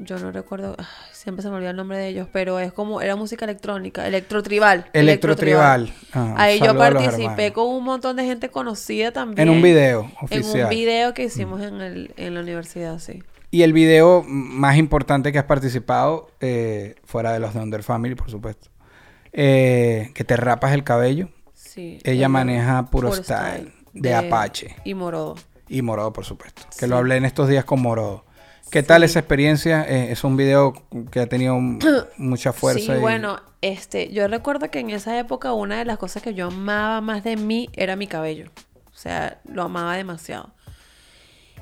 Yo 0.00 0.18
no 0.18 0.30
recuerdo. 0.30 0.76
siempre 1.12 1.42
se 1.42 1.50
me 1.50 1.56
olvida 1.56 1.70
el 1.70 1.76
nombre 1.76 1.98
de 1.98 2.08
ellos, 2.08 2.28
pero 2.32 2.58
es 2.60 2.72
como. 2.72 3.00
Era 3.00 3.16
música 3.16 3.44
electrónica. 3.44 4.06
Electrotribal. 4.06 4.86
Electrotribal. 4.92 5.92
Ah, 6.12 6.34
Ahí 6.36 6.60
yo 6.60 6.76
participé 6.76 7.52
con 7.52 7.66
un 7.68 7.82
montón 7.84 8.14
de 8.16 8.24
gente 8.24 8.48
conocida 8.48 9.12
también. 9.12 9.48
En 9.48 9.54
un 9.54 9.60
video 9.60 10.02
En 10.30 10.40
oficial. 10.40 10.62
Mm. 10.62 10.64
un 10.64 10.70
video 10.70 11.14
que 11.14 11.24
hicimos 11.24 11.60
en, 11.62 11.80
el, 11.80 12.14
en 12.16 12.34
la 12.34 12.40
universidad, 12.40 12.98
sí. 13.00 13.22
Y 13.50 13.62
el 13.62 13.72
video 13.72 14.22
más 14.28 14.76
importante 14.76 15.32
que 15.32 15.38
has 15.38 15.46
participado, 15.46 16.30
eh, 16.40 16.94
fuera 17.04 17.32
de 17.32 17.40
los 17.40 17.54
de 17.54 17.60
Under 17.60 17.82
Family, 17.82 18.14
por 18.14 18.30
supuesto, 18.30 18.68
eh, 19.32 20.10
que 20.14 20.24
te 20.24 20.36
rapas 20.36 20.72
el 20.72 20.84
cabello. 20.84 21.28
sí 21.54 21.98
Ella 22.04 22.26
el- 22.26 22.32
maneja 22.32 22.84
Puro 22.90 23.12
Style, 23.14 23.72
de 23.92 24.14
Apache. 24.14 24.76
Y 24.84 24.94
Morodo. 24.94 25.36
Y 25.68 25.82
Morodo, 25.82 26.12
por 26.12 26.24
supuesto. 26.24 26.62
Que 26.78 26.84
Sí. 26.84 26.86
lo 26.86 26.96
hablé 26.98 27.16
en 27.16 27.24
estos 27.24 27.48
días 27.48 27.64
con 27.64 27.80
Morodo. 27.82 28.24
¿Qué 28.70 28.82
tal 28.82 29.02
esa 29.02 29.18
experiencia? 29.20 29.84
Eh, 29.88 30.12
es 30.12 30.24
un 30.24 30.36
video 30.36 30.74
que 31.10 31.20
ha 31.20 31.26
tenido 31.26 31.56
mucha 32.18 32.52
fuerza. 32.52 32.80
Sí, 32.80 32.98
y- 32.98 33.00
bueno, 33.00 33.40
este, 33.62 34.12
yo 34.12 34.28
recuerdo 34.28 34.70
que 34.70 34.80
en 34.80 34.90
esa 34.90 35.18
época 35.18 35.52
una 35.52 35.78
de 35.78 35.84
las 35.84 35.98
cosas 35.98 36.22
que 36.22 36.34
yo 36.34 36.48
amaba 36.48 37.00
más 37.00 37.24
de 37.24 37.36
mí 37.36 37.68
era 37.72 37.96
mi 37.96 38.06
cabello. 38.06 38.50
O 38.92 38.96
sea, 38.96 39.40
lo 39.44 39.62
amaba 39.62 39.96
demasiado. 39.96 40.50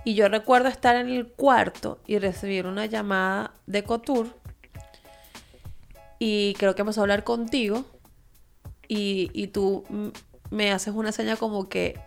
Y 0.05 0.14
yo 0.14 0.29
recuerdo 0.29 0.69
estar 0.69 0.97
en 0.97 1.09
el 1.09 1.27
cuarto 1.27 1.99
y 2.07 2.19
recibir 2.19 2.66
una 2.66 2.87
llamada 2.87 3.53
de 3.66 3.83
Couture. 3.83 4.31
Y 6.19 6.55
creo 6.55 6.75
que 6.75 6.83
empezó 6.83 7.01
a 7.01 7.05
hablar 7.05 7.25
contigo. 7.25 7.85
Y, 8.88 9.31
y 9.35 9.49
tú 9.49 9.85
me 10.51 10.71
haces 10.71 10.95
una 10.95 11.11
seña 11.12 11.37
como 11.37 11.69
que 11.69 11.99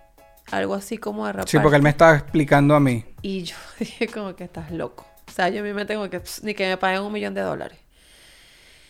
algo 0.52 0.74
así 0.76 0.98
como 0.98 1.28
de 1.28 1.34
Sí, 1.46 1.58
porque 1.60 1.76
él 1.78 1.82
me 1.84 1.90
estaba 1.90 2.16
explicando 2.16 2.76
a 2.76 2.80
mí. 2.80 3.06
Y 3.22 3.44
yo 3.44 3.56
dije 3.80 4.08
como 4.08 4.36
que 4.36 4.44
estás 4.44 4.72
loco. 4.72 5.06
O 5.28 5.32
sea, 5.32 5.50
yo 5.50 5.62
a 5.62 5.64
mí 5.64 5.74
me 5.74 5.86
tengo 5.86 6.10
que... 6.10 6.20
pss, 6.20 6.44
Ni 6.44 6.54
que 6.54 6.68
me 6.68 6.78
paguen 6.78 7.02
un 7.04 7.14
millón 7.14 7.34
de 7.34 7.42
dólares. 7.42 7.80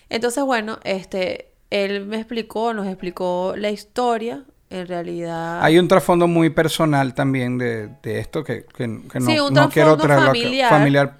Entonces, 0.09 0.43
bueno, 0.43 0.79
este... 0.83 1.47
Él 1.69 2.05
me 2.07 2.15
explicó, 2.17 2.73
nos 2.73 2.87
explicó 2.87 3.53
la 3.55 3.69
historia. 3.69 4.43
En 4.71 4.87
realidad... 4.87 5.61
Hay 5.63 5.77
un 5.77 5.87
trasfondo 5.87 6.27
muy 6.27 6.49
personal 6.49 7.13
también 7.13 7.57
de, 7.59 7.89
de 8.01 8.19
esto 8.19 8.43
que, 8.43 8.65
que- 8.65 9.01
que 9.11 9.19
no, 9.19 9.25
Sí, 9.25 9.39
un 9.39 9.53
no 9.53 9.69
quiero 9.69 9.95
trasfondo 9.97 10.03
traerlo 10.03 10.29
acá. 10.31 10.37
familiar. 10.39 10.69
familiar. 10.69 11.19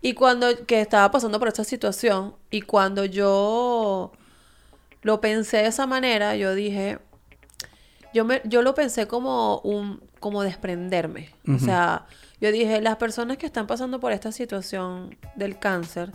Y 0.00 0.14
cuando... 0.14 0.46
Que 0.66 0.80
estaba 0.80 1.10
pasando 1.10 1.38
por 1.38 1.48
esta 1.48 1.62
situación. 1.64 2.34
Y 2.50 2.62
cuando 2.62 3.04
yo... 3.04 4.12
Lo 5.02 5.20
pensé 5.20 5.58
de 5.58 5.66
esa 5.66 5.86
manera, 5.86 6.34
yo 6.36 6.54
dije... 6.54 6.98
Yo, 8.14 8.24
me, 8.24 8.40
yo 8.44 8.62
lo 8.62 8.74
pensé 8.74 9.06
como 9.06 9.58
un... 9.60 10.00
Como 10.20 10.42
desprenderme. 10.42 11.30
O 11.54 11.58
sea... 11.58 12.06
Yo 12.40 12.52
dije, 12.52 12.82
las 12.82 12.96
personas 12.96 13.38
que 13.38 13.46
están 13.46 13.66
pasando 13.66 14.00
por 14.00 14.12
esta 14.12 14.30
situación 14.30 15.16
del 15.34 15.58
cáncer 15.58 16.12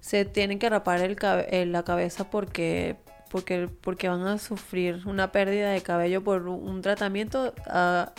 se 0.00 0.24
tienen 0.24 0.60
que 0.60 0.68
rapar 0.70 1.00
el 1.00 1.16
cabe- 1.16 1.48
eh, 1.50 1.66
la 1.66 1.82
cabeza 1.82 2.30
porque, 2.30 2.94
porque, 3.28 3.68
porque 3.80 4.08
van 4.08 4.24
a 4.26 4.38
sufrir 4.38 5.02
una 5.06 5.32
pérdida 5.32 5.70
de 5.70 5.80
cabello 5.80 6.22
por 6.22 6.46
un, 6.46 6.82
tratamiento 6.82 7.52
a, 7.66 8.12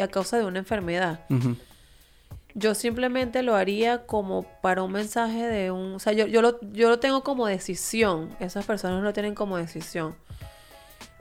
a 0.00 0.08
causa 0.08 0.38
de 0.38 0.44
una 0.44 0.58
enfermedad. 0.58 1.20
Yo 2.54 2.74
simplemente 2.74 3.42
lo 3.44 3.54
haría 3.54 4.04
como 4.04 4.42
para 4.60 4.82
un 4.82 4.92
mensaje 4.92 5.46
de 5.46 5.70
un... 5.70 5.94
O 5.94 5.98
sea, 6.00 6.14
yo, 6.14 6.26
yo, 6.26 6.42
lo, 6.42 6.58
yo 6.72 6.88
lo 6.88 6.98
tengo 6.98 7.22
como 7.22 7.46
decisión. 7.46 8.30
Esas 8.40 8.66
personas 8.66 9.04
lo 9.04 9.12
tienen 9.12 9.34
como 9.36 9.56
decisión. 9.56 10.16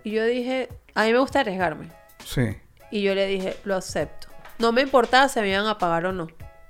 Y 0.04 0.12
yo 0.12 0.26
dije, 0.26 0.70
a 0.96 1.04
mí 1.06 1.12
me 1.14 1.20
gusta 1.20 1.42
arriesgarme. 1.42 1.88
Sí. 2.26 2.58
Y 2.92 3.02
yo 3.02 3.16
le 3.16 3.28
dije, 3.28 3.56
lo 3.64 3.76
acepto. 3.76 4.28
No 4.60 4.72
me 4.72 4.82
importaba 4.82 5.28
si 5.30 5.40
me 5.40 5.50
iban 5.50 5.68
a 5.68 5.78
pagar 5.78 6.06
o 6.06 6.12
no. 6.14 6.28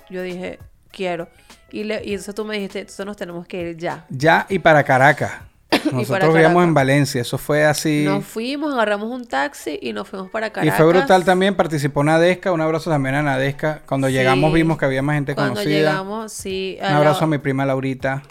Yo 0.09 0.21
dije, 0.21 0.59
quiero. 0.91 1.27
Y, 1.71 1.83
le, 1.83 2.03
y 2.03 2.11
entonces 2.11 2.35
tú 2.35 2.43
me 2.45 2.55
dijiste, 2.55 2.79
entonces 2.79 3.05
nos 3.05 3.15
tenemos 3.17 3.47
que 3.47 3.61
ir 3.61 3.77
ya. 3.77 4.05
Ya 4.09 4.45
y 4.49 4.59
para 4.59 4.83
Caracas. 4.83 5.31
Nosotros 5.93 6.33
vivíamos 6.33 6.63
en 6.65 6.73
Valencia. 6.73 7.21
Eso 7.21 7.37
fue 7.37 7.63
así. 7.65 8.03
Nos 8.05 8.25
fuimos, 8.25 8.73
agarramos 8.73 9.09
un 9.09 9.25
taxi 9.25 9.79
y 9.81 9.93
nos 9.93 10.07
fuimos 10.09 10.29
para 10.29 10.47
Y 10.47 10.51
Caracas. 10.51 10.77
fue 10.77 10.85
brutal 10.87 11.23
también. 11.23 11.55
Participó 11.55 12.03
Nadesca. 12.03 12.51
Un 12.51 12.59
abrazo 12.59 12.89
también 12.89 13.15
a 13.15 13.23
Nadesca. 13.23 13.81
Cuando 13.85 14.07
Sí. 14.07 14.13
llegamos 14.13 14.51
vimos 14.53 14.77
que 14.77 14.83
había 14.85 15.01
más 15.01 15.15
gente 15.15 15.33
Cuando 15.33 15.53
conocida. 15.53 15.77
llegamos, 15.77 16.33
sí. 16.33 16.77
Un 16.81 16.87
la- 16.87 16.97
abrazo 16.97 17.23
a 17.23 17.27
mi 17.27 17.37
prima 17.37 17.65
Laurita. 17.65 18.21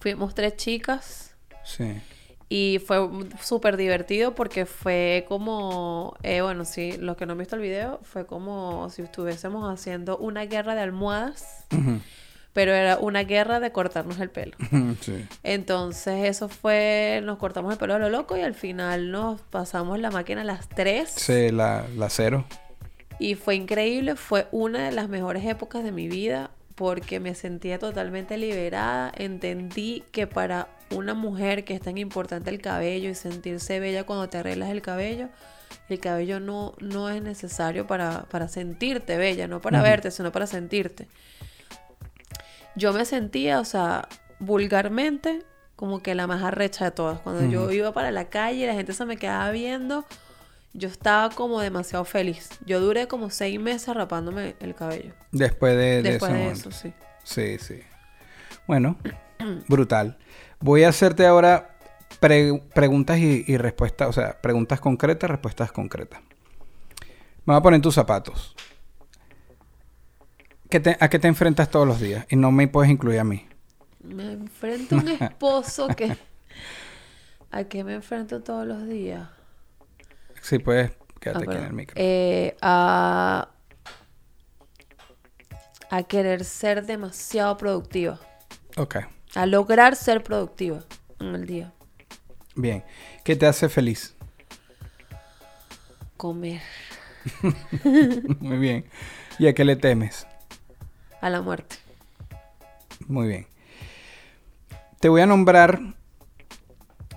Fuimos 0.00 0.34
tres 0.34 0.56
chicas. 0.56 1.34
Sí. 1.64 2.00
Y 2.54 2.80
fue 2.86 3.08
súper 3.40 3.78
divertido 3.78 4.34
porque 4.34 4.66
fue 4.66 5.24
como, 5.26 6.14
eh, 6.22 6.42
bueno, 6.42 6.66
sí, 6.66 6.98
los 6.98 7.16
que 7.16 7.24
no 7.24 7.32
han 7.32 7.38
visto 7.38 7.56
el 7.56 7.62
video, 7.62 7.98
fue 8.02 8.26
como 8.26 8.90
si 8.90 9.00
estuviésemos 9.00 9.72
haciendo 9.72 10.18
una 10.18 10.44
guerra 10.44 10.74
de 10.74 10.82
almohadas, 10.82 11.64
pero 12.52 12.74
era 12.74 12.98
una 12.98 13.22
guerra 13.24 13.58
de 13.58 13.72
cortarnos 13.72 14.20
el 14.20 14.28
pelo. 14.28 14.54
sí. 15.00 15.24
Entonces 15.42 16.26
eso 16.28 16.50
fue, 16.50 17.22
nos 17.24 17.38
cortamos 17.38 17.72
el 17.72 17.78
pelo 17.78 17.94
a 17.94 17.98
lo 17.98 18.10
loco 18.10 18.36
y 18.36 18.42
al 18.42 18.54
final 18.54 19.10
nos 19.10 19.40
pasamos 19.40 19.98
la 19.98 20.10
máquina 20.10 20.42
a 20.42 20.44
las 20.44 20.68
3 20.68 21.08
Sí, 21.08 21.50
la, 21.50 21.86
la 21.96 22.10
cero. 22.10 22.44
y 23.18 23.34
fue 23.34 23.54
increíble, 23.54 24.14
fue 24.14 24.46
una 24.52 24.84
de 24.84 24.92
las 24.92 25.08
mejores 25.08 25.42
épocas 25.46 25.84
de 25.84 25.92
mi 25.92 26.06
vida 26.06 26.50
porque 26.74 27.20
me 27.20 27.34
sentía 27.34 27.78
totalmente 27.78 28.36
liberada, 28.36 29.12
entendí 29.16 30.04
que 30.12 30.26
para 30.26 30.68
una 30.90 31.14
mujer 31.14 31.64
que 31.64 31.74
es 31.74 31.80
tan 31.80 31.98
importante 31.98 32.50
el 32.50 32.60
cabello 32.60 33.10
y 33.10 33.14
sentirse 33.14 33.80
bella 33.80 34.04
cuando 34.04 34.28
te 34.28 34.38
arreglas 34.38 34.70
el 34.70 34.82
cabello, 34.82 35.28
el 35.88 36.00
cabello 36.00 36.40
no, 36.40 36.74
no 36.80 37.10
es 37.10 37.22
necesario 37.22 37.86
para, 37.86 38.24
para 38.24 38.48
sentirte 38.48 39.16
bella, 39.16 39.46
no 39.48 39.60
para 39.60 39.82
verte, 39.82 40.10
sino 40.10 40.32
para 40.32 40.46
sentirte. 40.46 41.08
Yo 42.74 42.92
me 42.92 43.04
sentía, 43.04 43.60
o 43.60 43.64
sea, 43.64 44.08
vulgarmente, 44.38 45.42
como 45.76 46.02
que 46.02 46.14
la 46.14 46.26
más 46.26 46.42
arrecha 46.42 46.86
de 46.86 46.90
todas. 46.90 47.20
Cuando 47.20 47.44
yo 47.46 47.70
iba 47.70 47.92
para 47.92 48.10
la 48.10 48.28
calle 48.28 48.64
y 48.64 48.66
la 48.66 48.74
gente 48.74 48.92
se 48.92 49.04
me 49.04 49.16
quedaba 49.16 49.50
viendo, 49.50 50.06
yo 50.74 50.88
estaba 50.88 51.30
como 51.34 51.60
demasiado 51.60 52.04
feliz. 52.04 52.50
Yo 52.64 52.80
duré 52.80 53.06
como 53.08 53.30
seis 53.30 53.60
meses 53.60 53.94
rapándome 53.94 54.56
el 54.60 54.74
cabello. 54.74 55.12
Después 55.30 55.76
de, 55.76 56.02
de 56.02 56.10
Después 56.12 56.32
de 56.32 56.50
eso, 56.50 56.70
sí. 56.70 56.92
Sí, 57.24 57.58
sí. 57.58 57.80
Bueno, 58.66 58.96
brutal. 59.68 60.18
Voy 60.60 60.84
a 60.84 60.88
hacerte 60.88 61.26
ahora 61.26 61.76
pre- 62.20 62.62
preguntas 62.74 63.18
y, 63.18 63.44
y 63.46 63.56
respuestas, 63.56 64.08
o 64.08 64.12
sea, 64.12 64.40
preguntas 64.40 64.80
concretas, 64.80 65.30
respuestas 65.30 65.72
concretas. 65.72 66.20
Me 67.44 67.52
voy 67.54 67.56
a 67.56 67.62
poner 67.62 67.80
tus 67.80 67.94
zapatos. 67.94 68.54
¿Qué 70.70 70.80
te- 70.80 70.96
¿A 71.00 71.08
qué 71.10 71.18
te 71.18 71.28
enfrentas 71.28 71.70
todos 71.70 71.86
los 71.86 72.00
días? 72.00 72.26
Y 72.30 72.36
no 72.36 72.50
me 72.50 72.66
puedes 72.68 72.90
incluir 72.90 73.18
a 73.20 73.24
mí. 73.24 73.46
Me 74.02 74.32
enfrento 74.32 74.96
a 74.96 75.00
un 75.00 75.08
esposo 75.20 75.88
que... 75.88 76.16
¿A 77.50 77.64
qué 77.64 77.84
me 77.84 77.92
enfrento 77.94 78.42
todos 78.42 78.66
los 78.66 78.88
días? 78.88 79.28
Sí, 80.42 80.58
puedes, 80.58 80.90
quédate 81.20 81.44
Ah, 81.46 81.50
aquí 81.50 81.56
en 81.58 81.64
el 81.64 81.72
micro. 81.72 81.94
Eh, 81.98 82.56
a, 82.60 83.48
a 85.90 86.02
querer 86.02 86.44
ser 86.44 86.84
demasiado 86.84 87.56
productiva. 87.56 88.18
Ok, 88.76 88.96
A 89.34 89.46
lograr 89.46 89.96
ser 89.96 90.22
productiva 90.22 90.80
en 91.20 91.34
el 91.34 91.46
día. 91.46 91.72
bien. 92.54 92.84
¿Qué 93.24 93.36
te 93.36 93.46
hace 93.46 93.68
feliz? 93.68 94.14
Comer 96.16 96.60
Muy 98.40 98.58
bien. 98.58 98.84
¿Y 99.38 99.46
a 99.46 99.54
qué 99.54 99.64
le 99.64 99.76
temes? 99.76 100.26
a 101.20 101.30
la 101.30 101.40
muerte. 101.40 101.76
Muy 103.06 103.28
bien. 103.28 103.46
Te 104.98 105.08
voy 105.08 105.20
a 105.20 105.26
nombrar 105.26 105.80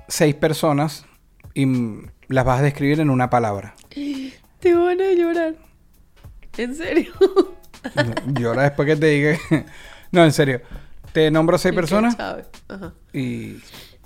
seis 0.07 0.35
personas 0.35 1.05
y 1.55 1.65
las 2.27 2.45
vas 2.45 2.59
a 2.59 2.63
describir 2.63 2.99
en 2.99 3.09
una 3.09 3.29
palabra. 3.29 3.75
Te 4.59 4.73
van 4.73 4.99
a 4.99 5.11
llorar. 5.13 5.55
¿En 6.57 6.75
serio? 6.75 7.13
Llora 8.25 8.63
después 8.63 8.87
que 8.87 8.95
te 8.95 9.07
diga. 9.07 9.37
no, 10.11 10.23
en 10.23 10.31
serio. 10.31 10.61
Te 11.11 11.29
nombro 11.29 11.57
seis 11.57 11.75
personas. 11.75 12.17
Ajá. 12.19 12.93
y 13.13 13.59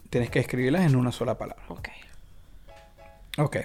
tienes 0.09 0.30
que 0.30 0.39
escribirlas 0.39 0.82
en 0.82 0.95
una 0.95 1.11
sola 1.11 1.38
palabra. 1.38 1.63
Ok. 1.70 1.89
Ok. 3.38 3.57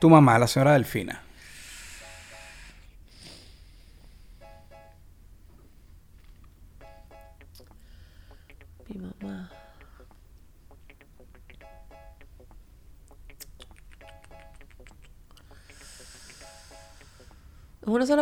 Tu 0.00 0.08
mamá, 0.08 0.38
la 0.38 0.46
señora 0.46 0.72
Delfina. 0.72 1.20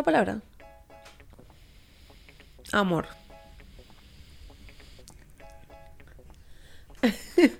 ¿Es 0.01 0.07
una 0.07 0.13
sola 0.15 0.25
palabra? 0.25 0.41
Amor. 2.73 3.07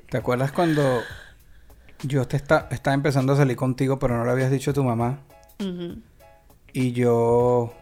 ¿Te 0.09 0.17
acuerdas 0.17 0.51
cuando 0.51 1.01
yo 2.03 2.27
te 2.27 2.37
esta- 2.37 2.67
estaba 2.71 2.93
empezando 2.95 3.33
a 3.33 3.35
salir 3.37 3.55
contigo, 3.55 3.99
pero 3.99 4.17
no 4.17 4.25
le 4.25 4.31
habías 4.31 4.49
dicho 4.51 4.71
a 4.71 4.73
tu 4.73 4.83
mamá? 4.83 5.19
Y 6.73 6.91
yo, 6.93 7.73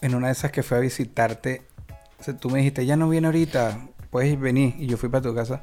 en 0.00 0.14
una 0.14 0.26
de 0.28 0.32
esas 0.32 0.50
que 0.50 0.62
fue 0.64 0.78
a 0.78 0.80
visitarte, 0.80 1.62
o 2.18 2.22
sea, 2.24 2.36
tú 2.36 2.50
me 2.50 2.58
dijiste, 2.58 2.86
ya 2.86 2.96
no 2.96 3.08
viene 3.08 3.28
ahorita, 3.28 3.86
puedes 4.10 4.38
venir. 4.40 4.74
Y 4.78 4.86
yo 4.86 4.96
fui 4.96 5.08
para 5.08 5.22
tu 5.22 5.34
casa. 5.34 5.62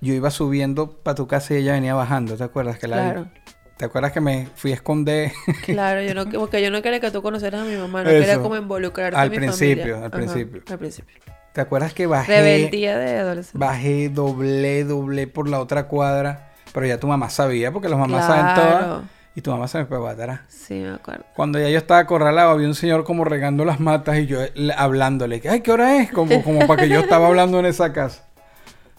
Yo 0.00 0.12
iba 0.14 0.30
subiendo 0.30 0.90
para 0.92 1.14
tu 1.16 1.26
casa 1.26 1.54
y 1.54 1.58
ella 1.58 1.72
venía 1.72 1.94
bajando, 1.94 2.36
¿te 2.36 2.44
acuerdas? 2.44 2.78
Que 2.78 2.86
la- 2.88 2.96
Claro. 2.96 3.30
¿Te 3.78 3.84
acuerdas 3.84 4.12
que 4.12 4.20
me 4.20 4.48
fui 4.56 4.72
a 4.72 4.74
esconder? 4.74 5.32
Claro, 5.64 6.02
yo 6.02 6.12
no, 6.14 6.26
porque 6.40 6.60
yo 6.62 6.70
no 6.70 6.82
quería 6.82 7.00
que 7.00 7.10
tú 7.10 7.22
conocieras 7.22 7.62
a 7.62 7.64
mi 7.64 7.76
mamá, 7.76 8.02
no 8.02 8.10
quería 8.10 8.40
como 8.40 8.56
involucrarte 8.56 9.16
Al 9.18 9.26
en 9.26 9.30
mi 9.30 9.36
principio, 9.38 9.76
familia. 9.76 9.96
al 9.98 10.04
Ajá, 10.04 10.10
principio. 10.10 10.62
al 10.68 10.78
principio. 10.78 11.16
¿Te 11.52 11.60
acuerdas 11.60 11.94
que 11.94 12.06
bajé? 12.06 12.36
Rebeldía 12.42 12.98
de 12.98 13.18
adolescente. 13.18 13.58
Bajé, 13.58 14.08
doblé, 14.10 14.84
doblé 14.84 15.26
por 15.28 15.48
la 15.48 15.60
otra 15.60 15.84
cuadra. 15.88 16.52
Pero 16.72 16.86
ya 16.86 17.00
tu 17.00 17.06
mamá 17.06 17.30
sabía, 17.30 17.72
porque 17.72 17.88
las 17.88 17.98
mamás 17.98 18.26
saben 18.26 18.44
Claro. 18.52 18.60
todas. 18.60 19.02
Y 19.34 19.40
tu 19.42 19.50
mamá 19.52 19.68
se 19.68 19.78
me 19.78 19.84
pegó 19.86 20.06
atrás. 20.08 20.40
Sí, 20.48 20.74
me 20.74 20.90
acuerdo. 20.90 21.24
Cuando 21.34 21.58
ya 21.60 21.68
yo 21.70 21.78
estaba 21.78 22.00
acorralado, 22.00 22.50
había 22.50 22.66
un 22.66 22.74
señor 22.74 23.04
como 23.04 23.24
regando 23.24 23.64
las 23.64 23.78
matas 23.80 24.18
y 24.18 24.26
yo 24.26 24.40
le- 24.54 24.74
hablándole. 24.74 25.40
Ay, 25.48 25.60
¿qué 25.60 25.70
hora 25.72 25.96
es? 26.02 26.10
Como, 26.10 26.42
como 26.44 26.66
para 26.66 26.82
que 26.82 26.88
yo 26.88 27.00
estaba 27.00 27.28
hablando 27.28 27.58
en 27.60 27.66
esa 27.66 27.92
casa. 27.92 28.26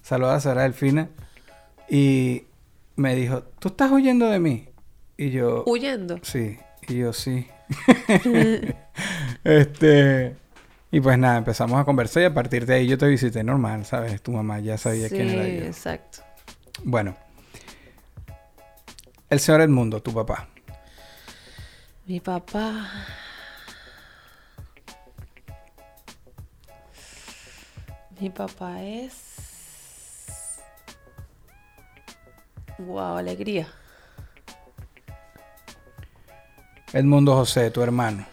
Saluda 0.01 0.35
a 0.35 0.39
Sara 0.39 0.63
Delfina. 0.63 1.09
Y 1.89 2.43
me 2.95 3.15
dijo, 3.15 3.43
¿tú 3.59 3.69
estás 3.69 3.91
huyendo 3.91 4.29
de 4.29 4.39
mí? 4.39 4.68
Y 5.19 5.31
yo, 5.31 5.65
Huyendo. 5.65 6.17
sí. 6.21 6.57
Y 6.87 6.99
yo, 6.99 7.11
sí. 7.11 7.45
este... 9.43 10.37
Y 10.91 11.01
pues 11.01 11.17
nada, 11.17 11.37
empezamos 11.39 11.77
a 11.77 11.83
conversar 11.83 12.23
y 12.23 12.25
a 12.27 12.33
partir 12.33 12.65
de 12.65 12.75
ahí 12.75 12.87
yo 12.87 12.97
te 12.97 13.05
visité 13.05 13.43
normal, 13.43 13.85
¿sabes? 13.85 14.21
Tu 14.21 14.31
mamá 14.31 14.59
ya 14.61 14.77
sabía 14.77 15.09
sí, 15.09 15.15
quién 15.15 15.29
era 15.29 15.45
yo. 15.45 15.65
exacto. 15.65 16.19
Bueno. 16.85 17.17
El 19.29 19.41
señor 19.41 19.59
Edmundo, 19.59 20.01
tu 20.01 20.13
papá. 20.13 20.47
Mi 22.05 22.21
papá. 22.21 22.89
Mi 28.21 28.29
papá 28.29 28.81
es. 28.83 30.61
Wow, 32.77 33.17
alegría. 33.17 33.67
Edmundo 36.91 37.35
José, 37.35 37.69
tu 37.69 37.83
hermano. 37.83 38.25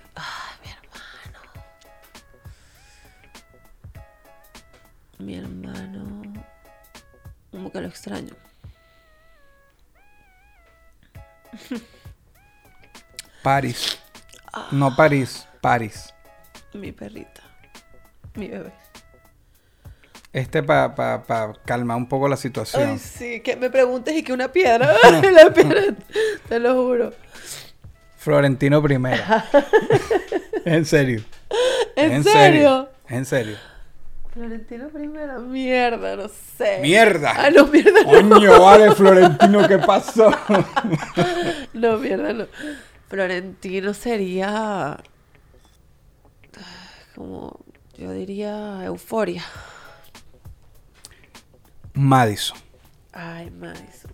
Mi 5.18 5.34
hermano. 5.36 6.22
Como 7.50 7.70
que 7.70 7.80
lo 7.80 7.88
extraño. 7.88 8.34
Paris. 13.42 13.98
No 14.70 14.94
París, 14.96 15.46
Paris. 15.60 16.14
Mi 16.72 16.92
perrita. 16.92 17.42
Mi 18.34 18.48
bebé. 18.48 18.72
Este 20.32 20.62
para 20.62 20.94
pa, 20.94 21.22
pa 21.22 21.52
calmar 21.64 21.96
un 21.96 22.08
poco 22.08 22.28
la 22.28 22.36
situación. 22.36 22.90
Ay, 22.90 22.98
sí, 22.98 23.40
que 23.40 23.56
me 23.56 23.70
preguntes 23.70 24.14
y 24.14 24.22
que 24.22 24.32
una 24.32 24.52
piedra. 24.52 24.94
la 25.32 25.50
piedra, 25.52 25.94
te 26.48 26.58
lo 26.58 26.74
juro. 26.74 27.12
Florentino 28.26 28.82
primero. 28.82 29.22
en 30.64 30.84
serio. 30.84 31.22
¿En, 31.94 32.24
serio? 32.24 32.88
En 33.08 33.24
serio. 33.24 33.56
Florentino 34.32 34.88
primero, 34.88 35.38
mierda, 35.42 36.16
no 36.16 36.26
sé. 36.28 36.80
¡Mierda! 36.82 37.34
Ah, 37.36 37.50
no, 37.50 37.68
mierda, 37.68 38.02
no. 38.02 38.28
Coño, 38.28 38.60
vale, 38.60 38.90
Florentino, 38.96 39.68
¿qué 39.68 39.78
pasó? 39.78 40.32
No, 41.72 41.98
mierda, 41.98 42.32
no. 42.32 42.46
Florentino 43.06 43.94
sería 43.94 44.98
como 47.14 47.60
yo 47.96 48.10
diría 48.10 48.84
euforia. 48.86 49.44
Madison. 51.94 52.58
Ay, 53.12 53.52
Madison. 53.52 54.10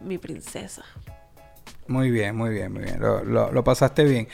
Mi 0.00 0.18
princesa. 0.18 0.82
Muy 1.88 2.10
bien, 2.10 2.36
muy 2.36 2.50
bien, 2.50 2.72
muy 2.72 2.82
bien. 2.84 3.00
Lo, 3.00 3.24
lo- 3.24 3.50
lo 3.52 3.64
pasaste 3.64 4.04
bien. 4.04 4.28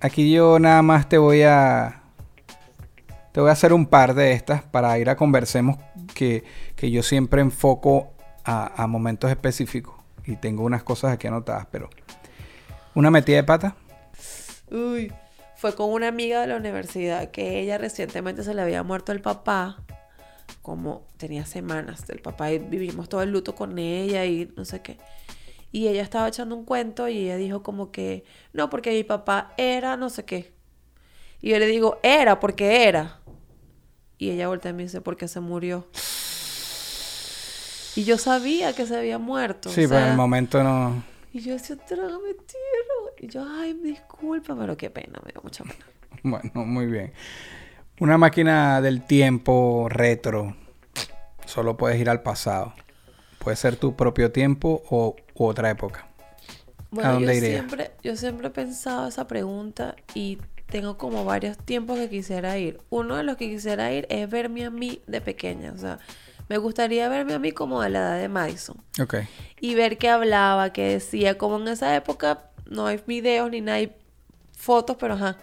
Aquí 0.00 0.32
yo 0.32 0.58
nada 0.58 0.82
más 0.82 1.08
te 1.08 1.18
voy 1.18 1.42
a. 1.42 2.02
Te 3.32 3.40
voy 3.40 3.50
a 3.50 3.52
hacer 3.52 3.72
un 3.72 3.86
par 3.86 4.14
de 4.14 4.32
estas 4.32 4.62
para 4.64 4.98
ir 4.98 5.08
a 5.08 5.16
conversemos 5.16 5.76
que, 6.14 6.44
que 6.76 6.90
yo 6.90 7.02
siempre 7.02 7.40
enfoco 7.40 8.10
a, 8.44 8.82
a 8.82 8.86
momentos 8.88 9.30
específicos. 9.30 9.94
Y 10.26 10.36
tengo 10.36 10.64
unas 10.64 10.82
cosas 10.82 11.12
aquí 11.12 11.26
anotadas, 11.28 11.66
pero. 11.70 11.90
Una 12.94 13.10
metida 13.10 13.36
de 13.36 13.44
pata. 13.44 13.76
Uy, 14.70 15.12
fue 15.56 15.74
con 15.74 15.90
una 15.90 16.08
amiga 16.08 16.40
de 16.40 16.46
la 16.48 16.56
universidad 16.56 17.30
que 17.30 17.60
ella 17.60 17.78
recientemente 17.78 18.42
se 18.44 18.54
le 18.54 18.62
había 18.62 18.82
muerto 18.82 19.12
el 19.12 19.20
papá. 19.20 19.78
Como 20.62 21.02
tenía 21.16 21.46
semanas 21.46 22.06
del 22.06 22.20
papá 22.20 22.52
y 22.52 22.58
vivimos 22.58 23.08
todo 23.08 23.22
el 23.22 23.30
luto 23.32 23.54
con 23.54 23.78
ella 23.78 24.26
y 24.26 24.52
no 24.56 24.64
sé 24.64 24.82
qué. 24.82 24.98
Y 25.72 25.88
ella 25.88 26.02
estaba 26.02 26.28
echando 26.28 26.56
un 26.56 26.64
cuento 26.64 27.08
y 27.08 27.18
ella 27.18 27.36
dijo 27.36 27.62
como 27.62 27.92
que, 27.92 28.24
no, 28.52 28.70
porque 28.70 28.90
mi 28.90 29.04
papá 29.04 29.54
era 29.56 29.96
no 29.96 30.10
sé 30.10 30.24
qué. 30.24 30.52
Y 31.40 31.50
yo 31.50 31.58
le 31.58 31.66
digo, 31.66 31.98
era 32.02 32.40
porque 32.40 32.88
era. 32.88 33.20
Y 34.18 34.30
ella 34.30 34.48
voltea 34.48 34.72
y 34.72 34.74
me 34.74 34.82
dice, 34.82 35.00
porque 35.00 35.28
se 35.28 35.40
murió. 35.40 35.86
Y 37.96 38.04
yo 38.04 38.18
sabía 38.18 38.74
que 38.74 38.86
se 38.86 38.96
había 38.96 39.18
muerto. 39.18 39.70
Sí, 39.70 39.84
o 39.84 39.88
pero 39.88 40.00
en 40.02 40.10
el 40.10 40.16
momento 40.16 40.62
no. 40.62 41.02
y 41.32 41.40
yo 41.40 41.52
decía, 41.52 41.76
trágame 41.76 42.34
tierra. 42.34 43.14
Y 43.18 43.28
yo, 43.28 43.44
ay, 43.48 43.74
disculpa, 43.74 44.56
pero 44.56 44.76
qué 44.76 44.90
pena, 44.90 45.20
me 45.24 45.32
dio 45.32 45.40
mucha 45.42 45.64
pena. 45.64 45.76
Bueno, 46.22 46.66
muy 46.66 46.86
bien. 46.86 47.12
Una 47.98 48.18
máquina 48.18 48.80
del 48.82 49.06
tiempo 49.06 49.88
retro. 49.88 50.56
Solo 51.46 51.76
puedes 51.76 51.98
ir 51.98 52.10
al 52.10 52.22
pasado. 52.22 52.74
Puede 53.38 53.56
ser 53.56 53.76
tu 53.76 53.96
propio 53.96 54.30
tiempo 54.32 54.82
o 54.90 55.16
u 55.40 55.46
otra 55.46 55.70
época. 55.70 56.06
Bueno, 56.90 57.14
dónde 57.14 57.28
yo 57.28 57.32
iría? 57.32 57.50
siempre, 57.52 57.90
yo 58.02 58.14
siempre 58.14 58.48
he 58.48 58.50
pensado 58.50 59.08
esa 59.08 59.26
pregunta 59.26 59.96
y 60.14 60.38
tengo 60.66 60.98
como 60.98 61.24
varios 61.24 61.56
tiempos 61.56 61.98
que 61.98 62.10
quisiera 62.10 62.58
ir. 62.58 62.78
Uno 62.90 63.16
de 63.16 63.22
los 63.22 63.38
que 63.38 63.48
quisiera 63.48 63.90
ir 63.90 64.06
es 64.10 64.28
verme 64.28 64.66
a 64.66 64.70
mí 64.70 65.00
de 65.06 65.22
pequeña. 65.22 65.72
O 65.72 65.78
sea, 65.78 65.98
me 66.48 66.58
gustaría 66.58 67.08
verme 67.08 67.32
a 67.32 67.38
mí 67.38 67.52
como 67.52 67.80
de 67.80 67.88
la 67.88 68.00
edad 68.00 68.18
de 68.18 68.28
Madison. 68.28 68.76
Ok. 69.00 69.14
Y 69.60 69.74
ver 69.74 69.96
qué 69.96 70.10
hablaba, 70.10 70.74
qué 70.74 70.88
decía. 70.88 71.38
Como 71.38 71.58
en 71.58 71.68
esa 71.68 71.96
época 71.96 72.50
no 72.66 72.86
hay 72.86 73.00
videos 73.06 73.50
ni 73.50 73.62
nada, 73.62 73.78
hay 73.78 73.96
fotos, 74.52 74.98
pero 75.00 75.14
ajá. 75.14 75.38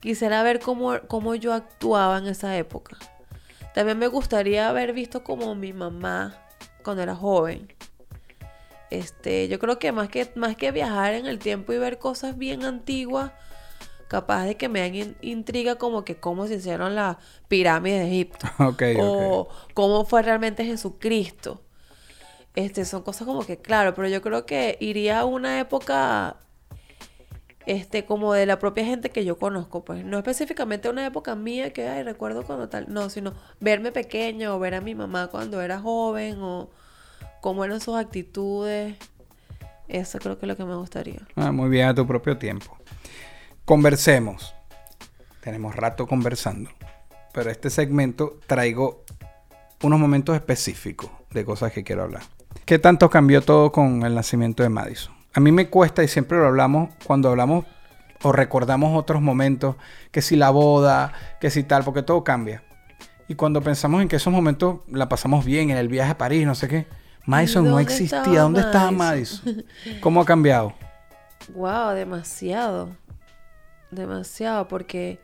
Quisiera 0.00 0.42
ver 0.42 0.58
cómo, 0.58 1.00
cómo 1.06 1.34
yo 1.34 1.52
actuaba 1.52 2.16
en 2.16 2.28
esa 2.28 2.56
época. 2.56 2.96
También 3.74 3.98
me 3.98 4.06
gustaría 4.06 4.70
haber 4.70 4.94
visto 4.94 5.22
como 5.22 5.54
mi 5.54 5.74
mamá 5.74 6.34
cuando 6.82 7.02
era 7.02 7.14
joven. 7.14 7.70
Este, 8.92 9.48
yo 9.48 9.58
creo 9.58 9.78
que 9.78 9.92
más 9.92 10.08
que 10.10 10.30
más 10.36 10.56
que 10.56 10.70
viajar 10.72 11.14
en 11.14 11.26
el 11.26 11.38
tiempo 11.38 11.72
y 11.72 11.78
ver 11.78 11.98
cosas 11.98 12.36
bien 12.38 12.64
antiguas, 12.64 13.32
capaz 14.08 14.44
de 14.46 14.56
que 14.56 14.68
me 14.68 14.86
in- 14.88 15.16
intriga 15.22 15.76
como 15.76 16.04
que 16.04 16.16
cómo 16.18 16.46
se 16.48 16.56
hicieron 16.56 16.94
las 16.96 17.16
pirámides 17.48 18.00
de 18.02 18.08
Egipto. 18.08 18.48
O 18.94 19.48
cómo 19.74 20.04
fue 20.04 20.22
realmente 20.22 20.64
Jesucristo. 20.64 21.62
Este, 22.54 22.84
son 22.84 23.02
cosas 23.02 23.26
como 23.26 23.46
que, 23.46 23.58
claro, 23.58 23.94
pero 23.94 24.08
yo 24.08 24.22
creo 24.22 24.46
que 24.46 24.76
iría 24.80 25.20
a 25.20 25.24
una 25.26 25.60
época, 25.60 26.38
este, 27.66 28.04
como 28.04 28.32
de 28.34 28.46
la 28.46 28.58
propia 28.58 28.84
gente 28.84 29.10
que 29.10 29.24
yo 29.24 29.38
conozco, 29.38 29.84
pues, 29.84 30.04
no 30.04 30.18
específicamente 30.18 30.88
una 30.88 31.06
época 31.06 31.34
mía 31.36 31.72
que, 31.72 31.86
ay, 31.88 32.02
recuerdo 32.02 32.44
cuando 32.44 32.68
tal, 32.68 32.86
no, 32.92 33.08
sino 33.10 33.34
verme 33.60 33.92
pequeña 33.92 34.54
o 34.54 34.58
ver 34.58 34.74
a 34.74 34.80
mi 34.80 34.94
mamá 34.94 35.28
cuando 35.28 35.60
era 35.62 35.78
joven 35.80 36.38
o 36.40 36.70
cómo 37.42 37.64
eran 37.64 37.80
sus 37.80 37.96
actitudes. 37.96 38.96
Eso 39.88 40.18
creo 40.20 40.38
que 40.38 40.46
es 40.46 40.48
lo 40.48 40.56
que 40.56 40.64
me 40.64 40.76
gustaría. 40.76 41.20
Ah, 41.36 41.52
muy 41.52 41.68
bien, 41.68 41.88
a 41.88 41.94
tu 41.94 42.06
propio 42.06 42.38
tiempo. 42.38 42.78
Conversemos. 43.66 44.54
Tenemos 45.42 45.74
rato 45.74 46.06
conversando. 46.06 46.70
Pero 47.34 47.50
este 47.50 47.68
segmento 47.68 48.38
traigo 48.46 49.04
unos 49.82 49.98
momentos 49.98 50.36
específicos 50.36 51.10
de 51.32 51.44
cosas 51.44 51.72
que 51.72 51.82
quiero 51.82 52.04
hablar. 52.04 52.22
¿Qué 52.64 52.78
tanto 52.78 53.10
cambió 53.10 53.42
todo 53.42 53.72
con 53.72 54.04
el 54.04 54.14
nacimiento 54.14 54.62
de 54.62 54.68
Madison? 54.68 55.12
A 55.34 55.40
mí 55.40 55.50
me 55.50 55.68
cuesta 55.68 56.04
y 56.04 56.08
siempre 56.08 56.38
lo 56.38 56.46
hablamos 56.46 56.90
cuando 57.04 57.28
hablamos 57.28 57.64
o 58.22 58.30
recordamos 58.30 58.96
otros 58.96 59.20
momentos, 59.20 59.74
que 60.12 60.22
si 60.22 60.36
la 60.36 60.50
boda, 60.50 61.12
que 61.40 61.50
si 61.50 61.64
tal, 61.64 61.82
porque 61.82 62.04
todo 62.04 62.22
cambia. 62.22 62.62
Y 63.26 63.34
cuando 63.34 63.62
pensamos 63.62 64.00
en 64.00 64.06
que 64.06 64.16
esos 64.16 64.32
momentos 64.32 64.78
la 64.86 65.08
pasamos 65.08 65.44
bien, 65.44 65.70
en 65.70 65.76
el 65.76 65.88
viaje 65.88 66.12
a 66.12 66.18
París, 66.18 66.46
no 66.46 66.54
sé 66.54 66.68
qué, 66.68 66.86
Madison 67.24 67.64
no 67.64 67.78
existía. 67.78 68.18
estaba 68.18 68.38
¿Dónde 68.38 68.60
estaba 68.60 68.90
Madison? 68.90 69.56
Madison? 69.56 70.00
¿Cómo 70.00 70.20
ha 70.20 70.24
cambiado? 70.24 70.74
Wow, 71.54 71.94
demasiado. 71.94 72.90
Demasiado, 73.90 74.68
porque 74.68 75.20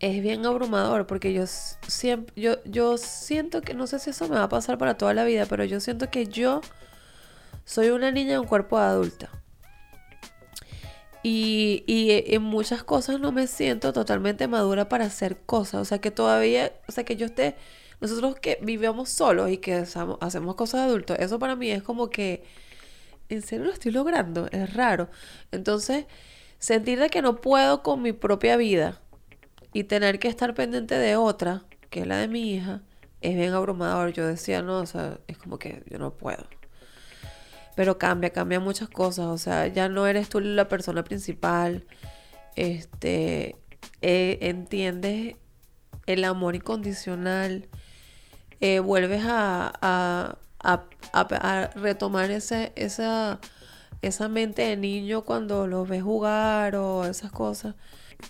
es 0.00 0.22
bien 0.22 0.44
abrumador, 0.44 1.06
porque 1.06 1.32
yo 1.32 1.46
siempre, 1.46 2.34
yo, 2.36 2.62
yo 2.64 2.98
siento 2.98 3.62
que, 3.62 3.74
no 3.74 3.86
sé 3.86 3.98
si 3.98 4.10
eso 4.10 4.28
me 4.28 4.36
va 4.36 4.44
a 4.44 4.48
pasar 4.48 4.76
para 4.76 4.98
toda 4.98 5.14
la 5.14 5.24
vida, 5.24 5.46
pero 5.46 5.64
yo 5.64 5.80
siento 5.80 6.10
que 6.10 6.26
yo 6.26 6.60
soy 7.64 7.90
una 7.90 8.10
niña 8.10 8.34
en 8.34 8.40
un 8.40 8.46
cuerpo 8.46 8.78
de 8.78 8.84
adulta. 8.84 9.30
Y, 11.22 11.84
y 11.86 12.34
en 12.34 12.42
muchas 12.42 12.84
cosas 12.84 13.18
no 13.18 13.32
me 13.32 13.46
siento 13.46 13.94
totalmente 13.94 14.46
madura 14.46 14.90
para 14.90 15.06
hacer 15.06 15.38
cosas. 15.38 15.80
O 15.80 15.84
sea, 15.86 15.98
que 15.98 16.10
todavía, 16.10 16.72
o 16.86 16.92
sea, 16.92 17.04
que 17.04 17.16
yo 17.16 17.24
esté, 17.24 17.56
nosotros 18.04 18.36
que 18.40 18.58
vivamos 18.62 19.08
solos 19.08 19.50
y 19.50 19.58
que 19.58 19.74
hacemos, 19.74 20.18
hacemos 20.20 20.54
cosas 20.56 20.82
de 20.82 20.86
adultos, 20.88 21.16
eso 21.18 21.38
para 21.38 21.56
mí 21.56 21.70
es 21.70 21.82
como 21.82 22.10
que, 22.10 22.44
¿en 23.28 23.42
serio 23.42 23.64
lo 23.66 23.72
estoy 23.72 23.92
logrando? 23.92 24.48
Es 24.52 24.74
raro. 24.74 25.08
Entonces, 25.52 26.06
sentir 26.58 26.98
de 26.98 27.08
que 27.08 27.22
no 27.22 27.40
puedo 27.40 27.82
con 27.82 28.02
mi 28.02 28.12
propia 28.12 28.56
vida 28.56 29.00
y 29.72 29.84
tener 29.84 30.18
que 30.18 30.28
estar 30.28 30.54
pendiente 30.54 30.96
de 30.96 31.16
otra, 31.16 31.64
que 31.90 32.00
es 32.00 32.06
la 32.06 32.18
de 32.18 32.28
mi 32.28 32.54
hija, 32.54 32.82
es 33.20 33.34
bien 33.36 33.52
abrumador. 33.54 34.12
Yo 34.12 34.26
decía, 34.26 34.62
no, 34.62 34.78
o 34.78 34.86
sea, 34.86 35.18
es 35.26 35.38
como 35.38 35.58
que 35.58 35.82
yo 35.90 35.98
no 35.98 36.12
puedo. 36.12 36.46
Pero 37.74 37.98
cambia, 37.98 38.30
cambia 38.30 38.60
muchas 38.60 38.88
cosas. 38.88 39.26
O 39.26 39.38
sea, 39.38 39.66
ya 39.66 39.88
no 39.88 40.06
eres 40.06 40.28
tú 40.28 40.40
la 40.40 40.68
persona 40.68 41.04
principal. 41.04 41.86
Este, 42.54 43.56
eh, 44.02 44.38
entiendes 44.42 45.36
el 46.06 46.24
amor 46.24 46.54
incondicional. 46.54 47.68
Eh, 48.60 48.78
vuelves 48.80 49.22
a, 49.26 49.72
a, 49.82 50.36
a- 50.62 50.84
a- 51.12 51.20
a 51.62 51.70
retomar 51.74 52.30
ese, 52.30 52.72
esa, 52.76 53.38
esa 54.02 54.28
mente 54.28 54.62
de 54.62 54.76
niño 54.76 55.22
cuando 55.22 55.66
los 55.66 55.88
ves 55.88 56.02
jugar 56.02 56.76
o 56.76 57.04
esas 57.04 57.30
cosas. 57.32 57.74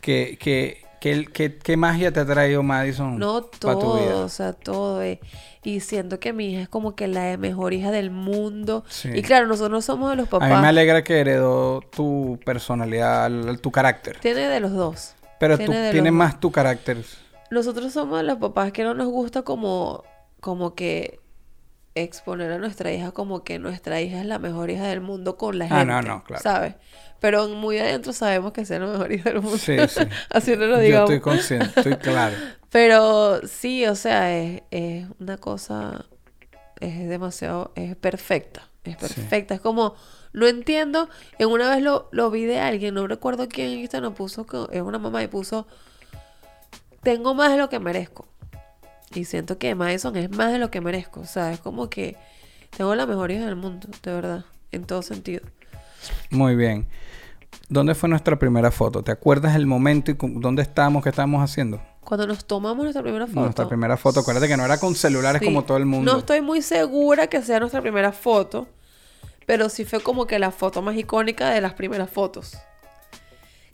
¿Qué, 0.00 0.36
qué, 0.40 0.82
qué, 1.00 1.26
qué- 1.32 1.56
qué 1.58 1.76
magia 1.76 2.10
te 2.12 2.20
ha 2.20 2.26
traído 2.26 2.62
Madison 2.62 3.18
No 3.18 3.42
para 3.60 3.74
tu 3.74 3.80
todo, 3.80 3.98
vida? 4.02 4.16
o 4.16 4.28
sea, 4.28 4.52
todo. 4.54 5.02
eh. 5.02 5.20
Y 5.62 5.80
siento 5.80 6.20
que 6.20 6.32
mi 6.34 6.52
hija 6.52 6.62
es 6.62 6.68
como 6.68 6.94
que 6.94 7.06
la 7.08 7.36
mejor 7.38 7.72
hija 7.72 7.90
del 7.90 8.10
mundo. 8.10 8.84
Sí. 8.88 9.10
Y 9.14 9.22
claro, 9.22 9.46
nosotros 9.46 9.84
somos 9.84 10.10
de 10.10 10.16
los 10.16 10.26
A 10.26 10.30
papás. 10.30 10.50
mí 10.50 10.56
me 10.60 10.68
alegra 10.68 11.02
que 11.04 11.20
heredó 11.20 11.80
tu 11.80 12.38
personalidad, 12.44 13.30
tu 13.62 13.70
carácter. 13.70 14.18
Tiene 14.20 14.48
de 14.48 14.60
los 14.60 14.72
dos. 14.72 15.14
Pero 15.40 15.56
tú 15.56 15.64
tiene 15.64 15.78
de 15.80 15.92
tienes 15.92 16.12
más 16.12 16.38
tu 16.40 16.50
carácter. 16.50 17.02
Nosotros 17.50 17.92
somos 17.92 18.18
de 18.18 18.24
los 18.24 18.38
papás 18.38 18.72
que 18.72 18.82
no 18.84 18.92
nos 18.94 19.06
gusta 19.08 19.42
como, 19.42 20.02
como 20.44 20.74
que 20.74 21.20
exponer 21.94 22.52
a 22.52 22.58
nuestra 22.58 22.92
hija 22.92 23.12
como 23.12 23.44
que 23.44 23.58
nuestra 23.58 24.02
hija 24.02 24.20
es 24.20 24.26
la 24.26 24.38
mejor 24.38 24.68
hija 24.68 24.86
del 24.88 25.00
mundo 25.00 25.38
con 25.38 25.58
la 25.58 25.68
gente. 25.68 25.80
Ah, 25.80 25.84
no, 25.86 26.02
no, 26.02 26.22
claro. 26.22 26.42
¿Sabes? 26.42 26.74
Pero 27.18 27.48
muy 27.48 27.78
adentro 27.78 28.12
sabemos 28.12 28.52
que 28.52 28.66
sea 28.66 28.78
la 28.78 28.88
mejor 28.88 29.10
hija 29.10 29.30
del 29.30 29.40
mundo. 29.40 29.56
Sí, 29.56 29.74
sí. 29.88 30.02
Así 30.28 30.54
no 30.54 30.66
lo 30.66 30.76
Yo 30.76 30.80
digamos. 30.82 31.10
estoy 31.10 31.22
consciente, 31.22 31.72
estoy 31.74 31.96
claro. 31.96 32.36
Pero 32.70 33.40
sí, 33.48 33.86
o 33.86 33.94
sea, 33.94 34.36
es, 34.36 34.60
es 34.70 35.06
una 35.18 35.38
cosa, 35.38 36.04
es 36.78 37.08
demasiado, 37.08 37.72
es 37.74 37.96
perfecta, 37.96 38.68
es 38.84 38.98
perfecta. 38.98 39.54
Es 39.54 39.62
como, 39.62 39.94
no 40.34 40.46
entiendo, 40.46 41.08
en 41.38 41.48
una 41.48 41.70
vez 41.70 41.82
lo, 41.82 42.10
lo 42.12 42.30
vi 42.30 42.44
de 42.44 42.60
alguien, 42.60 42.92
no 42.92 43.06
recuerdo 43.06 43.48
quién 43.48 43.68
en 43.70 43.78
Instagram 43.78 44.12
puso, 44.12 44.44
es 44.70 44.82
una 44.82 44.98
mamá 44.98 45.22
y 45.22 45.26
puso, 45.26 45.66
tengo 47.02 47.32
más 47.32 47.50
de 47.50 47.56
lo 47.56 47.70
que 47.70 47.78
merezco. 47.78 48.28
Y 49.14 49.24
siento 49.24 49.58
que 49.58 49.74
Madison 49.74 50.16
es 50.16 50.30
más 50.30 50.52
de 50.52 50.58
lo 50.58 50.70
que 50.70 50.80
merezco. 50.80 51.20
O 51.20 51.26
sea, 51.26 51.52
es 51.52 51.60
como 51.60 51.88
que 51.88 52.16
tengo 52.76 52.94
la 52.94 53.06
mejor 53.06 53.30
hija 53.30 53.44
del 53.46 53.56
mundo, 53.56 53.88
de 54.02 54.12
verdad, 54.12 54.44
en 54.72 54.84
todo 54.84 55.02
sentido. 55.02 55.42
Muy 56.30 56.56
bien. 56.56 56.86
¿Dónde 57.68 57.94
fue 57.94 58.08
nuestra 58.08 58.38
primera 58.38 58.70
foto? 58.70 59.02
¿Te 59.02 59.12
acuerdas 59.12 59.54
el 59.54 59.66
momento 59.66 60.10
y 60.10 60.16
dónde 60.20 60.62
estábamos, 60.62 61.02
qué 61.02 61.08
estábamos 61.10 61.42
haciendo? 61.42 61.80
Cuando 62.00 62.26
nos 62.26 62.44
tomamos 62.44 62.82
nuestra 62.82 63.02
primera 63.02 63.26
foto. 63.26 63.40
Nuestra 63.40 63.68
primera 63.68 63.96
foto. 63.96 64.20
Acuérdate 64.20 64.48
que 64.48 64.56
no 64.56 64.64
era 64.64 64.78
con 64.78 64.94
celulares 64.94 65.40
Sí. 65.40 65.46
como 65.46 65.64
todo 65.64 65.78
el 65.78 65.86
mundo. 65.86 66.12
No 66.12 66.18
estoy 66.18 66.40
muy 66.42 66.60
segura 66.60 67.28
que 67.28 67.40
sea 67.40 67.60
nuestra 67.60 67.80
primera 67.80 68.12
foto, 68.12 68.68
pero 69.46 69.68
sí 69.68 69.84
fue 69.84 70.00
como 70.00 70.26
que 70.26 70.38
la 70.38 70.50
foto 70.50 70.82
más 70.82 70.96
icónica 70.96 71.50
de 71.50 71.60
las 71.60 71.72
primeras 71.74 72.10
fotos. 72.10 72.58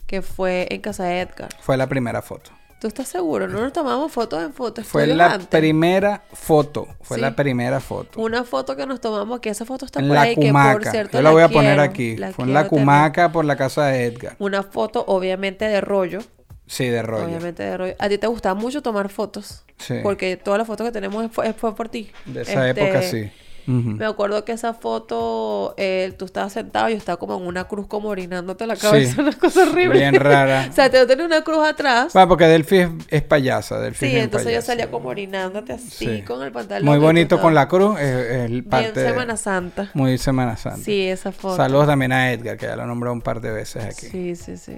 Que 0.07 0.21
fue 0.21 0.67
en 0.69 0.81
casa 0.81 1.05
de 1.05 1.21
Edgar. 1.21 1.49
Fue 1.61 1.75
la 1.75 1.87
primera 1.87 2.21
foto. 2.21 2.51
¿Tú 2.81 2.87
estás 2.87 3.09
seguro? 3.09 3.47
No 3.47 3.61
nos 3.61 3.73
tomamos 3.73 4.11
fotos 4.11 4.41
en 4.41 4.53
fotos. 4.53 4.87
Fue 4.87 5.05
la 5.05 5.37
primera 5.37 6.23
foto. 6.33 6.87
Fue 7.03 7.19
la 7.19 7.35
primera 7.35 7.79
foto. 7.79 8.19
Una 8.19 8.43
foto 8.43 8.75
que 8.75 8.87
nos 8.87 8.99
tomamos, 8.99 9.39
que 9.39 9.51
esa 9.51 9.65
foto 9.65 9.85
está 9.85 9.99
en 9.99 10.07
por 10.07 10.15
la 10.15 10.21
ahí, 10.23 10.33
Cumaca. 10.33 10.79
que 10.79 10.83
por 10.85 10.91
cierto 10.91 11.17
Yo 11.19 11.21
la 11.21 11.29
voy 11.29 11.43
a 11.43 11.49
poner 11.49 11.79
aquí. 11.79 12.15
Fue 12.33 12.45
en 12.45 12.53
la 12.55 12.61
tener. 12.63 12.69
Cumaca 12.69 13.31
por 13.31 13.45
la 13.45 13.55
casa 13.55 13.85
de 13.85 14.05
Edgar. 14.05 14.35
Una 14.39 14.63
foto, 14.63 15.03
obviamente, 15.07 15.65
de 15.65 15.79
rollo. 15.79 16.21
Sí, 16.65 16.87
de 16.87 17.03
rollo. 17.03 17.25
Obviamente 17.25 17.61
de 17.61 17.77
rollo. 17.77 17.93
A 17.99 18.09
ti 18.09 18.17
te 18.17 18.25
gustaba 18.25 18.55
mucho 18.59 18.81
tomar 18.81 19.09
fotos. 19.09 19.63
Sí. 19.77 19.99
Porque 20.01 20.35
todas 20.37 20.57
las 20.57 20.65
fotos 20.65 20.87
que 20.87 20.91
tenemos 20.91 21.31
fue, 21.31 21.53
fue 21.53 21.75
por 21.75 21.87
ti. 21.87 22.11
De 22.25 22.41
esa 22.41 22.67
Este, 22.67 22.81
época 22.81 23.03
sí. 23.03 23.31
Me 23.67 24.05
acuerdo 24.05 24.43
que 24.45 24.51
esa 24.53 24.73
foto, 24.73 25.73
eh, 25.77 26.13
tú 26.17 26.25
estabas 26.25 26.53
sentado 26.53 26.89
y 26.89 26.93
yo 26.93 26.97
estaba 26.97 27.17
como 27.17 27.37
en 27.37 27.45
una 27.45 27.65
cruz 27.65 27.87
como 27.87 28.09
orinándote 28.09 28.65
la 28.67 28.75
Sí. 28.75 28.81
cabeza, 28.81 29.21
una 29.21 29.33
cosa 29.33 29.63
horrible. 29.63 29.99
Bien 29.99 30.15
rara. 30.15 30.67
o 30.71 30.73
sea, 30.73 30.89
te 30.89 31.05
tenía 31.05 31.25
una 31.25 31.43
cruz 31.43 31.65
atrás. 31.65 32.13
Bueno, 32.13 32.27
porque 32.27 32.45
Delphi 32.45 32.77
es, 32.79 32.89
es 33.09 33.21
payasa. 33.21 33.79
Delphi 33.79 34.07
Sí, 34.09 34.15
es 34.17 34.23
entonces 34.23 34.53
yo 34.53 34.61
salía 34.61 34.89
como 34.89 35.09
orinándote 35.09 35.73
así 35.73 35.89
Sí. 36.05 36.21
con 36.23 36.41
el 36.43 36.51
pantalón. 36.51 36.85
Muy 36.85 36.97
bonito 36.99 37.39
con 37.39 37.53
la 37.53 37.67
cruz. 37.67 37.99
Es, 37.99 38.05
es 38.05 38.49
Bien 38.49 38.93
Semana 38.93 39.37
Santa. 39.37 39.89
Muy 39.93 40.17
Semana 40.17 40.57
Santa. 40.57 40.83
Sí, 40.83 41.07
esa 41.07 41.31
foto. 41.31 41.55
Saludos 41.57 41.87
también 41.87 42.11
a 42.11 42.31
Edgar, 42.31 42.57
que 42.57 42.65
ya 42.65 42.75
lo 42.75 42.85
nombró 42.85 43.11
un 43.13 43.21
par 43.21 43.41
de 43.41 43.51
veces 43.51 43.85
aquí. 43.85 44.07
Sí, 44.07 44.35
sí, 44.35 44.57
sí. 44.57 44.77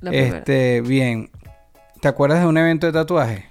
La 0.00 0.10
primera. 0.10 0.38
este, 0.38 0.80
bien. 0.82 1.30
¿Te 2.00 2.08
acuerdas 2.08 2.40
de 2.40 2.46
un 2.46 2.58
evento 2.58 2.86
de 2.86 2.92
tatuaje? 2.92 3.46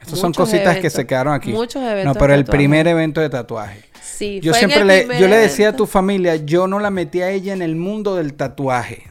Estas 0.00 0.18
son 0.20 0.32
cositas 0.32 0.76
que 0.78 0.90
se 0.90 1.06
quedaron 1.06 1.32
aquí. 1.34 1.52
Muchos 1.52 1.82
No, 1.82 1.90
eventos 1.90 2.16
pero 2.18 2.32
de 2.32 2.38
el 2.38 2.44
primer 2.44 2.86
evento 2.86 3.20
de 3.20 3.28
tatuaje. 3.28 3.82
Sí, 4.16 4.40
Yo 4.40 4.52
fue 4.52 4.62
en 4.62 4.70
siempre 4.70 4.80
el 4.80 4.86
le, 4.88 4.98
primer 5.00 5.20
yo 5.20 5.28
le 5.28 5.36
decía 5.36 5.68
a 5.70 5.72
tu 5.76 5.86
familia, 5.86 6.36
yo 6.36 6.66
no 6.66 6.78
la 6.80 6.90
metí 6.90 7.20
a 7.20 7.30
ella 7.30 7.52
en 7.52 7.60
el 7.62 7.76
mundo 7.76 8.16
del 8.16 8.34
tatuaje. 8.34 9.02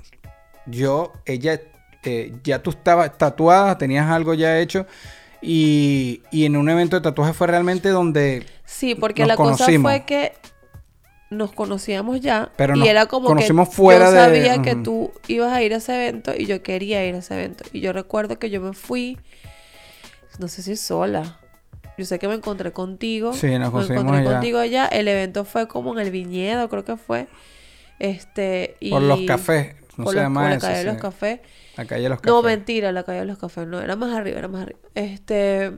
Yo, 0.65 1.13
ella, 1.25 1.61
eh, 2.03 2.33
ya 2.43 2.63
tú 2.63 2.71
estabas 2.71 3.17
tatuada, 3.17 3.77
tenías 3.77 4.09
algo 4.09 4.33
ya 4.33 4.59
hecho. 4.59 4.87
Y, 5.41 6.23
y 6.31 6.45
en 6.45 6.55
un 6.57 6.69
evento 6.69 6.95
de 6.95 7.03
tatuaje 7.03 7.33
fue 7.33 7.45
realmente 7.45 7.89
donde 7.89 8.45
Sí, 8.65 8.95
porque 8.95 9.21
nos 9.21 9.27
la 9.27 9.35
cosa 9.35 9.67
fue 9.79 10.03
que 10.05 10.33
nos 11.29 11.51
conocíamos 11.51 12.19
ya 12.21 12.51
Pero 12.55 12.75
y 12.77 12.87
era 12.87 13.05
como 13.07 13.27
que 13.27 13.33
conocimos 13.35 13.69
fuera 13.69 14.05
yo 14.05 14.11
de- 14.11 14.19
sabía 14.19 14.61
que 14.63 14.73
Ujú. 14.73 14.83
tú 14.83 15.11
ibas 15.27 15.51
a 15.53 15.61
ir 15.61 15.73
a 15.73 15.77
ese 15.77 15.93
evento 15.95 16.33
y 16.35 16.45
yo 16.47 16.63
quería 16.63 17.05
ir 17.05 17.13
a 17.13 17.19
ese 17.19 17.33
evento 17.35 17.63
y 17.73 17.81
yo 17.81 17.93
recuerdo 17.93 18.39
que 18.39 18.49
yo 18.49 18.61
me 18.61 18.73
fui 18.73 19.17
no 20.39 20.47
sé 20.47 20.61
si 20.63 20.75
sola 20.75 21.39
yo 21.97 22.05
sé 22.05 22.19
que 22.19 22.27
me 22.27 22.35
encontré 22.35 22.71
contigo 22.71 23.33
Sí, 23.33 23.57
nos 23.59 23.73
me 23.73 23.85
encontré 23.85 24.17
allá. 24.17 24.31
contigo 24.31 24.59
allá 24.59 24.87
el 24.87 25.07
evento 25.07 25.45
fue 25.45 25.67
como 25.67 25.93
en 25.93 25.99
el 25.99 26.11
viñedo 26.11 26.69
creo 26.69 26.83
que 26.85 26.97
fue 26.97 27.27
este 27.99 28.77
y 28.79 28.91
por 28.91 29.01
los 29.01 29.21
cafés, 29.21 29.75
no 29.97 30.05
se 30.05 30.19
llama 30.19 30.41
por 30.41 30.49
la 30.49 30.55
eso, 30.55 30.67
calle 30.67 30.77
de 30.79 30.83
los 30.85 30.97
cafés 30.97 31.39
la 31.77 31.85
calle 31.85 32.03
de 32.03 32.09
los 32.09 32.21
cafés. 32.21 32.27
no, 32.33 32.41
mentira, 32.41 32.91
la 32.91 33.03
calle 33.03 33.19
de 33.19 33.25
los 33.25 33.37
cafés, 33.37 33.67
no, 33.67 33.81
era 33.81 33.95
más 33.95 34.15
arriba, 34.15 34.39
era 34.39 34.47
más 34.47 34.63
arriba. 34.63 34.79
Este. 34.95 35.73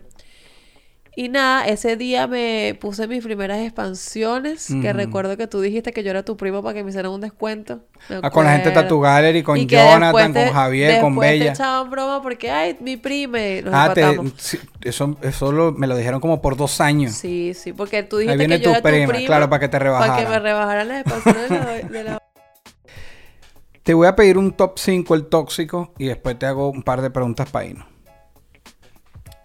Y 1.19 1.29
nada, 1.29 1.65
ese 1.67 1.95
día 1.97 2.27
me 2.27 2.77
puse 2.79 3.07
mis 3.07 3.23
primeras 3.23 3.57
expansiones, 3.61 4.67
que 4.83 4.93
recuerdo 4.93 5.35
que 5.35 5.47
tú 5.47 5.61
dijiste 5.61 5.91
que 5.91 6.03
yo 6.03 6.11
era 6.11 6.21
tu 6.23 6.37
primo 6.37 6.61
para 6.61 6.75
que 6.75 6.83
me 6.83 6.91
hicieran 6.91 7.11
un 7.11 7.21
descuento. 7.21 7.79
Ah, 8.21 8.29
con 8.29 8.45
la 8.45 8.51
gente 8.51 8.69
de. 8.69 8.75
Tattoo 8.75 8.99
Gallery, 8.99 9.41
con 9.41 9.57
Y 9.57 9.65
Jonathan, 9.65 10.31
con 10.31 10.53
Javier, 10.53 11.01
con 11.01 11.15
Bella. 11.17 11.45
te 11.45 11.49
echaban 11.53 11.89
broma 11.89 12.21
porque, 12.21 12.51
ay, 12.51 12.77
mi 12.81 12.97
prime, 12.97 13.63
nos 13.63 13.73
Ah, 13.73 13.93
te- 13.95 14.15
sí, 14.37 14.59
eso, 14.81 15.17
eso 15.23 15.51
lo- 15.51 15.71
me 15.71 15.87
lo 15.87 15.97
dijeron 15.97 16.19
como 16.19 16.39
por 16.39 16.55
dos 16.55 16.79
años. 16.81 17.13
Sí, 17.13 17.53
sí, 17.55 17.73
porque 17.73 18.03
tú 18.03 18.17
Ahí 18.17 18.25
dijiste 18.27 18.37
viene 18.37 18.57
que 18.59 18.65
yo 18.65 18.69
tu 18.73 18.75
era 18.77 18.83
prima, 18.83 19.05
tu 19.07 19.11
prima. 19.13 19.25
claro, 19.25 19.49
para 19.49 19.59
que 19.61 19.67
te 19.69 19.71
Para 19.71 19.79
que 19.79 19.89
rebajaran. 19.89 20.29
me 20.31 20.39
rebajaran 20.39 20.87
las 20.87 21.01
expansiones 21.01 21.49
de 21.49 21.57
la... 21.57 21.65
de 21.89 22.03
la- 22.03 22.21
Te 23.81 23.93
voy 23.95 24.05
a 24.05 24.15
pedir 24.15 24.37
un 24.37 24.51
top 24.51 24.77
5 24.77 25.15
el 25.15 25.25
tóxico 25.25 25.93
y 25.97 26.05
después 26.05 26.37
te 26.37 26.45
hago 26.45 26.69
un 26.69 26.83
par 26.83 27.01
de 27.01 27.09
preguntas 27.09 27.49
para 27.49 27.65
irnos. 27.65 27.87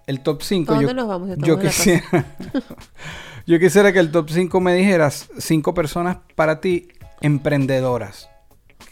El 0.07 0.21
top 0.21 0.43
5 0.43 0.73
¿Para 0.73 0.83
yo, 0.87 0.95
nos 0.95 1.07
vamos? 1.09 1.31
Yo 1.39 1.59
quisiera 1.59 2.03
yo 3.47 3.59
quisiera 3.59 3.93
que 3.93 3.99
el 4.01 4.11
top 4.11 4.31
5 4.31 4.61
me 4.61 4.75
dijeras 4.75 5.29
cinco 5.39 5.75
personas 5.75 6.19
para 6.35 6.61
ti 6.61 6.89
emprendedoras. 7.21 8.29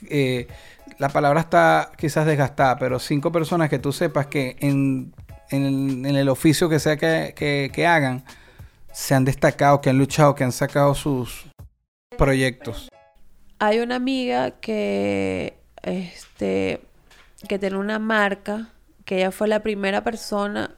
Eh, 0.09 0.47
la 0.99 1.09
palabra 1.09 1.41
está 1.41 1.91
quizás 1.97 2.27
desgastada, 2.27 2.79
pero 2.79 2.99
cinco 2.99 3.33
personas 3.33 3.69
que 3.71 3.79
tú 3.79 3.93
sepas 3.93 4.27
que 4.27 4.57
en, 4.61 5.13
en- 5.51 6.05
en 6.07 6.17
el 6.17 6.29
oficio 6.29 6.69
que 6.69 6.79
sea 6.79 6.97
que, 6.97 7.33
que- 7.37 7.71
que 7.73 7.87
hagan 7.87 8.25
se 8.93 9.15
han 9.15 9.25
destacado, 9.25 9.81
que 9.81 9.91
han 9.91 9.99
luchado, 9.99 10.35
que 10.35 10.45
han 10.45 10.53
sacado 10.53 10.95
sus 10.95 11.47
proyectos. 12.19 12.89
Hay 13.59 13.79
una 13.79 13.97
amiga 13.97 14.53
que, 14.53 15.55
este, 15.83 16.81
que 17.49 17.59
tiene 17.59 17.77
una 17.79 17.99
marca, 17.99 18.71
que 19.05 19.19
ella 19.19 19.31
fue 19.31 19.49
la 19.49 19.61
primera 19.61 20.03
persona 20.03 20.75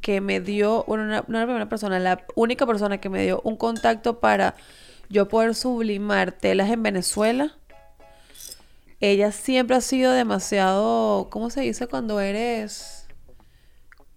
que 0.00 0.20
me 0.20 0.40
dio, 0.40 0.84
bueno, 0.86 1.04
una- 1.04 1.24
no 1.26 1.38
la 1.38 1.44
primera 1.46 1.68
persona, 1.68 1.98
la 1.98 2.24
única 2.34 2.66
persona 2.66 2.98
que 2.98 3.08
me 3.08 3.22
dio 3.22 3.40
un 3.44 3.56
contacto 3.56 4.20
para 4.20 4.54
yo 5.08 5.28
poder 5.28 5.54
sublimar 5.54 6.32
telas 6.32 6.70
en 6.70 6.82
Venezuela. 6.82 7.54
Ella 9.00 9.30
siempre 9.32 9.76
ha 9.76 9.80
sido 9.80 10.12
demasiado, 10.12 11.28
¿cómo 11.30 11.50
se 11.50 11.60
dice 11.60 11.86
cuando 11.86 12.18
eres, 12.20 13.06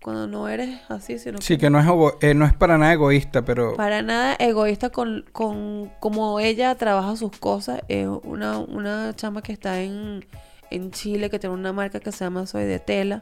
cuando 0.01 0.25
no 0.27 0.47
eres 0.47 0.81
así, 0.89 1.19
sino 1.19 1.39
Sí, 1.39 1.57
que 1.59 1.69
no 1.69 1.79
es, 1.79 1.85
eh, 2.21 2.33
no 2.33 2.45
es 2.45 2.53
para 2.53 2.79
nada 2.79 2.93
egoísta, 2.93 3.43
pero 3.45 3.75
para 3.75 4.01
nada 4.01 4.35
egoísta 4.39 4.89
con, 4.89 5.23
con 5.31 5.91
como 5.99 6.39
ella 6.39 6.73
trabaja 6.75 7.15
sus 7.15 7.37
cosas. 7.37 7.81
Es 7.87 8.07
una, 8.23 8.57
una 8.57 9.15
chama 9.15 9.43
que 9.43 9.53
está 9.53 9.81
en, 9.81 10.25
en 10.71 10.89
Chile, 10.91 11.29
que 11.29 11.37
tiene 11.37 11.53
una 11.53 11.73
marca 11.73 11.99
que 11.99 12.11
se 12.11 12.23
llama 12.25 12.47
Soy 12.47 12.65
de 12.65 12.79
Tela. 12.79 13.21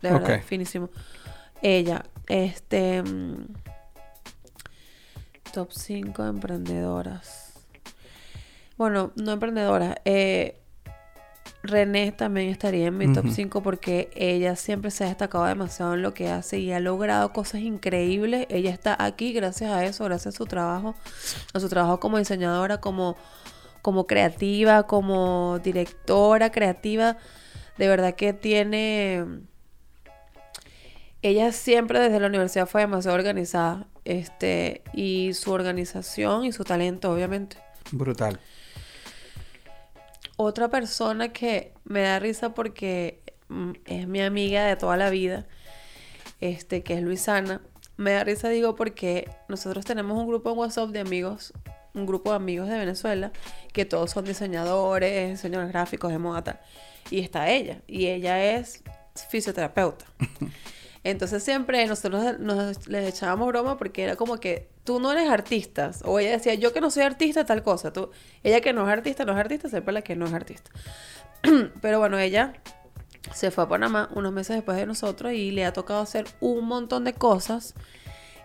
De 0.00 0.10
verdad, 0.12 0.42
finísimo. 0.46 0.90
Ella, 1.64 2.04
este... 2.28 3.02
mm, 3.02 3.46
Top 5.52 5.70
5 5.72 6.24
emprendedoras. 6.24 7.54
Bueno, 8.76 9.12
no 9.14 9.32
emprendedoras. 9.32 9.94
Eh, 10.04 10.60
René 11.62 12.12
también 12.12 12.50
estaría 12.50 12.88
en 12.88 12.98
mi 12.98 13.10
top 13.12 13.26
Ujú. 13.26 13.34
5 13.34 13.62
porque 13.62 14.10
ella 14.14 14.56
siempre 14.56 14.90
se 14.90 15.04
ha 15.04 15.06
destacado 15.06 15.44
demasiado 15.46 15.94
en 15.94 16.02
lo 16.02 16.12
que 16.12 16.28
hace 16.28 16.58
y 16.58 16.72
ha 16.72 16.80
logrado 16.80 17.32
cosas 17.32 17.60
increíbles. 17.60 18.46
Ella 18.50 18.70
está 18.70 18.96
aquí 19.02 19.32
gracias 19.32 19.70
a 19.70 19.84
eso, 19.84 20.04
gracias 20.04 20.34
a 20.34 20.36
su 20.38 20.44
trabajo, 20.46 20.94
a 21.54 21.60
su 21.60 21.68
trabajo 21.68 22.00
como 22.00 22.18
diseñadora, 22.18 22.80
como, 22.80 23.16
como 23.80 24.06
creativa, 24.06 24.82
como 24.88 25.60
directora 25.62 26.50
creativa. 26.50 27.16
De 27.78 27.88
verdad 27.88 28.14
que 28.16 28.32
tiene... 28.34 29.24
Ella 31.24 31.52
siempre 31.52 32.00
desde 32.00 32.20
la 32.20 32.26
universidad 32.26 32.66
fue 32.66 32.82
demasiado 32.82 33.16
organizada. 33.16 33.86
Este, 34.04 34.82
y 34.92 35.32
su 35.32 35.52
organización 35.52 36.44
y 36.44 36.52
su 36.52 36.64
talento, 36.64 37.10
obviamente. 37.10 37.56
brutal. 37.92 38.38
Otra 40.36 40.68
persona 40.68 41.32
que 41.32 41.72
me 41.84 42.02
da 42.02 42.18
risa 42.18 42.52
porque 42.52 43.22
mm, 43.48 43.70
es 43.86 44.06
mi 44.06 44.20
amiga 44.20 44.66
de 44.66 44.76
toda 44.76 44.98
la 44.98 45.08
vida, 45.08 45.46
este, 46.42 46.82
que 46.82 46.92
es 46.92 47.02
Luisana. 47.02 47.62
Me 47.96 48.12
da 48.12 48.22
risa, 48.24 48.50
digo, 48.50 48.76
porque 48.76 49.30
nosotros 49.48 49.86
tenemos 49.86 50.18
un 50.18 50.28
grupo 50.28 50.50
en 50.50 50.58
WhatsApp 50.58 50.90
de 50.90 51.00
amigos, 51.00 51.54
un 51.94 52.04
grupo 52.04 52.32
de 52.32 52.36
amigos 52.36 52.68
de 52.68 52.76
Venezuela, 52.76 53.32
que 53.72 53.86
todos 53.86 54.10
son 54.10 54.26
diseñadores, 54.26 55.30
diseñadores 55.30 55.72
gráficos 55.72 56.12
de 56.12 56.18
moda, 56.18 56.44
tal. 56.44 56.60
Y 57.10 57.20
está 57.20 57.48
ella, 57.48 57.80
y 57.86 58.08
ella 58.08 58.56
es 58.58 58.82
fisioterapeuta. 59.30 60.04
Entonces 61.04 61.42
siempre 61.42 61.86
nosotros 61.86 62.40
nos 62.40 62.88
les 62.88 63.08
echábamos 63.14 63.48
broma 63.48 63.76
porque 63.76 64.02
era 64.02 64.16
como 64.16 64.40
que 64.40 64.68
tú 64.84 65.00
no 65.00 65.12
eres 65.12 65.28
artista. 65.28 65.90
O 66.04 66.18
ella 66.18 66.30
decía, 66.30 66.54
yo 66.54 66.72
que 66.72 66.80
no 66.80 66.90
soy 66.90 67.02
artista, 67.02 67.44
tal 67.44 67.62
cosa. 67.62 67.92
Tú, 67.92 68.10
ella 68.42 68.62
que 68.62 68.72
no 68.72 68.86
es 68.86 68.92
artista, 68.92 69.26
no 69.26 69.32
es 69.32 69.38
artista, 69.38 69.68
siempre 69.68 69.92
la 69.92 70.00
que 70.00 70.16
no 70.16 70.24
es 70.26 70.32
artista. 70.32 70.70
Pero 71.82 71.98
bueno, 71.98 72.18
ella 72.18 72.54
se 73.34 73.50
fue 73.50 73.64
a 73.64 73.68
Panamá 73.68 74.08
unos 74.14 74.32
meses 74.32 74.56
después 74.56 74.78
de 74.78 74.86
nosotros 74.86 75.32
y 75.34 75.50
le 75.50 75.66
ha 75.66 75.74
tocado 75.74 76.00
hacer 76.00 76.24
un 76.40 76.64
montón 76.64 77.04
de 77.04 77.12
cosas. 77.12 77.74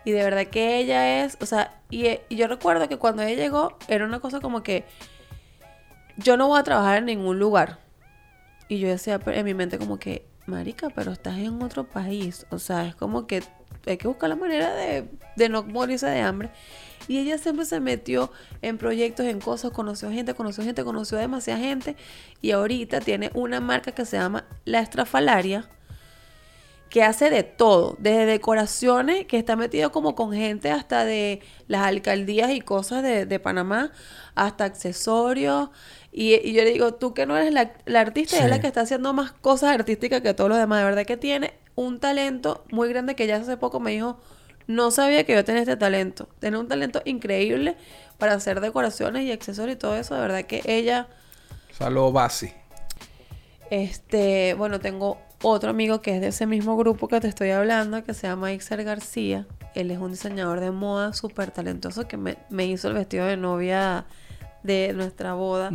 Y 0.03 0.11
de 0.11 0.21
verdad 0.23 0.47
que 0.47 0.79
ella 0.79 1.23
es, 1.23 1.37
o 1.39 1.45
sea, 1.45 1.79
y, 1.89 2.07
y 2.27 2.35
yo 2.35 2.47
recuerdo 2.47 2.89
que 2.89 2.97
cuando 2.97 3.21
ella 3.21 3.41
llegó 3.41 3.77
era 3.87 4.05
una 4.05 4.19
cosa 4.19 4.41
como 4.41 4.63
que 4.63 4.85
yo 6.17 6.35
no 6.35 6.49
voy 6.49 6.59
a 6.59 6.63
trabajar 6.63 6.97
en 6.97 7.05
ningún 7.05 7.39
lugar. 7.39 7.79
Y 8.67 8.79
yo 8.79 8.89
decía 8.89 9.19
en 9.25 9.45
mi 9.45 9.53
mente 9.53 9.77
como 9.77 9.97
que, 9.97 10.28
marica, 10.49 10.89
pero 10.89 11.11
estás 11.11 11.37
en 11.37 11.61
otro 11.61 11.85
país. 11.85 12.45
O 12.49 12.59
sea, 12.59 12.85
es 12.85 12.95
como 12.95 13.27
que 13.27 13.43
hay 13.85 13.97
que 13.97 14.07
buscar 14.07 14.29
la 14.29 14.35
manera 14.35 14.73
de, 14.73 15.49
no 15.49 15.63
morirse 15.63 16.07
de 16.07 16.21
hambre. 16.21 16.49
Y 17.07 17.17
ella 17.17 17.37
siempre 17.37 17.65
se 17.65 17.79
metió 17.79 18.31
en 18.61 18.77
proyectos, 18.77 19.25
en 19.25 19.39
cosas, 19.39 19.71
conoció 19.71 20.11
gente, 20.11 20.33
conoció 20.33 20.63
gente, 20.63 20.83
conoció 20.83 21.17
a 21.17 21.21
demasiada 21.21 21.59
gente. 21.59 21.95
Y 22.41 22.51
ahorita 22.51 22.99
tiene 22.99 23.31
una 23.33 23.59
marca 23.59 23.91
que 23.91 24.05
se 24.05 24.17
llama 24.17 24.45
La 24.65 24.79
Estrafalaria, 24.79 25.69
que 26.89 27.03
hace 27.03 27.29
de 27.29 27.43
todo, 27.43 27.95
desde 27.99 28.25
decoraciones, 28.25 29.25
que 29.25 29.37
está 29.37 29.55
metido 29.55 29.91
como 29.91 30.15
con 30.15 30.33
gente 30.33 30.71
hasta 30.71 31.05
de 31.05 31.41
las 31.67 31.85
alcaldías 31.85 32.51
y 32.51 32.61
cosas 32.61 33.03
de 33.03 33.39
Panamá, 33.39 33.91
hasta 34.35 34.65
accesorios. 34.65 35.69
Y, 36.11 36.35
y 36.35 36.53
yo 36.53 36.63
le 36.63 36.71
digo, 36.71 36.93
tú 36.95 37.13
que 37.13 37.25
no 37.25 37.37
eres 37.37 37.53
la, 37.53 37.71
la 37.85 38.01
artista, 38.01 38.37
Sí. 38.37 38.43
es 38.43 38.49
la 38.49 38.59
que 38.59 38.67
está 38.67 38.81
haciendo 38.81 39.13
más 39.13 39.31
cosas 39.31 39.71
artísticas 39.73 40.21
que 40.21 40.33
todos 40.33 40.49
los 40.49 40.57
demás. 40.59 40.79
De 40.79 40.85
verdad 40.85 41.05
que 41.05 41.17
tiene 41.17 41.53
un 41.75 41.99
talento 41.99 42.63
muy 42.71 42.89
grande 42.89 43.15
que 43.15 43.27
ya 43.27 43.37
hace 43.37 43.57
poco 43.57 43.79
me 43.79 43.91
dijo, 43.91 44.19
no 44.67 44.91
sabía 44.91 45.23
que 45.23 45.33
yo 45.33 45.45
tenía 45.45 45.61
este 45.61 45.77
talento. 45.77 46.27
Tiene 46.39 46.57
un 46.57 46.67
talento 46.67 47.01
increíble 47.05 47.75
para 48.17 48.33
hacer 48.33 48.59
decoraciones 48.59 49.23
y 49.23 49.31
accesorios 49.31 49.75
y 49.75 49.79
todo 49.79 49.95
eso. 49.95 50.15
De 50.15 50.21
verdad 50.21 50.43
que 50.45 50.61
ella... 50.65 51.07
Saludos, 51.77 52.11
Basi. 52.13 52.51
Este, 53.69 54.55
bueno, 54.55 54.79
tengo 54.79 55.19
otro 55.41 55.69
amigo 55.69 56.01
que 56.01 56.15
es 56.15 56.21
de 56.21 56.27
ese 56.27 56.45
mismo 56.47 56.75
grupo 56.75 57.07
que 57.07 57.19
te 57.21 57.27
estoy 57.27 57.51
hablando, 57.51 58.03
que 58.03 58.13
se 58.13 58.27
llama 58.27 58.51
Ixer 58.51 58.83
García. 58.83 59.45
Él 59.75 59.91
es 59.91 59.99
un 59.99 60.11
diseñador 60.11 60.59
de 60.59 60.71
moda 60.71 61.13
súper 61.13 61.51
talentoso 61.51 62.07
que 62.07 62.17
me, 62.17 62.37
me 62.49 62.65
hizo 62.65 62.87
el 62.87 62.95
vestido 62.95 63.25
de 63.25 63.37
novia 63.37 64.05
de 64.63 64.93
nuestra 64.93 65.33
boda. 65.33 65.71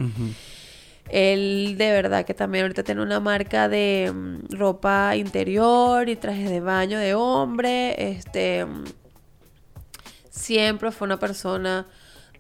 Él 1.11 1.75
de 1.77 1.91
verdad 1.93 2.25
que 2.25 2.33
también 2.35 2.63
ahorita 2.65 2.83
tiene 2.83 3.03
una 3.03 3.21
marca 3.21 3.69
de 3.69 4.11
mm, 4.15 4.55
ropa 4.57 5.17
interior 5.17 6.09
y 6.09 6.17
trajes 6.17 6.49
de 6.49 6.61
baño 6.61 6.99
de 6.99 7.15
hombre. 7.15 8.11
Este 8.11 8.65
mm, 8.65 8.85
siempre 10.31 10.91
fue 10.93 11.07
una 11.07 11.19
persona 11.19 11.87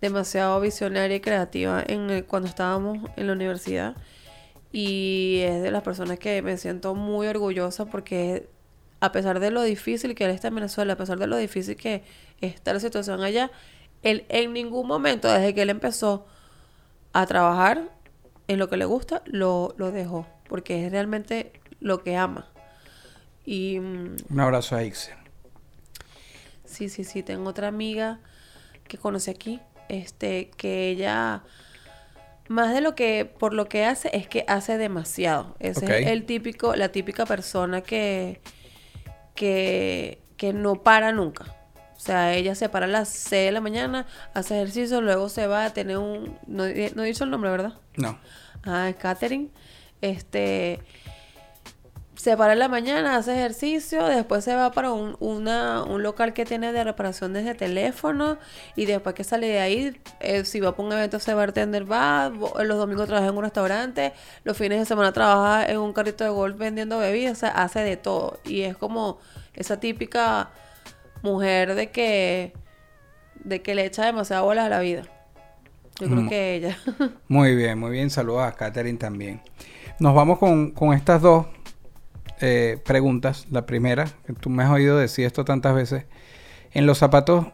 demasiado 0.01 0.61
visionaria 0.61 1.17
y 1.17 1.21
creativa 1.21 1.83
en 1.87 2.11
el- 2.11 2.25
cuando 2.25 2.49
estábamos 2.49 2.99
en 3.17 3.27
la 3.27 3.33
universidad. 3.35 3.95
Y 4.73 5.41
es 5.45 5.63
de 5.63 5.71
las 5.71 5.83
personas 5.83 6.19
que 6.19 6.43
me 6.43 6.57
siento 6.57 6.95
muy 6.95 7.27
orgullosa 7.29 7.85
porque 7.87 8.49
a 9.01 9.13
pesar 9.13 9.39
de 9.41 9.51
lo 9.51 9.63
difícil 9.63 10.15
que 10.15 10.25
él 10.25 10.31
está 10.31 10.49
en 10.49 10.57
Venezuela, 10.57 10.95
a 10.95 10.97
pesar 10.97 11.19
de 11.19 11.27
lo 11.27 11.37
difícil 11.37 11.77
que 11.77 12.03
está 12.41 12.73
la 12.73 12.81
situación 12.81 13.23
allá, 13.23 13.51
él 14.03 14.25
en 14.29 14.53
ningún 14.53 14.87
momento, 14.87 15.31
desde 15.31 15.55
que 15.55 15.63
él 15.63 15.71
empezó 15.71 16.27
a 17.15 17.25
trabajar 17.27 17.89
en 18.49 18.59
lo 18.59 18.69
que 18.69 18.77
le 18.77 18.85
gusta, 18.85 19.23
lo, 19.25 19.75
lo 19.79 19.91
dejó. 19.91 20.27
Porque 20.49 20.85
es 20.85 20.93
realmente 20.93 21.53
lo 21.81 22.03
que 22.03 22.17
ama. 22.17 22.51
Y 23.47 23.79
mm, 23.81 24.17
Un 24.29 24.41
abrazo 24.41 24.77
a 24.77 24.85
Ixel. 24.85 25.15
Sí, 26.65 26.89
sí, 26.89 27.05
sí. 27.05 27.23
Tengo 27.23 27.49
otra 27.49 27.69
amiga 27.69 28.19
que 28.89 28.99
conocí 28.99 29.31
aquí, 29.31 29.61
este, 29.89 30.51
que 30.57 30.91
ella, 30.91 31.45
más 32.49 32.75
de 32.75 32.81
lo 32.81 32.95
que, 32.95 33.25
por 33.25 33.55
lo 33.55 33.69
que 33.69 33.85
hace, 33.85 34.11
es 34.13 34.27
que 34.27 34.45
hace 34.49 34.77
demasiado. 34.77 35.57
Ese 35.61 36.03
es 36.03 36.09
el 36.09 36.27
típico, 36.27 36.75
la 36.75 36.91
típica 36.91 37.27
persona 37.27 37.81
que, 37.81 38.41
que, 39.37 40.21
que 40.37 40.53
no 40.53 40.83
para 40.83 41.13
nunca. 41.13 41.55
O 42.05 42.07
sea, 42.07 42.35
ella 42.35 42.55
se 42.55 42.69
para 42.69 42.85
a 42.85 42.89
las 42.89 43.09
6 43.09 43.47
de 43.47 43.53
la 43.53 43.63
mañana, 43.63 44.05
hace 44.35 44.57
ejercicio, 44.57 45.01
luego 45.01 45.31
se 45.31 45.47
va 45.47 45.65
a 45.65 45.71
tener 45.73 45.97
un, 45.97 46.37
no, 46.47 46.65
no 46.65 47.03
he 47.03 47.07
dicho 47.07 47.25
el 47.25 47.31
nombre, 47.31 47.49
¿verdad? 47.51 47.73
No. 47.97 48.19
Ah, 48.63 48.91
es 48.91 48.97
Katherine. 48.97 49.49
Este. 50.03 50.81
Se 52.15 52.37
para 52.37 52.53
en 52.53 52.59
la 52.59 52.69
mañana, 52.69 53.17
hace 53.17 53.33
ejercicio, 53.35 54.05
después 54.05 54.45
se 54.45 54.55
va 54.55 54.71
para 54.71 54.93
un, 54.93 55.17
una- 55.19 55.83
un 55.83 56.03
local 56.03 56.35
que 56.35 56.45
tiene 56.45 56.73
de 56.73 56.85
reparaciones 56.85 57.47
de 57.47 57.55
teléfono 57.55 58.37
y 58.77 58.85
después 58.85 59.15
que 59.15 59.25
sale 59.25 59.47
de 59.49 59.61
ahí, 59.61 60.01
eh, 60.21 60.45
si 60.45 60.61
va 60.61 60.77
para 60.77 60.87
un 60.87 60.93
evento 60.93 61.19
se 61.19 61.33
bartender 61.33 61.91
va, 61.91 62.29
los 62.31 62.79
domingos 62.79 63.07
trabaja 63.07 63.29
en 63.31 63.37
un 63.37 63.43
restaurante, 63.45 64.13
los 64.45 64.57
fines 64.59 64.79
de 64.79 64.85
semana 64.85 65.13
trabaja 65.13 65.67
en 65.67 65.79
un 65.79 65.95
carrito 65.95 66.23
de 66.23 66.31
golf 66.31 66.57
vendiendo 66.59 66.99
bebidas, 66.99 67.33
o 67.39 67.41
sea, 67.41 67.49
hace 67.49 67.81
de 67.81 67.97
todo. 67.97 68.41
Y 68.45 68.61
es 68.63 68.77
como 68.77 69.19
esa 69.55 69.81
típica 69.81 70.51
mujer 71.25 71.75
de 71.75 71.91
que, 71.91 72.53
de 73.43 73.63
que 73.63 73.75
le 73.75 73.87
echa 73.87 74.05
demasiado 74.05 74.45
bolas 74.45 74.67
a 74.67 74.69
la 74.69 74.79
vida. 74.81 75.03
Yo 75.99 76.07
creo 76.09 76.23
Mm. 76.23 76.29
que 76.29 76.55
ella. 76.55 76.79
Muy 77.29 77.55
bien, 77.57 77.79
muy 77.79 77.91
bien. 77.93 78.11
Saludos 78.11 78.43
a 78.43 78.53
Katherine 78.53 78.99
también. 78.99 79.41
Nos 80.01 80.15
vamos 80.15 80.39
con, 80.39 80.73
con 80.73 80.93
estas 80.93 81.23
dos 81.23 81.47
eh, 82.41 82.79
preguntas. 82.85 83.47
La 83.51 83.65
primera, 83.65 84.07
que 84.27 84.33
tú 84.33 84.51
me 84.51 84.65
has 84.65 84.71
oído 84.71 84.99
decir 84.99 85.25
esto 85.25 85.45
tantas 85.45 85.75
veces. 85.75 86.05
En 86.73 86.87
los 86.87 86.99
zapatos 86.99 87.47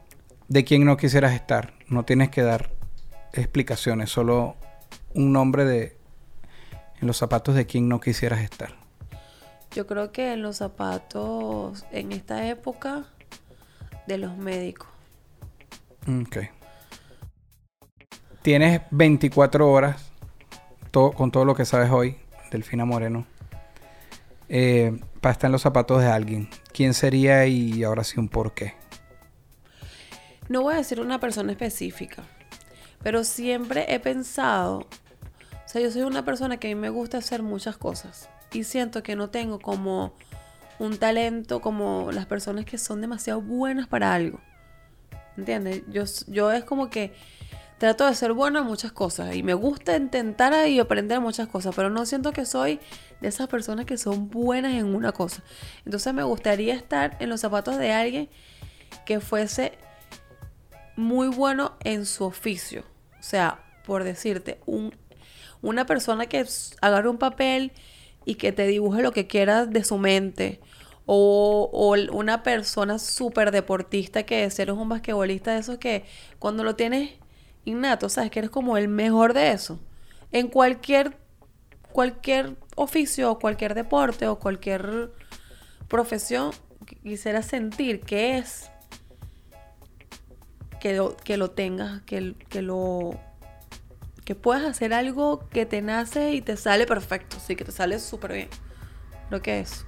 de 0.49 0.64
quien 0.64 0.85
no 0.85 0.97
quisieras 0.97 1.33
estar, 1.35 1.75
no 1.89 2.05
tienes 2.05 2.31
que 2.31 2.43
dar 2.43 2.71
explicaciones, 3.35 4.11
solo 4.11 4.57
un 5.14 5.33
nombre 5.33 5.64
de 5.64 5.97
en 7.01 7.07
los 7.07 7.18
zapatos 7.18 7.55
de 7.55 7.66
quien 7.66 7.89
no 7.89 8.01
quisieras 8.01 8.41
estar. 8.41 8.71
Yo 9.73 9.87
creo 9.87 10.11
que 10.12 10.33
en 10.33 10.43
los 10.43 10.57
zapatos 10.57 11.85
en 11.93 12.12
esta 12.12 12.47
época 12.49 13.05
de 14.07 14.19
los 14.19 14.37
médicos. 14.37 14.89
Ok. 16.09 16.39
Tienes 18.43 18.81
24 18.91 19.71
horas 19.71 20.11
to- 20.91 21.13
con 21.13 21.31
todo 21.31 21.45
lo 21.45 21.55
que 21.55 21.65
sabes 21.65 21.91
hoy, 21.91 22.17
Delfina 22.51 22.85
Moreno, 22.85 23.27
eh, 24.49 24.99
para 25.21 25.33
estar 25.33 25.49
en 25.49 25.53
los 25.53 25.63
zapatos 25.63 26.01
de 26.01 26.09
alguien. 26.09 26.49
¿Quién 26.73 26.95
sería 26.95 27.47
y 27.47 27.83
ahora 27.85 28.03
sí 28.03 28.19
un 28.19 28.29
por 28.29 28.55
qué? 28.55 28.75
No 30.49 30.63
voy 30.63 30.75
a 30.75 30.79
decir 30.79 31.01
una 31.01 31.21
persona 31.21 31.53
específica, 31.53 32.25
pero 33.03 33.23
siempre 33.25 33.93
he 33.95 34.01
pensado, 34.01 34.79
o 34.79 35.69
sea, 35.69 35.81
yo 35.81 35.91
soy 35.93 36.03
una 36.03 36.25
persona 36.25 36.57
que 36.57 36.71
a 36.73 36.75
mí 36.75 36.81
me 36.81 36.89
gusta 36.89 37.19
hacer 37.19 37.43
muchas 37.43 37.77
cosas 37.77 38.29
y 38.53 38.65
siento 38.65 39.03
que 39.05 39.15
no 39.15 39.31
tengo 39.31 39.61
como 39.61 40.13
un 40.81 40.97
talento 40.97 41.61
como 41.61 42.11
las 42.11 42.26
personas 42.26 42.64
que 42.64 42.78
son 42.78 43.01
demasiado 43.03 43.41
buenas 43.41 43.87
para 43.87 44.14
algo. 44.14 44.41
¿Entiendes? 45.37 45.83
Yo, 45.89 46.05
yo 46.26 46.51
es 46.51 46.64
como 46.64 46.89
que 46.91 47.12
trato 47.78 48.07
de 48.07 48.14
ser 48.14 48.33
buena 48.33 48.61
en 48.61 48.66
muchas 48.66 48.91
cosas 48.91 49.37
y 49.37 49.43
me 49.43 49.55
gusta 49.55 49.97
intentar 49.97 50.68
y 50.68 50.81
aprender 50.81 51.20
muchas 51.20 51.49
cosas, 51.49 51.74
pero 51.76 51.91
no 51.91 52.05
siento 52.07 52.33
que 52.33 52.47
soy 52.47 52.81
de 53.20 53.28
esas 53.28 53.47
personas 53.49 53.85
que 53.85 53.99
son 53.99 54.31
buenas 54.31 54.72
en 54.74 54.87
una 54.87 55.12
cosa. 55.12 55.43
Entonces 55.85 56.12
me 56.14 56.22
gustaría 56.22 56.74
estar 56.74 57.16
en 57.20 57.28
los 57.28 57.41
zapatos 57.41 57.76
de 57.76 57.93
alguien 57.93 58.31
que 59.05 59.20
fuese 59.20 59.78
muy 60.97 61.28
bueno 61.28 61.76
en 61.85 62.07
su 62.07 62.24
oficio. 62.24 62.85
O 63.18 63.22
sea, 63.22 63.62
por 63.85 64.03
decirte, 64.03 64.61
un, 64.64 64.95
una 65.61 65.85
persona 65.85 66.24
que 66.24 66.47
agarre 66.81 67.09
un 67.11 67.18
papel 67.18 67.72
y 68.24 68.37
que 68.37 68.53
te 68.53 68.66
dibuje 68.66 69.03
lo 69.03 69.12
que 69.12 69.26
quieras 69.26 69.70
de 69.70 69.85
su 69.85 69.99
mente. 69.99 70.61
O, 71.13 71.97
una 72.13 72.45
persona 72.45 73.01
súper 73.01 73.51
deportista 73.51 74.23
que 74.23 74.49
si 74.49 74.63
eres 74.63 74.77
un 74.77 74.89
basquetbolista 74.89 75.53
de 75.55 75.59
esos 75.59 75.79
que 75.79 76.05
cuando 76.39 76.63
lo 76.63 76.77
tienes 76.77 77.11
innato, 77.65 78.09
sabes 78.09 78.31
que 78.31 78.39
eres 78.39 78.51
como 78.51 78.77
el 78.77 78.87
mejor 78.87 79.35
de 79.35 79.51
eso. 79.51 79.81
En 80.31 80.47
cualquier, 80.47 81.17
cualquier 81.91 82.55
oficio 82.77 83.33
o 83.33 83.41
cualquier 83.41 83.75
deporte 83.75 84.29
o 84.29 84.39
cualquier 84.39 85.11
profesión, 85.89 86.53
qu- 86.87 87.03
quisiera 87.03 87.43
sentir 87.43 88.03
que 88.03 88.39
es 88.39 88.71
que 90.79 90.95
lo, 90.95 91.17
que 91.17 91.37
lo 91.37 91.51
tengas, 91.51 92.03
que, 92.03 92.37
que 92.49 92.63
lo 92.63 93.19
que 94.25 94.37
puedas 94.37 94.63
hacer 94.63 94.95
algo 94.95 95.49
que 95.49 95.67
te 95.67 95.83
nace 95.83 96.35
y 96.35 96.41
te 96.41 96.57
sale 96.57 96.87
perfecto, 96.87 97.39
sí, 97.45 97.57
que 97.57 97.65
te 97.65 97.73
sale 97.73 97.99
súper 97.99 98.33
bien. 98.33 98.49
Lo 99.29 99.43
que 99.43 99.59
es. 99.59 99.85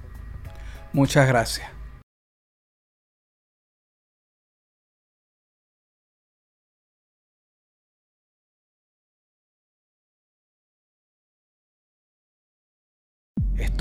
Muchas 0.93 1.27
gracias. 1.27 1.67